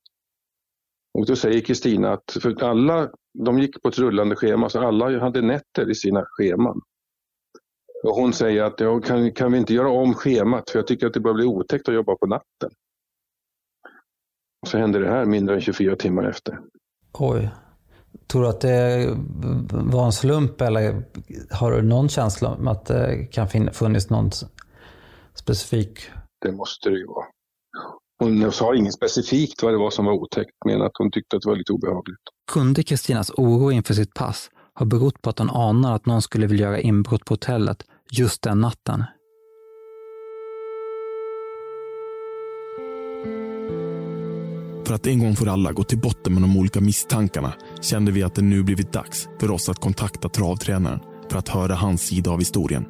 Och 1.14 1.26
då 1.26 1.36
säger 1.36 1.62
Kristina 1.62 2.14
att 2.14 2.38
för 2.42 2.64
alla, 2.64 3.10
de 3.46 3.60
gick 3.60 3.82
på 3.82 3.90
ett 3.90 4.00
rullande 4.00 4.36
schema 4.36 4.70
så 4.70 4.80
alla 4.80 5.20
hade 5.20 5.42
nätter 5.42 5.90
i 5.92 5.96
sina 5.96 6.26
scheman. 6.26 6.82
Och 8.04 8.16
hon 8.16 8.34
säger 8.34 8.64
att 8.64 8.80
ja, 8.80 9.00
kan, 9.00 9.32
kan 9.32 9.52
vi 9.52 9.58
inte 9.58 9.74
göra 9.74 9.92
om 9.92 10.14
schemat 10.14 10.70
för 10.70 10.80
jag 10.80 10.88
tycker 10.88 11.08
att 11.08 11.14
det 11.14 11.20
börjar 11.20 11.36
bli 11.36 11.46
otäckt 11.46 11.90
att 11.90 11.96
jobba 11.96 12.16
på 12.16 12.28
natten. 12.28 12.70
Och 14.62 14.68
så 14.68 14.78
hände 14.78 15.00
det 15.00 15.10
här 15.10 15.26
mindre 15.26 15.56
än 15.56 15.62
24 15.62 15.96
timmar 15.96 16.24
efter. 16.24 16.60
Oj. 17.14 17.50
Tror 18.28 18.42
du 18.42 18.48
att 18.48 18.62
det 18.62 19.08
var 19.70 20.06
en 20.06 20.12
slump 20.12 20.62
eller 20.62 21.04
har 21.52 21.72
du 21.72 21.82
någon 21.82 22.10
känsla 22.10 22.50
om 22.50 22.68
att 22.68 22.86
det 22.86 23.28
kan 23.32 23.48
funnits 23.74 24.10
någon 24.10 24.32
specifik? 25.34 26.00
Det 26.42 26.52
måste 26.52 26.90
det 26.90 26.98
ju 26.98 27.06
vara. 27.06 27.26
Hon 28.20 28.52
sa 28.52 28.76
inget 28.76 28.94
specifikt 28.94 29.64
vad 29.64 29.74
det 29.74 29.78
var 29.78 29.90
som 29.90 30.06
var 30.06 30.14
otäckt, 30.14 30.52
men 30.66 30.82
att 30.82 30.92
hon 30.94 31.12
tyckte 31.12 31.36
att 31.36 31.42
det 31.42 31.50
var 31.50 31.56
lite 31.56 31.74
obehagligt. 31.74 32.20
Kunde 32.52 32.84
Kristinas 32.84 33.32
oro 33.38 33.72
inför 33.72 33.94
sitt 33.94 34.14
pass 34.14 34.50
ha 34.76 34.86
berott 34.86 35.22
på 35.22 35.30
att 35.30 35.40
hon 35.40 35.50
anar 35.50 35.96
att 35.96 36.06
någon 36.06 36.22
skulle 36.22 36.48
vilja 36.48 36.68
göra 36.68 36.80
inbrott 36.80 37.26
på 37.26 37.34
hotellet 37.34 37.86
just 38.12 38.41
den 38.41 38.62
natten? 38.62 39.04
För 44.86 44.93
att 44.93 45.08
en 45.08 45.19
gång 45.19 45.36
för 45.36 45.48
alla 45.48 45.72
gå 45.72 45.84
till 45.84 45.98
botten 45.98 46.34
med 46.34 46.43
de 46.43 46.58
olika 46.58 46.82
misstankarna 46.82 47.54
kände 47.82 48.12
vi 48.12 48.24
att 48.24 48.36
det 48.36 48.41
nu 48.41 48.63
blivit 48.63 48.93
dags 48.93 49.28
för 49.39 49.52
oss 49.52 49.69
att 49.69 49.80
kontakta 49.80 50.30
travtränaren 50.30 51.00
för 51.32 51.38
att 51.39 51.50
höra 51.50 51.76
hans 51.76 52.02
sida 52.02 52.32
av 52.32 52.39
historien. 52.39 52.86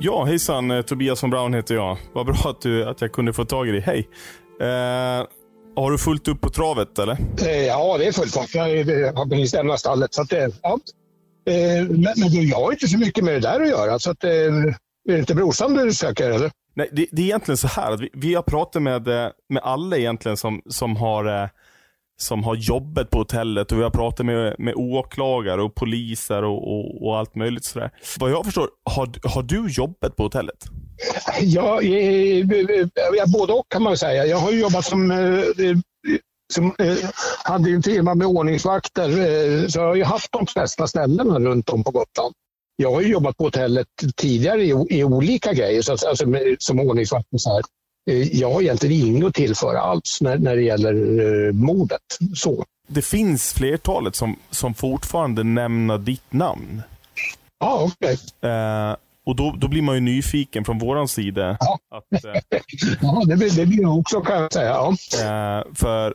Ja, 0.00 0.24
hejsan. 0.24 0.70
Eh, 0.70 0.82
Tobias 0.82 1.22
von 1.22 1.30
Braun 1.30 1.54
heter 1.54 1.74
jag. 1.74 1.98
Vad 2.12 2.26
bra 2.26 2.36
att, 2.44 2.60
du, 2.60 2.88
att 2.88 3.00
jag 3.00 3.12
kunde 3.12 3.32
få 3.32 3.44
tag 3.44 3.68
i 3.68 3.72
dig. 3.72 3.80
Hej. 3.80 4.08
Eh, 4.60 5.26
har 5.76 5.90
du 5.90 5.98
fullt 5.98 6.28
upp 6.28 6.40
på 6.40 6.50
travet 6.50 6.98
eller? 6.98 7.16
Eh, 7.46 7.66
ja, 7.66 7.98
det 7.98 8.06
är 8.06 8.12
fullt 8.12 8.36
upp. 8.36 8.54
Jag 8.54 8.62
har 9.12 9.28
precis 9.28 9.52
lämnat 9.52 9.80
stallet. 9.80 10.14
Så 10.14 10.22
att, 10.22 10.32
ja. 10.62 10.78
Eh, 11.46 11.88
men, 11.88 12.12
men 12.16 12.48
jag 12.48 12.56
har 12.56 12.72
inte 12.72 12.88
så 12.88 12.98
mycket 12.98 13.24
med 13.24 13.34
det 13.34 13.40
där 13.40 13.60
att 13.60 13.68
göra. 13.68 13.98
Så 13.98 14.10
att, 14.10 14.24
eh, 14.24 14.30
är 14.30 15.12
det 15.12 15.18
inte 15.18 15.34
brorsan 15.34 15.74
du 15.74 15.92
söker 15.92 16.30
eller? 16.30 16.50
Nej, 16.74 16.88
det, 16.92 17.06
det, 17.12 17.22
är 17.22 17.26
egentligen 17.26 17.56
så 17.56 17.68
här 17.68 17.92
att 17.92 18.00
vi, 18.00 18.10
vi 18.12 18.34
har 18.34 18.42
pratat 18.42 18.82
med, 18.82 19.08
eh, 19.08 19.30
med 19.48 19.62
alla 19.62 19.96
egentligen 19.96 20.36
som, 20.36 20.62
som 20.68 20.96
har 20.96 21.50
som 22.22 22.44
har 22.44 22.56
jobbet 22.56 23.10
på 23.10 23.18
hotellet 23.18 23.72
och 23.72 23.78
vi 23.78 23.82
har 23.82 23.90
pratat 23.90 24.26
med, 24.26 24.56
med 24.58 24.74
åklagare 24.74 25.62
och 25.62 25.74
poliser 25.74 26.44
och, 26.44 26.72
och, 26.72 27.06
och 27.06 27.18
allt 27.18 27.34
möjligt 27.34 27.64
sådär. 27.64 27.90
Vad 28.18 28.30
jag 28.30 28.44
förstår, 28.44 28.68
har, 28.84 29.28
har 29.34 29.42
du 29.42 29.68
jobbet 29.68 30.16
på 30.16 30.22
hotellet? 30.22 30.64
Ja, 31.40 31.82
ja, 31.82 33.24
både 33.26 33.52
och 33.52 33.66
kan 33.68 33.82
man 33.82 33.96
säga. 33.96 34.26
Jag 34.26 34.36
har 34.36 34.52
jobbat 34.52 34.84
som, 34.84 35.10
som 36.52 36.74
eh, 36.78 36.96
hade 37.44 37.70
en 37.70 37.82
firma 37.82 38.14
med 38.14 38.26
ordningsvakter, 38.26 39.08
eh, 39.08 39.68
så 39.68 39.78
jag 39.78 39.86
har 39.86 39.94
ju 39.94 40.04
haft 40.04 40.32
de 40.32 40.46
flesta 40.46 40.86
ställena 40.86 41.38
runt 41.38 41.68
om 41.68 41.84
på 41.84 41.90
Gotland. 41.90 42.34
Jag 42.76 42.92
har 42.92 43.00
jobbat 43.00 43.36
på 43.36 43.44
hotellet 43.44 43.86
tidigare 44.16 44.64
i, 44.64 44.86
i 44.90 45.04
olika 45.04 45.52
grejer, 45.52 45.82
så, 45.82 45.92
alltså, 45.92 46.26
som 46.58 46.80
ordningsvakt. 46.80 47.28
Och 47.32 47.40
så 47.40 47.54
här. 47.54 47.62
Jag 48.32 48.52
har 48.52 48.62
egentligen 48.62 49.06
inget 49.06 49.24
att 49.24 49.34
tillföra 49.34 49.80
alls 49.80 50.18
när, 50.20 50.38
när 50.38 50.56
det 50.56 50.62
gäller 50.62 51.52
mordet. 51.52 52.00
Så. 52.34 52.64
Det 52.86 53.02
finns 53.02 53.52
flertalet 53.52 54.16
som, 54.16 54.36
som 54.50 54.74
fortfarande 54.74 55.44
nämner 55.44 55.98
ditt 55.98 56.32
namn. 56.32 56.82
Ja, 57.60 57.90
okej. 57.92 58.18
Okay. 58.40 58.50
Eh, 58.50 58.96
och 59.26 59.36
då, 59.36 59.54
då 59.58 59.68
blir 59.68 59.82
man 59.82 59.94
ju 59.94 60.00
nyfiken 60.00 60.64
från 60.64 60.78
våran 60.78 61.08
sida. 61.08 61.56
Ja, 61.60 61.78
att, 61.96 62.24
eh, 62.24 62.30
ja 63.00 63.22
det, 63.26 63.36
blir, 63.36 63.50
det 63.50 63.66
blir 63.66 63.82
jag 63.82 63.98
också 63.98 64.20
kan 64.20 64.42
jag 64.42 64.52
säga. 64.52 64.70
Ja. 64.70 64.90
Eh, 64.90 65.64
för, 65.74 66.06
eh, 66.06 66.12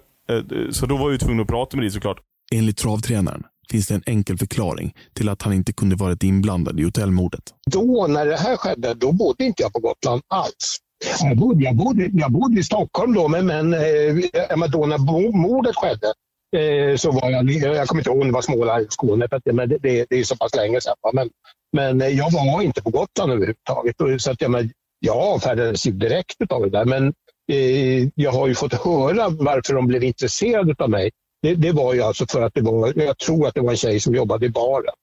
så 0.72 0.86
då 0.86 0.98
var 0.98 1.12
jag 1.12 1.20
tvungen 1.20 1.40
att 1.40 1.48
prata 1.48 1.78
med 1.78 1.84
dig 1.84 1.92
såklart. 1.92 2.18
Enligt 2.56 2.78
travtränaren 2.78 3.44
finns 3.72 3.88
det 3.88 3.94
en 3.96 4.04
enkel 4.06 4.38
förklaring 4.38 4.94
till 5.14 5.30
att 5.30 5.42
han 5.42 5.54
inte 5.54 5.74
kunde 5.74 5.96
varit 5.96 6.24
inblandad 6.24 6.80
i 6.80 6.84
hotellmordet. 6.84 7.44
Då, 7.72 8.08
när 8.10 8.26
det 8.26 8.38
här 8.38 8.58
skedde, 8.58 8.94
då 8.94 9.12
bodde 9.12 9.44
inte 9.44 9.64
jag 9.64 9.74
på 9.74 9.80
Gotland 9.80 10.22
alls. 10.28 10.78
Jag 11.24 11.38
bodde, 11.38 11.64
jag 11.64 11.76
bodde, 11.76 12.10
jag 12.14 12.32
bodde 12.32 12.60
i 12.60 12.64
Stockholm 12.64 13.14
då, 13.14 13.28
men, 13.28 13.46
men 13.46 13.74
eh, 13.74 14.70
då 14.70 14.86
när 14.86 14.98
mordet 15.38 15.76
skedde 15.76 16.14
eh, 16.58 16.96
så 16.96 17.12
var 17.12 17.30
jag, 17.30 17.52
jag 17.52 17.88
kommer 17.88 18.02
inte 18.02 18.10
ihåg 18.10 18.22
om 18.22 18.28
det 18.28 18.34
var 18.34 18.42
Småland 18.42 18.78
eller 18.78 18.90
Skåne, 18.90 19.28
men 19.54 19.70
det, 19.70 19.78
det, 19.78 20.06
det 20.10 20.20
är 20.20 20.24
så 20.24 20.36
pass 20.36 20.56
länge 20.56 20.82
sedan. 20.82 20.96
Men, 21.14 21.30
men 21.76 22.02
eh, 22.02 22.08
jag 22.08 22.32
var 22.32 22.62
inte 22.62 22.82
på 22.82 22.90
Gotland 22.90 23.32
överhuvudtaget. 23.32 24.22
Så 24.22 24.32
att, 24.32 24.42
ja, 24.42 24.50
men, 24.50 24.72
jag 25.00 25.18
avfärdades 25.18 25.84
direkt 25.84 26.52
av 26.52 26.62
det 26.62 26.70
där. 26.70 26.86
Men 26.86 27.14
eh, 27.48 28.10
jag 28.16 28.32
har 28.32 28.48
ju 28.48 28.56
fått 28.56 28.74
höra 28.74 29.30
varför 29.30 29.74
de 29.74 29.88
blev 29.88 30.04
intresserade 30.04 30.76
av 30.78 30.90
mig 30.90 31.12
det, 31.42 31.56
det 31.56 31.72
var 31.72 31.94
ju 31.94 32.02
alltså 32.02 32.26
för 32.30 32.42
att 32.42 32.54
det 32.54 32.62
var, 32.62 32.94
jag 32.96 33.18
tror 33.18 33.48
att 33.48 33.56
det 33.56 33.62
var 33.62 33.72
en 33.72 33.78
tjej 33.78 34.00
som 34.00 34.16
jobbade 34.16 34.46
i 34.46 34.50
baren. 34.50 34.94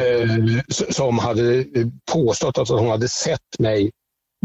Eh, 0.00 0.60
som 0.68 1.18
hade 1.18 1.58
eh, 1.58 1.86
påstått 2.12 2.58
att 2.58 2.68
hon 2.68 2.90
hade 2.90 3.08
sett 3.08 3.58
mig 3.58 3.90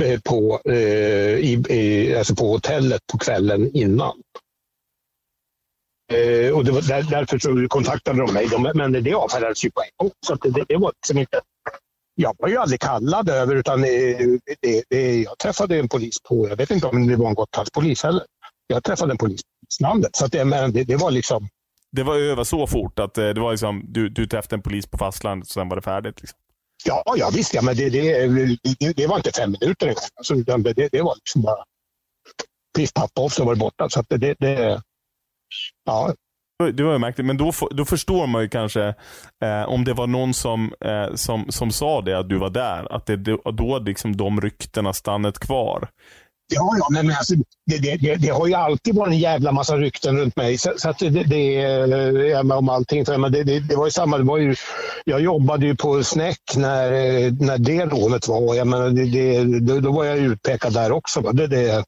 eh, 0.01 0.19
på, 0.19 0.61
eh, 0.65 1.35
i, 1.37 1.63
i, 1.69 2.15
alltså 2.17 2.35
på 2.35 2.47
hotellet 2.47 3.01
på 3.11 3.17
kvällen 3.17 3.71
innan. 3.75 4.21
Eh, 6.13 6.57
och 6.57 6.65
det 6.65 6.71
var 6.71 6.81
där, 6.81 7.03
därför 7.03 7.39
så 7.39 7.67
kontaktade 7.67 8.25
de 8.25 8.33
mig. 8.33 8.47
De, 8.47 8.71
men 8.75 9.03
det 9.03 9.13
avfärdades 9.13 9.65
ju 9.65 9.71
på 9.71 9.81
en 9.81 9.89
gång. 9.97 10.11
Så 10.25 10.33
att 10.33 10.41
det, 10.41 10.65
det 10.67 10.77
var 10.77 10.91
liksom 10.95 11.17
inte... 11.17 11.41
Jag 12.15 12.36
var 12.39 12.47
ju 12.50 12.58
aldrig 12.58 12.80
kallad 12.80 13.30
över 13.30 13.56
utan 13.56 13.82
det, 13.82 14.39
det, 14.89 15.21
jag 15.21 15.38
träffade 15.38 15.80
en 15.80 15.89
polis 15.89 16.21
på, 16.30 16.50
jag 16.50 16.56
vet 16.56 16.71
inte 16.71 16.88
om 16.88 17.08
det 17.08 17.15
var 17.15 17.30
en 17.30 17.36
Gotlandspolis 17.36 18.04
heller. 18.04 18.24
Jag 18.67 18.84
träffade 18.84 19.12
en 19.12 19.17
polis 19.17 19.41
på 19.43 19.84
landet. 19.84 20.15
Så 20.15 20.28
det, 20.28 20.45
men 20.45 20.74
det, 20.74 20.84
det 20.84 20.95
var 20.95 21.12
liksom... 21.12 21.47
Det 21.91 22.04
var 22.04 22.15
över 22.15 22.43
så 22.43 22.67
fort 22.67 23.00
att 23.00 23.17
eh, 23.17 23.30
det 23.30 23.41
var 23.41 23.52
liksom, 23.52 23.84
du, 23.88 24.10
du 24.10 24.28
träffade 24.28 24.56
en 24.56 24.62
polis 24.62 24.88
på 24.88 24.97
fastlandet 24.97 25.47
och 25.47 25.54
sen 25.54 25.69
var 25.69 25.76
det 25.76 25.82
färdigt. 25.82 26.21
Liksom. 26.21 26.39
Ja, 26.86 27.04
ja 27.17 27.30
visst. 27.34 27.54
Ja, 27.54 27.62
men 27.62 27.76
det, 27.76 27.89
det, 27.89 28.28
det, 28.80 28.93
det 28.95 29.08
var 29.08 29.17
inte 29.17 29.32
fem 29.32 29.56
minuter 29.60 29.88
en 29.88 29.93
gång. 29.93 30.04
Alltså, 30.15 30.34
det, 30.36 30.89
det 30.91 31.02
var 31.02 31.15
liksom 31.15 31.41
bara 31.41 31.63
piff, 32.78 32.93
papp, 32.93 33.12
off 33.19 33.34
så 33.34 33.45
var 33.45 33.56
det 33.56 33.60
borta. 33.60 33.89
Så 33.89 34.04
det, 34.08 34.36
det, 34.39 34.82
ja, 35.84 36.13
Det 36.71 36.84
var 36.84 36.93
ju 36.93 37.00
märkligt, 37.00 37.28
men 37.28 37.38
då, 37.38 37.52
då 37.71 37.86
förstår 37.86 38.28
man 38.28 38.41
ju 38.41 38.50
kanske 38.50 38.95
eh, 39.43 39.63
om 39.67 39.84
det 39.86 39.93
var 39.93 40.08
någon 40.08 40.34
som, 40.34 40.74
eh, 40.86 41.15
som, 41.15 41.45
som 41.50 41.71
sa 41.71 42.02
det, 42.02 42.19
att 42.19 42.30
du 42.30 42.38
var 42.38 42.50
där. 42.50 42.95
Att 42.95 43.06
det, 43.06 43.15
då 43.52 43.80
liksom 43.80 44.17
de 44.17 44.41
ryktena 44.41 44.93
stannat 44.93 45.39
kvar. 45.39 45.89
Ja, 46.54 46.76
ja, 46.80 46.88
men 46.89 47.10
alltså, 47.10 47.34
det, 47.65 47.97
det, 47.97 48.15
det, 48.15 48.28
har 48.30 48.47
ju 48.47 48.54
alltid 48.54 48.95
varit 48.95 49.13
en 49.13 49.19
jävla 49.19 49.52
massa 49.52 49.78
rykten 49.78 50.17
runt 50.17 50.36
mig. 50.36 50.58
Så, 50.58 50.74
så 50.78 50.89
att 50.89 51.00
det, 51.00 51.10
det, 51.10 51.43
ja, 52.30 52.43
men 52.43 52.58
om 52.58 52.69
allting. 52.69 53.06
Men 53.17 53.32
det, 53.32 53.43
det, 53.43 53.76
var 53.76 53.86
ju 53.86 53.91
samma. 53.91 54.17
Det 54.17 54.24
var 54.24 54.38
ju, 54.38 54.56
jag 55.06 55.21
jobbade 55.21 55.65
ju 55.65 55.76
på 55.76 56.04
Snäck 56.04 56.41
när, 56.56 56.91
eh, 56.91 57.34
när 57.39 57.58
det 57.58 57.86
rånet 57.86 58.28
var. 58.28 58.56
Jag 58.56 58.67
menar, 58.67 58.89
det, 58.89 59.60
då, 59.60 59.80
då 59.80 59.91
var 59.91 60.06
jag 60.06 60.17
utpekad 60.17 60.74
där 60.74 60.91
också. 60.91 61.21
va. 61.21 61.32
Det, 61.32 61.47
det, 61.47 61.84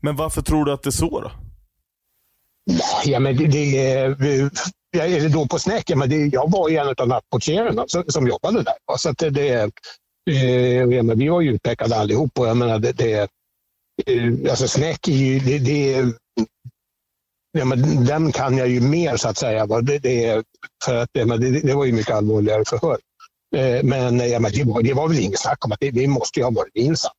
Men 0.00 0.16
varför 0.16 0.42
tror 0.42 0.64
du 0.64 0.72
att 0.72 0.82
det 0.82 0.88
är 0.88 0.90
så 0.90 1.20
då? 1.20 1.30
Ja, 3.04 3.20
men 3.20 3.36
det, 3.36 3.46
det, 3.46 4.50
jag 4.90 5.12
är 5.12 5.28
då 5.28 5.46
på 5.46 5.58
Snäck, 5.58 5.96
men 5.96 6.10
det, 6.10 6.16
jag 6.16 6.50
var 6.50 6.68
ju 6.68 6.76
en 6.76 6.94
av 6.98 7.08
nattportierna 7.08 7.84
som, 7.88 8.04
som 8.08 8.28
jobbade 8.28 8.62
där. 8.62 8.74
Så 8.98 9.08
att 9.08 9.18
det, 9.18 9.30
det, 9.30 9.70
eh, 10.30 10.82
ja, 10.82 11.02
men 11.02 11.18
vi 11.18 11.28
var 11.28 11.40
ju 11.40 11.50
utpekade 11.54 11.96
allihop. 11.96 12.38
Och 12.38 12.46
jag 12.46 12.56
menar, 12.56 12.78
det, 12.78 12.92
det, 12.92 13.28
eh, 14.06 14.50
alltså 14.50 14.68
Snäck 14.68 15.08
är 15.08 15.12
ju, 15.12 15.38
det, 15.38 15.58
det, 15.58 16.12
ja, 17.58 17.64
men 17.64 18.04
den 18.04 18.32
kan 18.32 18.58
jag 18.58 18.68
ju 18.68 18.80
mer 18.80 19.16
så 19.16 19.28
att 19.28 19.38
säga. 19.38 19.66
Det, 19.66 19.98
det, 19.98 20.44
för 20.84 20.94
att, 20.94 21.08
men 21.26 21.40
det, 21.40 21.60
det 21.60 21.74
var 21.74 21.84
ju 21.84 21.92
mycket 21.92 22.14
allvarligare 22.14 22.62
förhör. 22.66 22.98
Eh, 23.56 23.82
men, 23.82 24.30
ja, 24.30 24.40
men 24.40 24.52
det, 24.52 24.64
var, 24.64 24.82
det 24.82 24.94
var 24.94 25.08
väl 25.08 25.18
inget 25.18 25.40
snack 25.40 25.64
om 25.64 25.72
att 25.72 25.80
det, 25.80 25.90
det 25.90 26.06
måste 26.06 26.40
ju 26.40 26.44
ha 26.44 26.50
varit 26.50 26.76
insatt. 26.76 27.12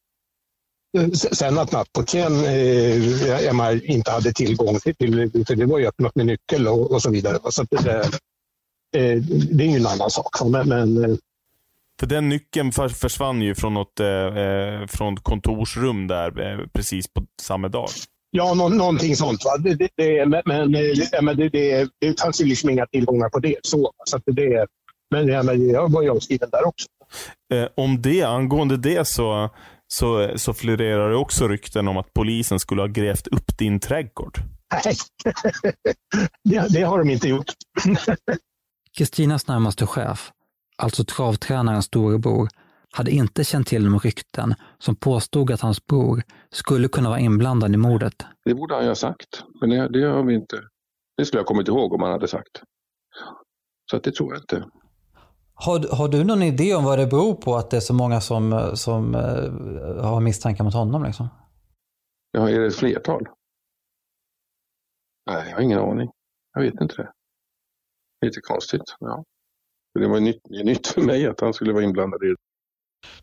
Sen 1.13 1.57
att 1.57 1.71
nattportieren 1.71 2.45
eh, 2.45 3.91
inte 3.95 4.11
hade 4.11 4.33
tillgång 4.33 4.79
till, 4.79 5.31
för 5.47 5.55
det 5.55 5.65
var 5.65 5.79
ju 5.79 5.87
öppnat 5.87 6.15
med 6.15 6.25
nyckel 6.25 6.67
och, 6.67 6.91
och 6.91 7.01
så 7.01 7.11
vidare. 7.11 7.37
Så 7.49 7.63
det, 7.63 7.99
eh, 8.97 9.21
det 9.51 9.63
är 9.63 9.67
ju 9.67 9.77
en 9.77 9.87
annan 9.87 10.09
sak. 10.09 10.29
Men, 10.45 10.69
men 10.69 11.03
eh, 11.03 11.15
För 11.99 12.07
den 12.07 12.29
nyckeln 12.29 12.71
för, 12.71 12.89
försvann 12.89 13.41
ju 13.41 13.55
från 13.55 13.73
något 13.73 13.99
eh, 13.99 14.07
eh, 14.07 14.87
från 14.87 15.17
kontorsrum 15.17 16.07
där 16.07 16.41
eh, 16.41 16.67
precis 16.73 17.07
på 17.07 17.25
samma 17.41 17.67
dag. 17.67 17.89
Ja, 18.31 18.53
nå, 18.53 18.69
någonting 18.69 19.15
sånt. 19.15 19.45
Va? 19.45 19.57
Det, 19.57 19.75
det, 19.75 19.89
det, 19.95 20.25
men 20.45 20.71
det, 21.37 21.49
det, 21.49 21.89
det 21.99 22.21
fanns 22.21 22.41
ju 22.41 22.45
liksom 22.45 22.69
inga 22.69 22.85
tillgångar 22.85 23.29
på 23.29 23.39
det. 23.39 23.55
Så, 23.61 23.91
så 24.05 24.17
att 24.17 24.23
det, 24.25 24.67
men 25.11 25.27
jag 25.27 25.91
var 25.91 26.01
ju 26.01 26.09
avskriven 26.09 26.49
där 26.51 26.67
också. 26.67 26.87
Eh, 27.53 27.67
om 27.75 28.01
det, 28.01 28.23
angående 28.23 28.77
det 28.77 29.07
så, 29.07 29.49
så, 29.87 30.37
så 30.37 30.53
florerar 30.53 31.09
det 31.09 31.15
också 31.15 31.47
rykten 31.47 31.87
om 31.87 31.97
att 31.97 32.13
polisen 32.13 32.59
skulle 32.59 32.81
ha 32.81 32.87
grävt 32.87 33.27
upp 33.27 33.57
din 33.57 33.79
trädgård. 33.79 34.39
Nej, 34.85 34.95
det, 36.43 36.73
det 36.73 36.81
har 36.81 36.99
de 36.99 37.09
inte 37.09 37.27
gjort. 37.27 37.51
Kristinas 38.97 39.47
närmaste 39.47 39.85
chef, 39.85 40.31
alltså 40.77 41.03
travtränarens 41.03 41.85
storebror, 41.85 42.49
hade 42.91 43.11
inte 43.11 43.43
känt 43.43 43.67
till 43.67 43.83
de 43.83 43.99
rykten 43.99 44.55
som 44.77 44.95
påstod 44.95 45.51
att 45.51 45.61
hans 45.61 45.85
bror 45.85 46.23
skulle 46.51 46.87
kunna 46.87 47.09
vara 47.09 47.19
inblandad 47.19 47.73
i 47.73 47.77
mordet. 47.77 48.13
Det 48.45 48.53
borde 48.53 48.75
han 48.75 48.83
ju 48.83 48.89
ha 48.89 48.95
sagt, 48.95 49.43
men 49.61 49.69
det, 49.69 49.89
det 49.89 50.07
har 50.07 50.23
vi 50.23 50.33
inte. 50.33 50.61
Det 51.17 51.25
skulle 51.25 51.39
jag 51.39 51.47
kommit 51.47 51.67
ihåg 51.67 51.93
om 51.93 52.01
han 52.01 52.11
hade 52.11 52.27
sagt. 52.27 52.61
Så 53.91 53.97
att 53.97 54.03
det 54.03 54.11
tror 54.11 54.33
jag 54.33 54.41
inte. 54.41 54.65
Har, 55.55 55.95
har 55.95 56.07
du 56.07 56.23
någon 56.23 56.43
idé 56.43 56.75
om 56.75 56.83
vad 56.83 56.99
det 56.99 57.07
beror 57.07 57.35
på 57.35 57.55
att 57.55 57.69
det 57.69 57.77
är 57.77 57.81
så 57.81 57.93
många 57.93 58.21
som, 58.21 58.71
som 58.73 59.15
eh, 59.15 60.05
har 60.05 60.21
misstankar 60.21 60.63
mot 60.63 60.73
honom? 60.73 61.03
Liksom? 61.03 61.27
Ja, 62.31 62.49
är 62.49 62.59
det 62.59 62.67
ett 62.67 62.75
flertal? 62.75 63.27
Nej, 65.31 65.49
jag 65.49 65.55
har 65.55 65.61
ingen 65.61 65.79
aning. 65.79 66.09
Jag 66.53 66.61
vet 66.61 66.81
inte 66.81 66.95
det. 66.95 67.11
Lite 68.25 68.41
konstigt. 68.41 68.95
Ja. 68.99 69.23
Det 69.99 70.07
var 70.07 70.19
nytt, 70.19 70.41
det 70.43 70.63
nytt 70.63 70.87
för 70.87 71.01
mig 71.01 71.27
att 71.27 71.41
han 71.41 71.53
skulle 71.53 71.73
vara 71.73 71.83
inblandad 71.83 72.23
i 72.23 72.27
det. 72.27 72.35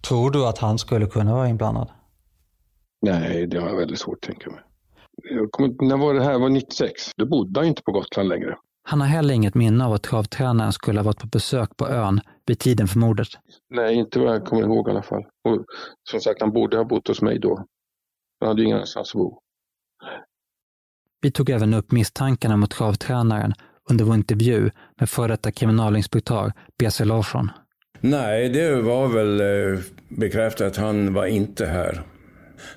Tror 0.09 0.31
du 0.31 0.47
att 0.47 0.59
han 0.59 0.79
skulle 0.79 1.07
kunna 1.07 1.35
vara 1.35 1.49
inblandad? 1.49 1.91
Nej, 3.01 3.47
det 3.47 3.59
har 3.61 3.69
jag 3.69 3.77
väldigt 3.77 3.99
svårt 3.99 4.17
att 4.17 4.23
tänka 4.23 4.51
mig. 4.51 4.61
Jag 5.23 5.53
kommer, 5.53 5.89
när 5.89 5.97
var 5.97 6.15
det 6.15 6.25
här? 6.25 6.39
var 6.39 6.49
96. 6.49 7.11
Då 7.17 7.27
bodde 7.27 7.61
han 7.61 7.67
inte 7.67 7.83
på 7.83 7.93
Gotland 7.93 8.29
längre. 8.29 8.59
Han 8.83 9.01
har 9.01 9.09
heller 9.09 9.35
inget 9.35 9.55
minne 9.55 9.85
av 9.85 9.93
att 9.93 10.03
travtränaren 10.03 10.73
skulle 10.73 10.99
ha 10.99 11.05
varit 11.05 11.21
på 11.21 11.27
besök 11.27 11.77
på 11.77 11.89
ön 11.89 12.21
vid 12.47 12.59
tiden 12.59 12.89
för 12.89 12.99
mordet. 12.99 13.29
Nej, 13.71 13.95
inte 13.95 14.19
vad 14.19 14.35
jag 14.35 14.45
kommer 14.45 14.63
ihåg 14.63 14.89
i 14.89 14.91
alla 14.91 15.03
fall. 15.03 15.23
Och 15.45 15.65
som 16.11 16.21
sagt, 16.21 16.41
han 16.41 16.53
borde 16.53 16.77
ha 16.77 16.85
bott 16.85 17.09
hos 17.09 17.23
mig 17.23 17.39
då. 17.39 17.67
Han 18.41 18.49
hade 18.49 18.61
ju 18.61 18.67
ingen 18.67 18.77
annanstans 18.77 19.15
att 19.15 19.19
bo. 19.19 19.39
Vi 21.21 21.31
tog 21.31 21.51
även 21.51 21.75
upp 21.75 21.93
misstankarna 21.93 22.57
mot 22.57 22.71
travtränaren 22.71 23.53
under 23.91 24.05
vår 24.05 24.15
intervju 24.15 24.71
med 25.01 25.11
före 25.11 25.29
detta 25.29 25.53
kriminalinspektör 25.53 26.53
B.C. 26.79 27.05
Larsson. 27.05 27.51
Nej, 28.01 28.49
det 28.49 28.83
var 28.83 29.09
väl 29.09 29.41
eh, 29.41 29.81
bekräftat 30.09 30.67
att 30.67 30.77
han 30.77 31.15
var 31.15 31.27
inte 31.27 31.67
här. 31.67 32.03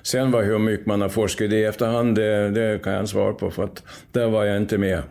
Sen 0.02 0.30
var 0.30 0.42
hur 0.42 0.58
mycket 0.58 0.86
man 0.86 1.00
har 1.00 1.08
forskat 1.08 1.52
i 1.52 1.64
efterhand, 1.64 2.14
det, 2.14 2.50
det 2.50 2.82
kan 2.82 2.92
jag 2.92 3.02
inte 3.02 3.12
svara 3.12 3.32
på 3.32 3.50
för 3.50 3.64
att 3.64 3.82
där 4.12 4.28
var 4.28 4.44
jag 4.44 4.56
inte 4.56 4.78
med. 4.78 5.02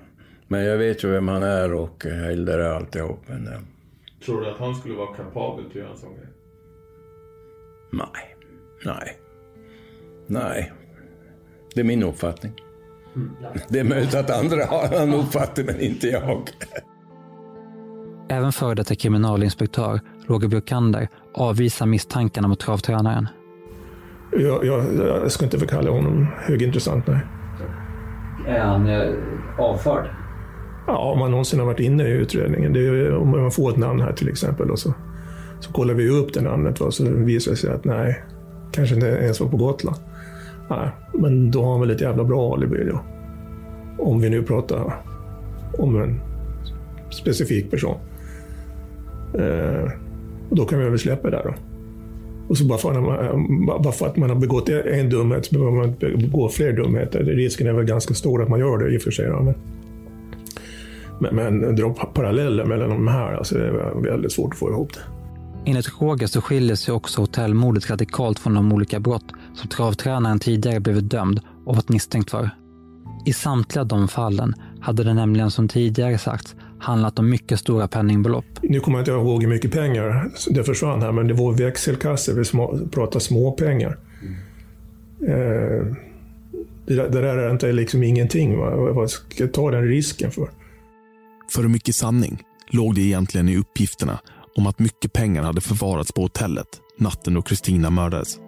Men 0.47 0.65
jag 0.65 0.77
vet 0.77 1.03
ju 1.03 1.10
vem 1.10 1.27
han 1.27 1.43
är 1.43 1.73
och 1.73 2.05
jag 2.05 2.31
gillar 2.31 2.58
det 2.58 2.75
alltihop. 2.75 3.19
Men, 3.27 3.47
eh, 3.47 3.60
Tror 4.25 4.41
du 4.41 4.49
att 4.51 4.58
han 4.60 4.75
skulle 4.75 4.95
vara 4.95 5.15
kapabel 5.15 5.65
till 5.65 5.71
att 5.71 5.75
göra 5.75 5.91
en 5.91 5.97
sån 5.97 6.13
grej? 6.13 6.27
nej, 7.91 8.36
nej, 8.86 9.19
nej. 10.27 10.73
Det 11.73 11.79
är 11.79 11.86
min 11.86 12.03
uppfattning. 12.03 12.53
Det 13.67 13.79
är 13.79 13.84
möjligt 13.84 14.15
att 14.15 14.29
andra 14.29 14.65
har 14.65 14.86
en 14.86 15.01
annan 15.01 15.19
uppfattning, 15.19 15.65
men 15.65 15.79
inte 15.79 16.08
jag. 16.08 16.49
Även 18.29 18.51
före 18.51 18.75
detta 18.75 18.95
kriminalinspektör 18.95 19.99
Roger 20.27 20.47
Björkander 20.47 21.08
avvisar 21.34 21.86
misstankarna 21.86 22.47
mot 22.47 22.60
travtränaren. 22.60 23.27
Jag, 24.31 24.65
jag, 24.65 24.95
jag 24.95 25.31
ska 25.31 25.45
inte 25.45 25.60
förkalla 25.60 25.91
honom 25.91 26.27
högintressant, 26.38 27.08
nej. 27.08 27.19
Är 28.47 28.60
han 28.60 28.88
eh, 28.89 29.13
avförd? 29.58 30.10
Ja, 30.88 30.98
om 30.98 31.19
man 31.19 31.32
någonsin 31.32 31.60
har 31.60 31.65
varit 31.65 31.80
inne 31.80 32.08
i 32.08 32.12
utredningen. 32.12 32.74
Det 32.74 32.88
är, 32.88 33.15
om 33.15 33.30
man 33.30 33.52
får 33.52 33.69
ett 33.71 33.78
namn 33.78 34.02
här 34.02 34.13
till 34.13 34.30
exempel 34.30 34.71
och 34.71 34.80
så, 34.80 34.93
så 35.60 35.71
kollar 35.71 35.93
vi 35.93 36.10
upp 36.10 36.34
det 36.34 36.41
namnet 36.41 36.82
och 36.82 36.93
så 36.93 37.04
visar 37.10 37.52
det 37.52 37.58
sig 37.58 37.71
att 37.71 37.86
nej, 37.86 38.24
kanske 38.71 38.95
inte 38.95 39.08
ens 39.08 39.39
var 39.39 39.48
på 39.48 39.58
Gotland. 39.58 39.98
Nej, 40.69 40.89
men 41.13 41.52
då 41.52 41.63
har 41.63 41.71
han 41.71 41.80
väl 41.80 41.91
ett 41.91 42.02
jävla 42.02 42.24
bra 42.24 42.54
alibi 42.54 42.84
då. 42.91 43.00
Om 43.98 44.21
vi 44.21 44.30
nu 44.30 44.43
pratar 44.43 44.93
om 45.78 46.02
en 46.02 46.19
specifik 47.10 47.71
person. 47.71 47.96
Eh, 49.33 49.92
och 50.50 50.56
då 50.56 50.65
kan 50.65 50.79
vi 50.79 50.90
väl 50.90 51.00
släppa 51.00 51.29
det 51.29 51.38
där 51.38 51.44
då. 51.44 51.54
Och 52.48 52.58
så 52.58 52.65
bara 52.65 52.77
för, 52.77 52.92
att 52.92 53.04
man, 53.04 53.25
eh, 53.25 53.81
bara 53.81 53.92
för 53.92 54.06
att 54.06 54.17
man 54.17 54.29
har 54.29 54.38
begått 54.38 54.69
en 54.69 55.10
dumhet 55.10 55.46
så 55.46 55.56
behöver 55.56 55.77
man 55.77 55.90
inte 55.90 56.10
begå 56.10 56.50
fler 56.50 56.73
dumheter. 56.73 57.23
Risken 57.23 57.67
är 57.67 57.73
väl 57.73 57.86
ganska 57.86 58.13
stor 58.13 58.44
att 58.44 58.50
man 58.50 58.60
gör 58.60 58.77
det 58.77 58.90
i 58.94 58.98
och 58.98 59.02
för 59.02 59.12
sig. 59.12 59.27
då, 59.27 59.44
Men, 59.44 59.56
men, 61.19 61.35
men 61.35 61.75
dra 61.75 61.89
paralleller 61.89 62.65
mellan 62.65 62.89
de 62.89 63.07
här, 63.07 63.33
alltså, 63.33 63.55
det 63.55 63.67
är 63.67 64.11
väldigt 64.11 64.31
svårt 64.31 64.53
att 64.53 64.59
få 64.59 64.69
ihop 64.69 64.93
det. 64.93 64.99
Enligt 65.65 66.01
Roger 66.01 66.27
så 66.27 66.41
skiljer 66.41 66.75
sig 66.75 66.93
också 66.93 67.21
hotellmordet 67.21 67.89
radikalt 67.89 68.39
från 68.39 68.53
de 68.53 68.73
olika 68.73 68.99
brott 68.99 69.25
som 69.53 69.69
travtränaren 69.69 70.39
tidigare 70.39 70.79
blivit 70.79 71.09
dömd 71.09 71.39
och 71.65 71.75
varit 71.75 71.89
misstänkt 71.89 72.31
för. 72.31 72.49
I 73.25 73.33
samtliga 73.33 73.83
de 73.83 74.07
fallen 74.07 74.53
hade 74.81 75.03
det 75.03 75.13
nämligen 75.13 75.51
som 75.51 75.67
tidigare 75.67 76.17
sagts 76.17 76.55
handlat 76.79 77.19
om 77.19 77.29
mycket 77.29 77.59
stora 77.59 77.87
penningbelopp. 77.87 78.45
Nu 78.61 78.79
kommer 78.79 78.97
jag 78.97 79.01
inte 79.01 79.11
ihåg 79.11 79.41
hur 79.41 79.49
mycket 79.49 79.71
pengar 79.71 80.29
det 80.49 80.63
försvann 80.63 81.01
här, 81.01 81.11
men 81.11 81.27
det 81.27 81.33
var 81.33 81.53
växelkassor, 81.53 82.33
vi 82.33 82.45
små, 82.45 82.79
pratar 82.91 83.19
småpengar. 83.19 83.97
Eh, 85.21 85.85
det 86.85 87.09
där 87.09 87.23
är 87.23 87.51
inte 87.51 87.71
liksom 87.71 88.03
ingenting. 88.03 88.57
Va? 88.57 88.75
Vad 88.75 89.09
ska 89.09 89.43
jag 89.43 89.53
ta 89.53 89.71
den 89.71 89.87
risken 89.87 90.31
för? 90.31 90.49
För 91.52 91.62
hur 91.62 91.69
mycket 91.69 91.96
sanning 91.96 92.41
låg 92.71 92.96
det 92.96 93.02
egentligen 93.02 93.50
i 93.50 93.58
uppgifterna 93.58 94.19
om 94.58 94.67
att 94.67 94.79
mycket 94.79 95.13
pengar 95.13 95.43
hade 95.43 95.62
förvarats 95.62 96.12
på 96.12 96.21
hotellet 96.21 96.67
natten 96.98 97.33
då 97.33 97.41
Kristina 97.41 97.89
mördades? 97.89 98.39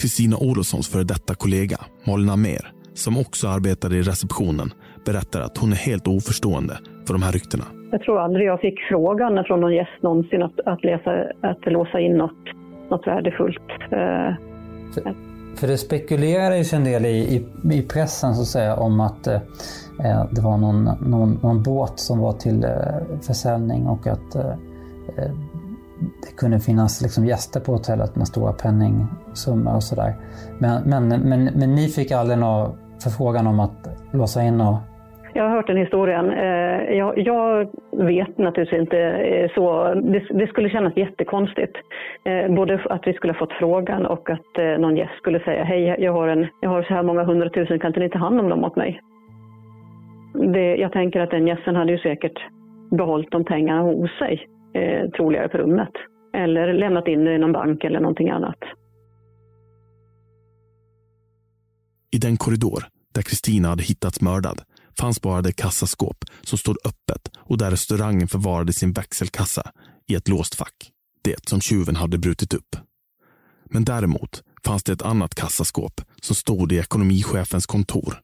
Kristina 0.00 0.36
Olofssons 0.36 0.88
före 0.88 1.04
detta 1.04 1.34
kollega 1.34 1.76
Malin 2.06 2.30
Amer, 2.30 2.72
som 2.94 3.18
också 3.18 3.48
arbetade 3.48 3.96
i 3.96 4.02
receptionen, 4.02 4.72
berättar 5.04 5.40
att 5.40 5.58
hon 5.58 5.72
är 5.72 5.76
helt 5.76 6.06
oförstående 6.06 6.78
för 7.06 7.14
de 7.14 7.22
här 7.22 7.32
ryktena. 7.32 7.64
Jag 7.90 8.02
tror 8.02 8.20
aldrig 8.20 8.46
jag 8.46 8.60
fick 8.60 8.80
frågan 8.88 9.44
från 9.44 9.60
någon 9.60 9.74
gäst 9.74 10.02
någonsin 10.02 10.42
att, 10.42 10.60
att, 10.66 10.84
läsa, 10.84 11.10
att 11.42 11.72
låsa 11.72 12.00
in 12.00 12.16
något, 12.16 12.44
något 12.90 13.06
värdefullt. 13.06 13.70
Eh, 13.80 14.34
För 15.56 15.66
det 15.66 15.78
spekulerades 15.78 16.72
en 16.72 16.84
del 16.84 17.06
i, 17.06 17.18
i, 17.18 17.46
i 17.78 17.82
pressen 17.82 18.34
så 18.34 18.42
att 18.42 18.48
säga 18.48 18.76
om 18.76 19.00
att 19.00 19.26
eh, 19.26 19.40
Eh, 20.04 20.24
det 20.30 20.40
var 20.40 20.56
någon, 20.56 20.84
någon, 20.84 21.38
någon 21.42 21.62
båt 21.62 21.98
som 21.98 22.20
var 22.20 22.32
till 22.32 22.64
eh, 22.64 23.18
försäljning 23.26 23.86
och 23.86 24.06
att 24.06 24.34
eh, 24.34 24.56
det 26.22 26.36
kunde 26.36 26.58
finnas 26.58 27.02
liksom 27.02 27.26
gäster 27.26 27.60
på 27.60 27.72
hotellet 27.72 28.16
med 28.16 28.26
stora 28.26 28.52
penningsummor 28.52 29.74
och 29.74 29.82
sådär. 29.82 30.12
Men, 30.58 30.82
men, 30.90 31.08
men, 31.08 31.44
men 31.44 31.74
ni 31.74 31.88
fick 31.88 32.12
aldrig 32.12 32.38
någon 32.38 32.70
förfrågan 33.04 33.46
om 33.46 33.60
att 33.60 33.78
låsa 34.12 34.42
in 34.42 34.60
och 34.60 34.76
Jag 35.34 35.42
har 35.42 35.50
hört 35.50 35.66
den 35.66 35.76
historien. 35.76 36.26
Jag, 37.24 37.68
vet 37.92 38.38
naturligtvis 38.38 38.80
inte 38.80 39.50
så. 39.54 39.94
Det, 40.38 40.46
skulle 40.46 40.70
kännas 40.70 40.96
jättekonstigt. 40.96 41.76
Både 42.48 42.80
att 42.90 43.06
vi 43.06 43.12
skulle 43.12 43.32
ha 43.32 43.38
fått 43.38 43.52
frågan 43.52 44.06
och 44.06 44.30
att 44.30 44.78
någon 44.78 44.96
gäst 44.96 45.16
skulle 45.16 45.40
säga 45.40 45.64
hej, 45.64 45.96
jag 45.98 46.12
har, 46.12 46.28
en, 46.28 46.46
jag 46.60 46.70
har 46.70 46.82
så 46.82 46.94
här 46.94 47.02
många 47.02 47.24
hundratusen, 47.24 47.78
kan 47.78 47.88
inte 47.88 48.00
ni 48.00 48.10
ta 48.10 48.18
hand 48.18 48.40
om 48.40 48.48
dem 48.48 48.64
åt 48.64 48.76
mig? 48.76 49.00
Det, 50.52 50.76
jag 50.76 50.92
tänker 50.92 51.20
att 51.20 51.30
den 51.30 51.46
gästen 51.46 51.76
hade 51.76 51.92
ju 51.92 51.98
säkert 51.98 52.38
behållit 52.90 53.30
de 53.30 53.44
pengarna 53.44 53.82
hos 53.82 54.18
sig, 54.18 54.48
eh, 54.74 55.10
troligare 55.10 55.48
på 55.48 55.58
rummet. 55.58 55.92
Eller 56.34 56.72
lämnat 56.72 57.08
in 57.08 57.24
det 57.24 57.34
i 57.34 57.38
någon 57.38 57.52
bank 57.52 57.84
eller 57.84 58.00
någonting 58.00 58.30
annat. 58.30 58.58
I 62.10 62.18
den 62.18 62.36
korridor 62.36 62.84
där 63.14 63.22
Kristina 63.22 63.68
hade 63.68 63.82
hittats 63.82 64.20
mördad 64.20 64.60
fanns 64.98 65.22
bara 65.22 65.42
det 65.42 65.52
kassaskåp 65.52 66.16
som 66.42 66.58
stod 66.58 66.76
öppet 66.84 67.36
och 67.38 67.58
där 67.58 67.70
restaurangen 67.70 68.28
förvarade 68.28 68.72
sin 68.72 68.92
växelkassa 68.92 69.62
i 70.08 70.14
ett 70.14 70.28
låst 70.28 70.54
fack. 70.54 70.90
Det 71.24 71.48
som 71.48 71.60
tjuven 71.60 71.96
hade 71.96 72.18
brutit 72.18 72.54
upp. 72.54 72.76
Men 73.70 73.84
däremot 73.84 74.42
fanns 74.64 74.84
det 74.84 74.92
ett 74.92 75.02
annat 75.02 75.34
kassaskåp 75.34 76.00
som 76.22 76.36
stod 76.36 76.72
i 76.72 76.78
ekonomichefens 76.78 77.66
kontor. 77.66 78.14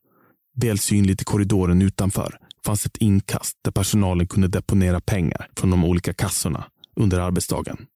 Väl 0.54 0.78
synligt 0.78 1.22
i 1.22 1.24
korridoren 1.24 1.82
utanför 1.82 2.38
fanns 2.66 2.86
ett 2.86 2.96
inkast 2.96 3.58
där 3.64 3.72
personalen 3.72 4.26
kunde 4.28 4.48
deponera 4.48 5.00
pengar 5.00 5.48
från 5.56 5.70
de 5.70 5.84
olika 5.84 6.12
kassorna 6.14 6.64
under 6.96 7.20
arbetsdagen. 7.20 7.86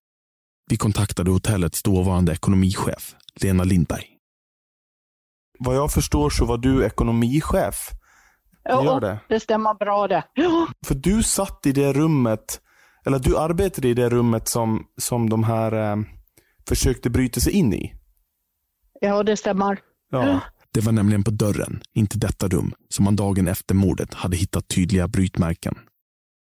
Vi 0.70 0.76
kontaktade 0.76 1.30
hotellets 1.30 1.82
dåvarande 1.82 2.32
ekonomichef, 2.32 3.14
Lena 3.42 3.64
Lindberg. 3.64 4.04
Vad 5.58 5.76
jag 5.76 5.92
förstår 5.92 6.30
så 6.30 6.44
var 6.44 6.58
du 6.58 6.84
ekonomichef. 6.84 7.90
Gör 8.68 8.84
Ja, 8.84 9.00
det? 9.00 9.18
det 9.28 9.40
stämmer 9.40 9.74
bra 9.74 10.08
det. 10.08 10.24
Ja, 10.34 10.66
För 10.86 10.94
du 10.94 11.22
satt 11.22 11.66
i 11.66 11.72
det 11.72 11.92
rummet, 11.92 12.60
eller 13.06 13.18
du 13.18 13.38
arbetade 13.38 13.88
i 13.88 13.94
det 13.94 14.08
rummet 14.08 14.48
som, 14.48 14.86
som 14.96 15.30
de 15.30 15.44
här 15.44 15.72
eh, 15.72 15.96
försökte 16.68 17.10
bryta 17.10 17.40
sig 17.40 17.52
in 17.52 17.74
i. 17.74 17.92
ja 19.00 19.22
det 19.22 19.36
stämmer. 19.36 19.78
Ja. 20.10 20.40
Det 20.74 20.80
var 20.80 20.92
nämligen 20.92 21.24
på 21.24 21.30
dörren 21.30 21.82
in 21.94 22.06
till 22.06 22.20
detta 22.20 22.48
rum 22.48 22.74
som 22.88 23.04
man 23.04 23.16
dagen 23.16 23.48
efter 23.48 23.74
mordet 23.74 24.14
hade 24.14 24.36
hittat 24.36 24.68
tydliga 24.68 25.08
brytmärken. 25.08 25.78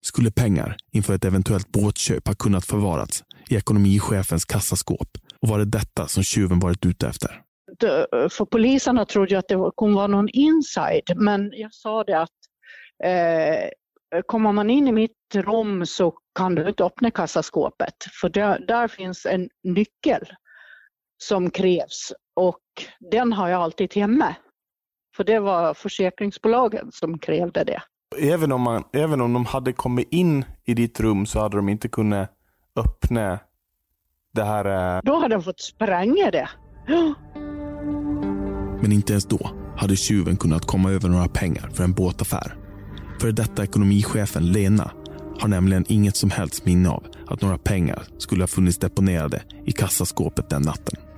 Skulle 0.05 0.31
pengar 0.31 0.75
inför 0.91 1.13
ett 1.13 1.25
eventuellt 1.25 1.71
båtköp 1.71 2.27
ha 2.27 2.35
kunnat 2.35 2.65
förvarats 2.65 3.23
i 3.49 3.55
ekonomichefens 3.55 4.45
kassaskåp 4.45 5.07
och 5.41 5.49
var 5.49 5.59
det 5.59 5.65
detta 5.65 6.07
som 6.07 6.23
tjuven 6.23 6.59
varit 6.59 6.85
ute 6.85 7.07
efter? 7.07 7.41
För 8.29 8.45
poliserna 8.45 9.05
trodde 9.05 9.33
jag 9.33 9.39
att 9.39 9.47
det 9.47 9.71
kunde 9.77 9.95
vara 9.95 10.07
någon 10.07 10.29
inside, 10.29 11.11
men 11.15 11.51
jag 11.53 11.73
sa 11.73 12.03
det 12.03 12.21
att 12.21 12.29
eh, 13.03 14.21
kommer 14.25 14.51
man 14.51 14.69
in 14.69 14.87
i 14.87 14.91
mitt 14.91 15.35
rum 15.35 15.85
så 15.85 16.13
kan 16.35 16.55
du 16.55 16.69
inte 16.69 16.83
öppna 16.83 17.11
kassaskåpet, 17.11 17.95
för 18.21 18.29
där, 18.29 18.59
där 18.67 18.87
finns 18.87 19.25
en 19.25 19.49
nyckel 19.63 20.27
som 21.23 21.49
krävs 21.49 22.13
och 22.35 22.59
den 23.11 23.33
har 23.33 23.49
jag 23.49 23.61
alltid 23.61 23.95
hemma. 23.95 24.35
För 25.17 25.23
det 25.23 25.39
var 25.39 25.73
försäkringsbolagen 25.73 26.91
som 26.91 27.19
krävde 27.19 27.63
det. 27.63 27.81
Även 28.19 28.51
om, 28.51 28.61
man, 28.61 28.83
även 28.93 29.21
om 29.21 29.33
de 29.33 29.45
hade 29.45 29.73
kommit 29.73 30.07
in 30.11 30.45
i 30.65 30.73
ditt 30.73 30.99
rum 30.99 31.25
så 31.25 31.39
hade 31.39 31.57
de 31.57 31.69
inte 31.69 31.87
kunnat 31.87 32.29
öppna 32.75 33.39
det 34.33 34.43
här. 34.43 34.95
Eh, 34.95 35.01
Då 35.03 35.19
hade 35.19 35.35
de 35.35 35.43
fått 35.43 35.59
spränga 35.59 36.31
det. 36.31 36.49
Men 38.81 38.91
inte 38.91 39.13
ens 39.13 39.25
då 39.25 39.49
hade 39.77 39.95
tjuven 39.95 40.37
kunnat 40.37 40.65
komma 40.65 40.91
över 40.91 41.09
några 41.09 41.27
pengar 41.27 41.69
för 41.73 41.83
en 41.83 41.93
båtaffär. 41.93 42.55
För 43.21 43.31
detta 43.31 43.63
ekonomichefen 43.63 44.51
Lena 44.51 44.91
har 45.39 45.47
nämligen 45.47 45.85
inget 45.87 46.15
som 46.15 46.29
helst 46.31 46.65
minne 46.65 46.89
av 46.89 47.03
att 47.27 47.41
några 47.41 47.57
pengar 47.57 48.03
skulle 48.17 48.41
ha 48.43 48.47
funnits 48.47 48.77
deponerade 48.77 49.41
i 49.65 49.71
kassaskåpet 49.71 50.49
den 50.49 50.61
natten. 50.61 51.10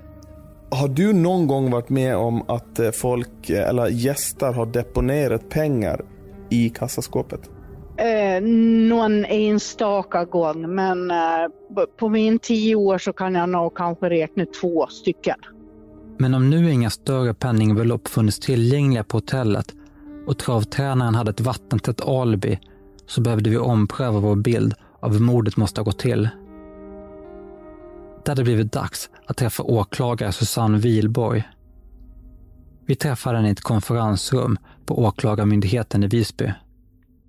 Har 0.74 0.88
du 0.88 1.14
någon 1.14 1.48
gång 1.48 1.72
varit 1.72 1.90
med 1.90 2.16
om 2.16 2.44
att 2.48 2.80
eh, 2.80 2.92
folk, 2.92 3.50
eh, 3.50 3.70
eller 3.70 3.88
gäster 3.88 4.54
har 4.54 4.66
deponerat 4.66 5.50
pengar 5.50 6.02
i 6.50 6.70
kassaskåpet? 6.70 7.50
Eh, 7.98 8.44
någon 8.90 9.26
enstaka 9.26 10.26
gång, 10.26 10.76
men 10.76 11.12
eh, 11.12 11.18
på 12.00 12.10
min 12.10 12.40
tio 12.40 12.76
år 12.76 12.98
så 12.98 13.14
kan 13.14 13.36
jag 13.36 13.50
nog 13.50 13.76
kanske 13.76 14.10
räkna 14.10 14.46
två 14.62 14.88
stycken. 14.88 15.38
Men 16.18 16.34
om 16.34 16.50
nu 16.50 16.72
inga 16.72 16.90
större 16.90 17.34
penningbelopp 17.34 18.08
funnits 18.08 18.40
tillgängliga 18.40 19.04
på 19.04 19.18
hotellet 19.18 19.74
och 20.28 20.38
travtränaren 20.38 21.16
hade 21.16 21.30
ett 21.30 21.42
vattentätt 21.42 22.02
alibi 22.02 22.60
så 23.08 23.22
behövde 23.22 23.50
vi 23.50 23.58
ompröva 23.58 24.20
vår 24.20 24.36
bild 24.36 24.74
av 25.00 25.14
hur 25.14 25.20
mordet 25.20 25.58
måste 25.58 25.82
ha 25.82 25.86
gått 25.86 26.00
till. 26.00 26.30
Det 28.26 28.32
hade 28.32 28.44
blivit 28.44 28.72
dags 28.72 29.10
att 29.28 29.38
träffa 29.38 29.64
åklagare 29.64 30.32
Susanne 30.32 30.78
Wilborg. 30.78 31.44
Vi 32.86 32.96
träffade 32.96 33.38
henne 33.38 33.50
i 33.50 33.52
ett 33.52 33.62
konferensrum 33.62 34.58
på 34.86 35.00
Åklagarmyndigheten 35.00 36.04
i 36.04 36.08
Visby. 36.08 36.54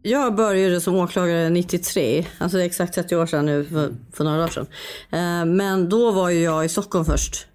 Jag 0.02 0.34
började 0.34 0.80
som 0.80 0.94
åklagare 0.94 1.50
93, 1.50 2.26
alltså 2.38 2.56
det 2.56 2.62
är 2.62 2.66
exakt 2.66 2.94
30 2.94 3.16
år 3.16 3.26
sedan 3.26 3.46
nu, 3.46 3.64
för, 3.64 3.92
för 4.12 4.24
några 4.24 4.44
år 4.44 4.48
sedan. 4.48 4.66
Eh, 5.10 5.54
Men 5.54 5.88
då 5.88 6.10
var 6.10 6.30
ju 6.30 6.40
jag 6.40 6.64
i 6.64 6.68
Stockholm 6.68 7.04
först. 7.04 7.46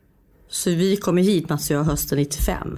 Så 0.50 0.70
vi 0.70 0.98
kom 0.98 1.18
hit 1.18 1.50
Mats 1.50 1.70
och 1.70 1.76
jag 1.76 1.84
hösten 1.84 2.18
95. 2.18 2.78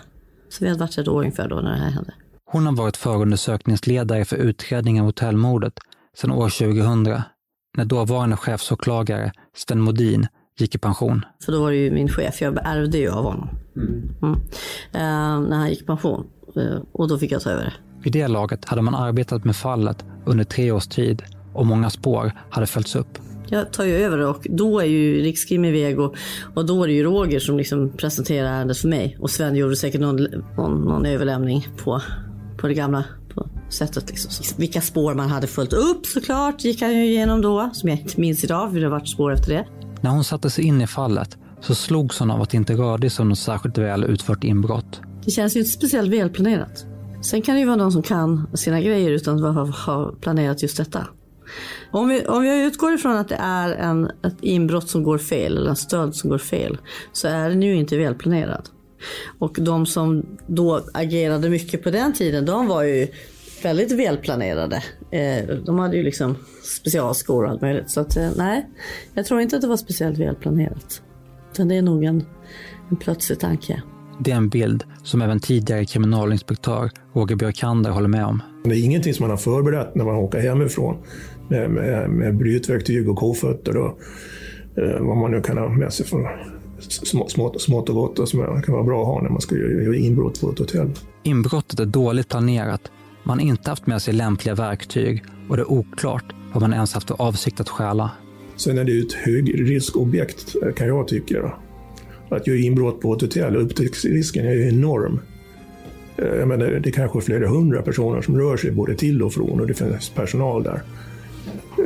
Så 0.50 0.64
vi 0.64 0.70
hade 0.70 0.80
varit 0.80 0.98
ett 0.98 1.08
år 1.08 1.20
ungefär 1.20 1.48
då 1.48 1.56
när 1.56 1.72
det 1.72 1.78
här 1.78 1.92
hände. 1.92 2.14
Hon 2.46 2.66
har 2.66 2.74
varit 2.74 2.98
förundersökningsledare 2.98 4.26
för 4.26 4.36
utredningen 4.36 5.02
av 5.02 5.06
hotellmordet 5.06 5.74
sedan 6.18 6.32
år 6.32 6.50
2000, 6.50 7.22
när 7.78 7.86
dåvarande 7.86 8.38
chefsåklagare 8.38 9.32
Sven 9.56 9.82
Modin 9.82 10.28
gick 10.58 10.76
i 10.76 10.78
pension. 10.78 11.26
För 11.46 11.52
då 11.52 11.62
var 11.62 11.72
det 11.72 11.78
ju 11.78 11.92
min 11.92 12.10
chef, 12.10 12.42
jag 12.42 12.58
ärvde 12.66 12.98
ju 12.98 13.10
av 13.10 13.24
honom. 13.24 13.50
Mm. 14.22 14.36
Eh, 14.94 15.50
när 15.50 15.58
han 15.58 15.70
gick 15.70 15.82
i 15.82 15.86
pension. 15.86 16.28
Eh, 16.56 16.82
och 16.92 17.08
då 17.08 17.18
fick 17.18 17.32
jag 17.32 17.42
ta 17.42 17.50
över 17.50 17.64
det. 17.64 17.74
Vid 18.04 18.14
det 18.14 18.28
laget 18.28 18.66
hade 18.66 18.82
man 18.82 18.96
arbetat 18.96 19.44
med 19.44 19.56
fallet 19.56 20.06
under 20.26 20.44
tre 20.44 20.72
års 20.72 20.88
tid 20.88 21.24
och 21.54 21.66
många 21.66 21.90
spår 21.90 22.32
hade 22.50 22.68
följts 22.68 22.96
upp. 22.96 23.18
Jag 23.50 23.74
tar 23.74 23.84
ju 23.84 23.96
över 23.96 24.18
det 24.18 24.26
och 24.26 24.48
då 24.50 24.80
är 24.80 24.86
ju 24.86 25.22
Rikskrim 25.22 25.66
iväg 25.66 26.00
och, 26.00 26.16
och 26.54 26.66
då 26.66 26.84
är 26.84 26.88
det 26.88 26.94
ju 26.94 27.04
Roger 27.04 27.40
som 27.40 27.58
liksom 27.58 27.90
presenterar 27.90 28.48
ärendet 28.48 28.78
för 28.78 28.88
mig. 28.88 29.18
Och 29.20 29.30
Sven 29.30 29.56
gjorde 29.56 29.76
säkert 29.76 30.02
någon, 30.02 30.28
någon, 30.58 30.82
någon 30.82 31.06
överlämning 31.06 31.68
på, 31.84 32.02
på 32.58 32.68
det 32.68 32.74
gamla 32.74 33.04
på 33.34 33.50
sättet. 33.70 34.10
Liksom. 34.10 34.32
Så 34.32 34.56
vilka 34.58 34.82
spår 34.82 35.14
man 35.14 35.30
hade 35.30 35.48
följt 35.48 35.74
upp 35.74 36.06
såklart 36.06 36.64
gick 36.64 36.82
han 36.82 36.98
ju 36.98 37.06
igenom 37.06 37.42
då, 37.42 37.70
som 37.74 37.90
jag 37.90 38.00
inte 38.00 38.22
minns 38.22 38.44
idag 38.44 38.72
för 38.72 38.80
det 38.80 38.86
har 38.86 38.92
varit 38.92 39.10
spår 39.10 39.34
efter 39.34 39.54
det. 39.54 39.66
När 40.02 40.10
hon 40.10 40.24
satte 40.24 40.50
sig 40.50 40.64
in 40.64 40.82
i 40.82 40.88
fallet 40.88 41.38
så 41.62 41.76
slogs 41.76 42.20
hon 42.20 42.32
av 42.32 42.42
att 42.42 42.50
det 42.50 42.58
inte 42.58 42.74
rörde 42.74 43.10
sig 43.10 43.24
om 43.24 43.30
något 43.30 43.40
särskilt 43.40 43.78
väl 43.78 44.04
utfört 44.04 44.44
inbrott. 44.44 45.02
Det 45.26 45.32
känns 45.32 45.56
ju 45.56 45.60
inte 45.60 45.72
speciellt 45.72 46.12
välplanerat. 46.12 46.86
Sen 47.22 47.42
kan 47.42 47.56
det 47.56 47.60
ju 47.60 47.66
vara 47.66 47.76
någon 47.76 47.92
som 47.92 48.04
kan 48.04 48.48
sina 48.54 48.82
grejer 48.82 49.12
utan 49.12 49.46
att 49.46 49.76
ha, 49.76 50.12
planerat 50.22 50.62
just 50.62 50.78
detta. 50.78 51.08
Om 51.92 52.08
vi, 52.08 52.26
om 52.26 52.46
jag 52.46 52.60
utgår 52.60 52.94
ifrån 52.94 53.18
att 53.18 53.30
det 53.30 53.38
är 53.40 53.70
en, 53.70 54.06
ett 54.06 54.38
inbrott 54.42 54.90
som 54.90 55.04
går 55.04 55.18
fel 55.18 55.58
eller 55.58 55.70
en 55.70 55.76
stöld 55.76 56.16
som 56.16 56.30
går 56.30 56.38
fel 56.38 56.78
så 57.12 57.28
är 57.28 57.50
den 57.50 57.62
ju 57.62 57.76
inte 57.76 57.98
välplanerad. 57.98 58.70
Och 59.40 59.58
de 59.62 59.86
som 59.86 60.26
då 60.48 60.82
agerade 60.94 61.50
mycket 61.50 61.84
på 61.84 61.92
den 61.92 62.14
tiden, 62.14 62.46
de 62.46 62.68
var 62.68 62.84
ju 62.84 63.08
väldigt 63.66 63.92
välplanerade. 63.92 64.84
Eh, 65.12 65.56
de 65.66 65.80
hade 65.80 65.98
ju 65.98 66.04
liksom 66.04 66.36
specialskor 66.64 67.44
och 67.44 67.50
allt 67.50 67.62
möjligt. 67.62 67.90
Så 67.90 68.02
att, 68.02 68.18
eh, 68.18 68.30
nej, 68.38 68.70
jag 69.14 69.26
tror 69.26 69.42
inte 69.42 69.56
att 69.56 69.62
det 69.62 69.68
var 69.68 69.78
speciellt 69.78 70.18
välplanerat. 70.18 71.02
Utan 71.52 71.68
det 71.68 71.76
är 71.76 71.82
nog 71.82 72.04
en, 72.04 72.24
en 72.90 72.98
plötslig 72.98 73.40
tanke. 73.40 73.82
Det 74.20 74.32
är 74.32 74.36
en 74.36 74.50
bild 74.50 74.84
som 75.04 75.22
även 75.22 75.40
tidigare 75.40 75.86
kriminalinspektör 75.86 76.92
Roger 77.14 77.36
Björkander 77.36 77.92
håller 77.92 78.08
med 78.08 78.26
om. 78.26 78.42
Det 78.64 78.70
är 78.70 78.84
ingenting 78.84 79.14
som 79.14 79.24
man 79.24 79.30
har 79.30 79.38
förberett 79.38 79.96
när 79.96 80.06
man 80.06 80.16
åker 80.16 80.40
hemifrån 80.40 80.98
med, 81.50 81.70
med, 81.70 82.10
med 82.10 82.38
brytverktyg 82.38 83.10
och 83.10 83.18
kofötter 83.18 83.78
och 83.78 84.00
eh, 84.76 85.00
vad 85.00 85.18
man 85.18 85.32
nu 85.32 85.42
kan 85.42 85.58
ha 85.58 85.70
med 85.70 85.94
sig 85.94 86.06
för 86.06 86.52
smått, 86.90 87.32
smått, 87.32 87.62
smått 87.62 87.90
och 87.90 87.96
gott 87.96 88.20
och 88.20 88.30
som 88.30 88.62
kan 88.62 88.74
vara 88.74 88.84
bra 88.84 89.02
att 89.02 89.08
ha 89.08 89.22
när 89.22 89.30
man 89.30 89.42
ska 89.42 89.56
göra 89.56 89.96
inbrott 89.96 90.42
på 90.42 90.52
ett 90.52 90.60
hotell. 90.60 90.92
Inbrottet 91.24 91.80
är 91.80 91.86
dåligt 91.86 92.30
planerat. 92.30 92.92
Man 93.24 93.40
har 93.40 93.46
inte 93.46 93.70
haft 93.70 93.88
med 93.88 94.02
sig 94.02 94.14
lämpliga 94.14 94.56
verktyg 94.56 95.24
och 95.50 95.58
det 95.58 95.64
är 95.64 95.72
oklart 95.72 96.26
vad 96.54 96.62
man 96.62 96.74
ens 96.74 96.94
haft 96.94 97.08
för 97.08 97.22
avsikt 97.22 97.60
att 97.60 97.70
stjäla. 97.70 98.12
Sen 98.56 98.78
är 98.78 98.84
det 98.84 98.92
ju 98.92 99.02
ett 99.02 99.14
högriskobjekt 99.14 100.56
kan 100.76 100.88
jag 100.88 101.08
tycka. 101.08 101.54
Att 102.30 102.48
göra 102.48 102.58
inbrott 102.58 103.02
på 103.02 103.14
ett 103.14 103.22
hotell, 103.22 103.56
upptäcktsrisken 103.56 104.46
är 104.46 104.52
ju 104.52 104.70
enorm. 104.70 105.20
Eh, 106.18 106.26
jag 106.26 106.48
menar, 106.48 106.66
det 106.66 106.90
är 106.90 106.94
kanske 106.94 107.22
flera 107.22 107.48
hundra 107.48 107.82
personer 107.82 108.22
som 108.22 108.38
rör 108.38 108.58
sig 108.58 108.72
både 108.72 108.96
till 108.96 109.24
och 109.24 109.34
från 109.34 109.60
och 109.60 109.68
det 109.68 109.74
finns 109.74 110.10
personal 110.10 110.64
där. 110.64 110.82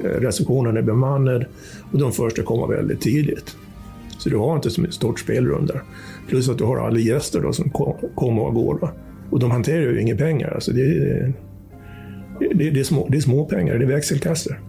Eh, 0.04 0.08
receptionen 0.08 0.78
är 0.78 0.82
bemannad 0.82 1.46
och 1.92 2.00
de 2.00 2.12
första 2.12 2.44
kommer 2.44 2.68
väldigt 2.68 3.02
tidigt. 3.02 3.56
Så 4.18 4.30
du 4.30 4.38
har 4.38 4.56
inte 4.56 4.70
så 4.70 4.86
stort 4.92 5.20
spelrum 5.20 5.66
där. 5.66 5.82
Plus 6.28 6.50
att 6.50 6.58
du 6.58 6.64
har 6.64 6.78
alla 6.78 7.00
gäster 7.00 7.42
då 7.42 7.54
som 7.54 7.70
kommer 8.16 8.42
och 8.42 8.54
går. 8.54 8.80
Va? 8.80 8.92
Och 9.32 9.40
de 9.40 9.52
hanterar 9.52 9.82
ju 9.82 10.02
inga 10.02 10.16
pengar. 10.16 10.52
Alltså 10.52 10.72
det, 10.72 10.82
är, 10.82 11.34
det, 12.40 12.70
det, 12.70 12.80
är 12.80 12.84
små, 12.84 13.08
det 13.10 13.18
är 13.18 13.22
små 13.22 13.46
pengar, 13.46 13.76
det 13.76 13.86
är 13.86 13.88
växelkassor. 13.88 14.62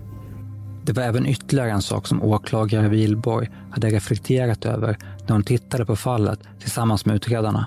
Det 0.86 0.92
var 0.92 1.02
även 1.02 1.26
ytterligare 1.26 1.70
en 1.70 1.82
sak 1.82 2.06
som 2.06 2.22
åklagare 2.22 2.88
Wilborg 2.88 3.48
hade 3.70 3.88
reflekterat 3.88 4.66
över 4.66 4.96
när 5.26 5.32
hon 5.32 5.44
tittade 5.44 5.86
på 5.86 5.96
fallet 5.96 6.38
tillsammans 6.60 7.06
med 7.06 7.16
utredarna. 7.16 7.66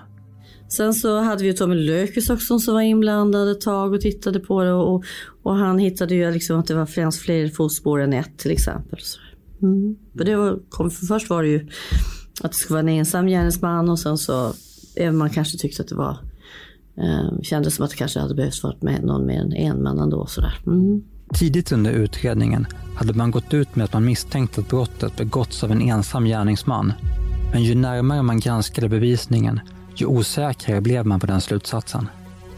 Sen 0.69 0.93
så 0.93 1.19
hade 1.19 1.43
vi 1.43 1.53
Tommy 1.53 1.75
Löfqvist 1.75 2.29
också 2.29 2.59
som 2.59 2.73
var 2.73 2.81
inblandad 2.81 3.51
ett 3.51 3.61
tag 3.61 3.93
och 3.93 4.01
tittade 4.01 4.39
på 4.39 4.63
det 4.63 4.73
och, 4.73 5.03
och 5.43 5.55
han 5.55 5.79
hittade 5.79 6.15
ju 6.15 6.31
liksom 6.31 6.59
att 6.59 6.67
det 6.67 6.75
var 6.75 6.85
fanns 6.85 7.19
fler 7.19 7.47
fotspår 7.47 8.01
än 8.01 8.13
ett 8.13 8.37
till 8.37 8.51
exempel. 8.51 8.99
Mm. 9.61 9.95
Det 10.13 10.35
var, 10.35 10.59
kom, 10.69 10.91
för 10.91 11.05
först 11.05 11.29
var 11.29 11.43
det 11.43 11.49
ju 11.49 11.67
att 12.41 12.51
det 12.51 12.57
skulle 12.57 12.81
vara 12.81 12.91
en 12.91 12.97
ensam 12.99 13.27
gärningsman 13.27 13.89
och 13.89 13.99
sen 13.99 14.17
så 14.17 14.53
även 14.95 15.17
man 15.17 15.29
kanske 15.29 15.57
tyckte 15.57 15.81
att 15.81 15.87
det 15.87 15.95
var 15.95 16.17
eh, 16.99 17.41
kändes 17.41 17.75
som 17.75 17.85
att 17.85 17.91
det 17.91 17.97
kanske 17.97 18.19
hade 18.19 18.35
behövt 18.35 18.63
varit 18.63 18.81
med 18.81 19.03
någon 19.03 19.25
mer 19.25 19.41
än 19.41 19.53
en 19.53 19.83
man 19.83 19.99
ändå. 19.99 20.25
Sådär. 20.25 20.59
Mm. 20.67 21.03
Tidigt 21.33 21.71
under 21.71 21.91
utredningen 21.91 22.67
hade 22.95 23.13
man 23.13 23.31
gått 23.31 23.53
ut 23.53 23.75
med 23.75 23.83
att 23.83 23.93
man 23.93 24.05
misstänkte 24.05 24.61
att 24.61 24.69
brottet 24.69 25.17
begåtts 25.17 25.63
av 25.63 25.71
en 25.71 25.81
ensam 25.81 26.25
gärningsman. 26.25 26.93
Men 27.51 27.63
ju 27.63 27.75
närmare 27.75 28.21
man 28.21 28.39
granskade 28.39 28.89
bevisningen, 28.89 29.59
ju 29.95 30.05
osäkrare 30.05 30.81
blev 30.81 31.05
man 31.05 31.19
på 31.19 31.27
den 31.27 31.41
slutsatsen. 31.41 32.07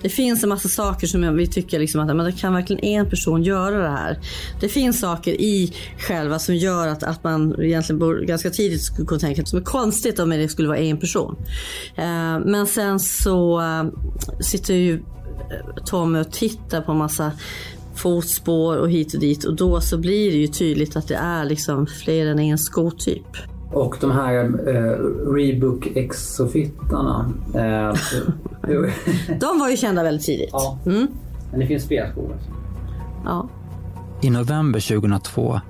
Det 0.01 0.09
finns 0.09 0.43
en 0.43 0.49
massa 0.49 0.69
saker 0.69 1.07
som 1.07 1.37
vi 1.37 1.47
tycker 1.47 1.79
liksom 1.79 2.01
att 2.01 2.15
men 2.15 2.25
det 2.25 2.31
kan 2.31 2.53
verkligen 2.53 2.83
en 2.83 3.09
person 3.09 3.43
göra 3.43 3.77
det 3.77 3.89
här. 3.89 4.19
Det 4.59 4.69
finns 4.69 4.99
saker 4.99 5.41
i 5.41 5.73
själva 5.97 6.39
som 6.39 6.55
gör 6.55 6.87
att, 6.87 7.03
att 7.03 7.23
man 7.23 7.61
egentligen 7.61 7.99
bor, 7.99 8.19
ganska 8.19 8.49
tidigt 8.49 8.81
skulle 8.81 9.07
kunna 9.07 9.19
tänka 9.19 9.41
att 9.41 9.51
det 9.51 9.57
är 9.57 9.61
konstigt 9.61 10.19
om 10.19 10.29
det 10.29 10.47
skulle 10.47 10.67
vara 10.67 10.77
en 10.77 10.97
person. 10.97 11.35
Eh, 11.95 12.39
men 12.45 12.67
sen 12.67 12.99
så 12.99 13.61
eh, 13.61 13.83
sitter 14.39 14.73
ju 14.73 14.93
eh, 14.93 15.83
Tommy 15.85 16.19
och 16.19 16.31
tittar 16.31 16.81
på 16.81 16.91
en 16.91 16.97
massa 16.97 17.31
fotspår 17.95 18.77
och 18.77 18.91
hit 18.91 19.13
och 19.13 19.19
dit 19.19 19.43
och 19.43 19.55
då 19.55 19.81
så 19.81 19.97
blir 19.97 20.31
det 20.31 20.37
ju 20.37 20.47
tydligt 20.47 20.95
att 20.95 21.07
det 21.07 21.15
är 21.15 21.45
liksom 21.45 21.87
fler 21.87 22.25
än 22.25 22.39
en 22.39 22.57
skotyp. 22.57 23.27
Och 23.71 23.97
de 24.01 24.11
här 24.11 24.43
eh, 24.67 24.97
Rebook 25.33 25.87
exofittarna. 25.95 27.31
Eh, 27.55 27.93
de 29.39 29.59
var 29.59 29.69
ju 29.69 29.77
kända 29.77 30.03
väldigt 30.03 30.25
tidigt. 30.25 30.49
Ja. 30.51 30.79
Mm. 30.85 31.07
Men 31.51 31.59
det 31.59 31.67
finns 31.67 31.87
fler 31.87 32.11
skor? 32.11 32.35
Ja. 33.25 33.47
I 34.21 34.29
november 34.29 34.79
2002, 34.79 35.61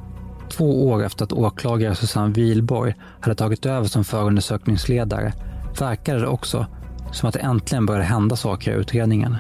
två 0.50 0.88
år 0.90 1.04
efter 1.04 1.24
att 1.24 1.34
åklagare 1.34 1.96
Susanne 1.96 2.34
Wilborg 2.34 2.96
hade 3.20 3.36
tagit 3.36 3.66
över 3.66 3.88
som 3.88 4.04
förundersökningsledare, 4.04 5.34
verkade 5.80 6.20
det 6.20 6.28
också 6.28 6.66
som 7.12 7.30
att 7.30 7.34
det 7.34 7.40
äntligen 7.40 7.86
började 7.86 8.06
hända 8.06 8.36
saker 8.36 8.72
i 8.72 8.76
utredningen. 8.76 9.36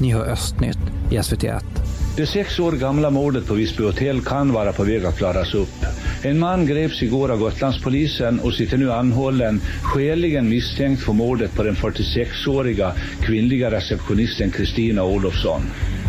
Ni 0.00 0.12
hör 0.12 0.24
Östnytt 0.24 0.78
i 1.10 1.18
SVT1. 1.18 1.81
Det 2.16 2.26
sex 2.26 2.58
år 2.60 2.72
gamla 2.72 3.10
mordet 3.10 3.46
på 3.46 3.54
Visby 3.54 3.84
hotell 3.84 4.20
kan 4.20 4.52
vara 4.52 4.72
på 4.72 4.84
väg 4.84 5.04
att 5.04 5.18
klaras 5.18 5.54
upp. 5.54 5.84
En 6.22 6.38
man 6.38 6.66
greps 6.66 7.02
igår 7.02 7.32
av 7.32 7.38
Gotlandspolisen 7.38 8.40
och 8.40 8.52
sitter 8.52 8.78
nu 8.78 8.92
anhållen 8.92 9.60
skäligen 9.82 10.48
misstänkt 10.48 11.02
för 11.02 11.12
mordet 11.12 11.54
på 11.54 11.62
den 11.62 11.74
46-åriga 11.74 12.92
kvinnliga 13.20 13.70
receptionisten 13.70 14.50
Kristina 14.50 15.04
Olofsson. 15.04 15.60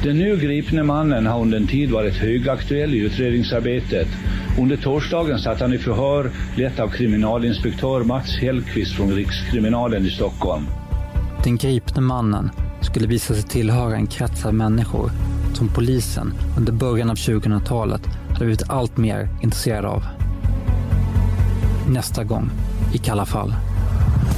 Den 0.04 0.18
nu 0.18 0.38
gripne 0.38 0.84
mannen 0.84 1.26
har 1.26 1.42
under 1.42 1.58
en 1.58 1.68
tid 1.68 1.92
varit 1.92 2.16
högaktuell 2.16 2.94
i 2.94 2.98
utredningsarbetet. 2.98 4.08
Under 4.60 4.78
torsdagen 4.78 5.40
satt 5.40 5.62
han 5.62 5.74
i 5.74 5.78
förhör 5.78 6.32
lett 6.58 6.80
av 6.80 6.88
kriminalinspektör 6.88 8.04
Mats 8.04 8.38
Hellqvist 8.38 8.96
från 8.96 9.12
Rikskriminalen 9.12 10.06
i 10.06 10.10
Stockholm. 10.10 10.64
Den 11.44 11.58
gripne 11.58 12.02
mannen 12.02 12.50
skulle 12.82 13.08
visa 13.08 13.34
sig 13.34 13.44
tillhöra 13.44 13.96
en 13.96 14.08
krets 14.08 14.46
av 14.46 14.54
människor 14.54 15.12
som 15.56 15.70
polisen 15.70 16.34
under 16.58 16.72
början 16.72 17.10
av 17.10 17.16
2000-talet 17.16 18.02
hade 18.30 18.46
blivit 18.46 18.70
allt 18.70 18.98
mer 18.98 19.30
intresserad 19.44 19.86
av. 19.86 20.04
Nästa 21.90 22.24
gång 22.24 22.50
i 22.94 22.98
Kalla 22.98 23.26
fall. 23.26 23.56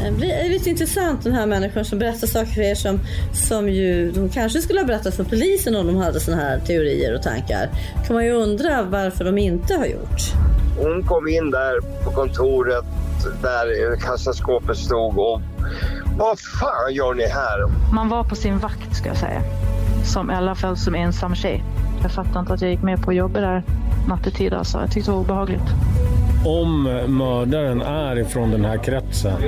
Det 0.04 0.12
blir 0.12 0.50
lite 0.50 0.70
intressant 0.70 1.24
den 1.24 1.34
här 1.34 1.46
människan 1.46 1.86
som 1.86 2.00
berättar 2.00 2.28
saker 2.28 2.52
för 2.52 2.62
er 2.62 2.76
som, 2.76 3.00
som 3.34 3.70
ju 3.70 4.12
de 4.12 4.30
kanske 4.30 4.62
skulle 4.62 4.80
ha 4.80 4.88
berättat 4.88 5.16
för 5.16 5.24
polisen 5.24 5.76
om 5.76 5.88
de 5.88 5.96
hade 5.96 6.20
såna 6.20 6.38
här 6.38 6.60
teorier 6.60 7.16
och 7.16 7.24
tankar. 7.24 7.70
kan 8.08 8.16
man 8.16 8.26
ju 8.26 8.32
undra 8.32 8.84
varför 8.84 9.26
de 9.26 9.38
inte 9.38 9.74
har 9.74 9.86
gjort. 9.86 10.22
Hon 10.78 11.04
kom 11.04 11.28
in 11.28 11.52
där 11.52 12.04
på 12.04 12.12
kontoret 12.12 12.86
där 13.42 13.96
kassaskåpet 14.00 14.78
stod 14.78 15.20
och 15.20 15.42
vad 16.18 16.40
fan 16.40 16.94
gör 16.94 17.14
ni 17.14 17.28
här? 17.28 17.66
Man 17.94 18.10
var 18.10 18.24
på 18.24 18.36
sin 18.36 18.60
vakt 18.60 18.96
ska 18.96 19.08
jag 19.08 19.18
säga. 19.18 19.42
Som 20.06 20.32
i 20.32 20.36
alla 20.36 20.56
fall 20.56 20.78
som 20.78 20.96
ensam 20.96 21.36
tjej. 21.36 21.64
Jag 22.02 22.12
fattar 22.12 22.40
inte 22.40 22.54
att 22.54 22.62
jag 22.62 22.72
gick 22.72 22.82
med 22.82 23.02
på 23.02 23.14
jobbet 23.14 23.42
där 23.42 23.64
nattetid 24.08 24.54
alltså. 24.54 24.80
Jag 24.80 24.92
tyckte 24.92 25.12
det 25.12 25.16
var 25.16 25.22
obehagligt. 25.22 25.74
Om 26.46 26.84
mördaren 27.08 27.82
är 27.82 28.20
ifrån 28.20 28.52
den 28.52 28.66
här 28.66 28.78
kretsen 28.78 29.42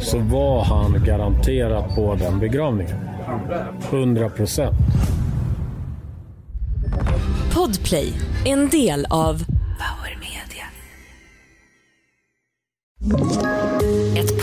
så 0.00 0.18
var 0.18 0.64
han 0.64 1.04
garanterat 1.04 1.94
på 1.94 2.14
den 2.14 2.38
begravningen. 2.38 2.96
100 3.90 4.28
procent. 4.28 4.76
Podplay, 7.54 8.12
en 8.44 8.68
del 8.68 9.06
av 9.10 9.44
Power 9.78 10.18
Media. 10.20 10.66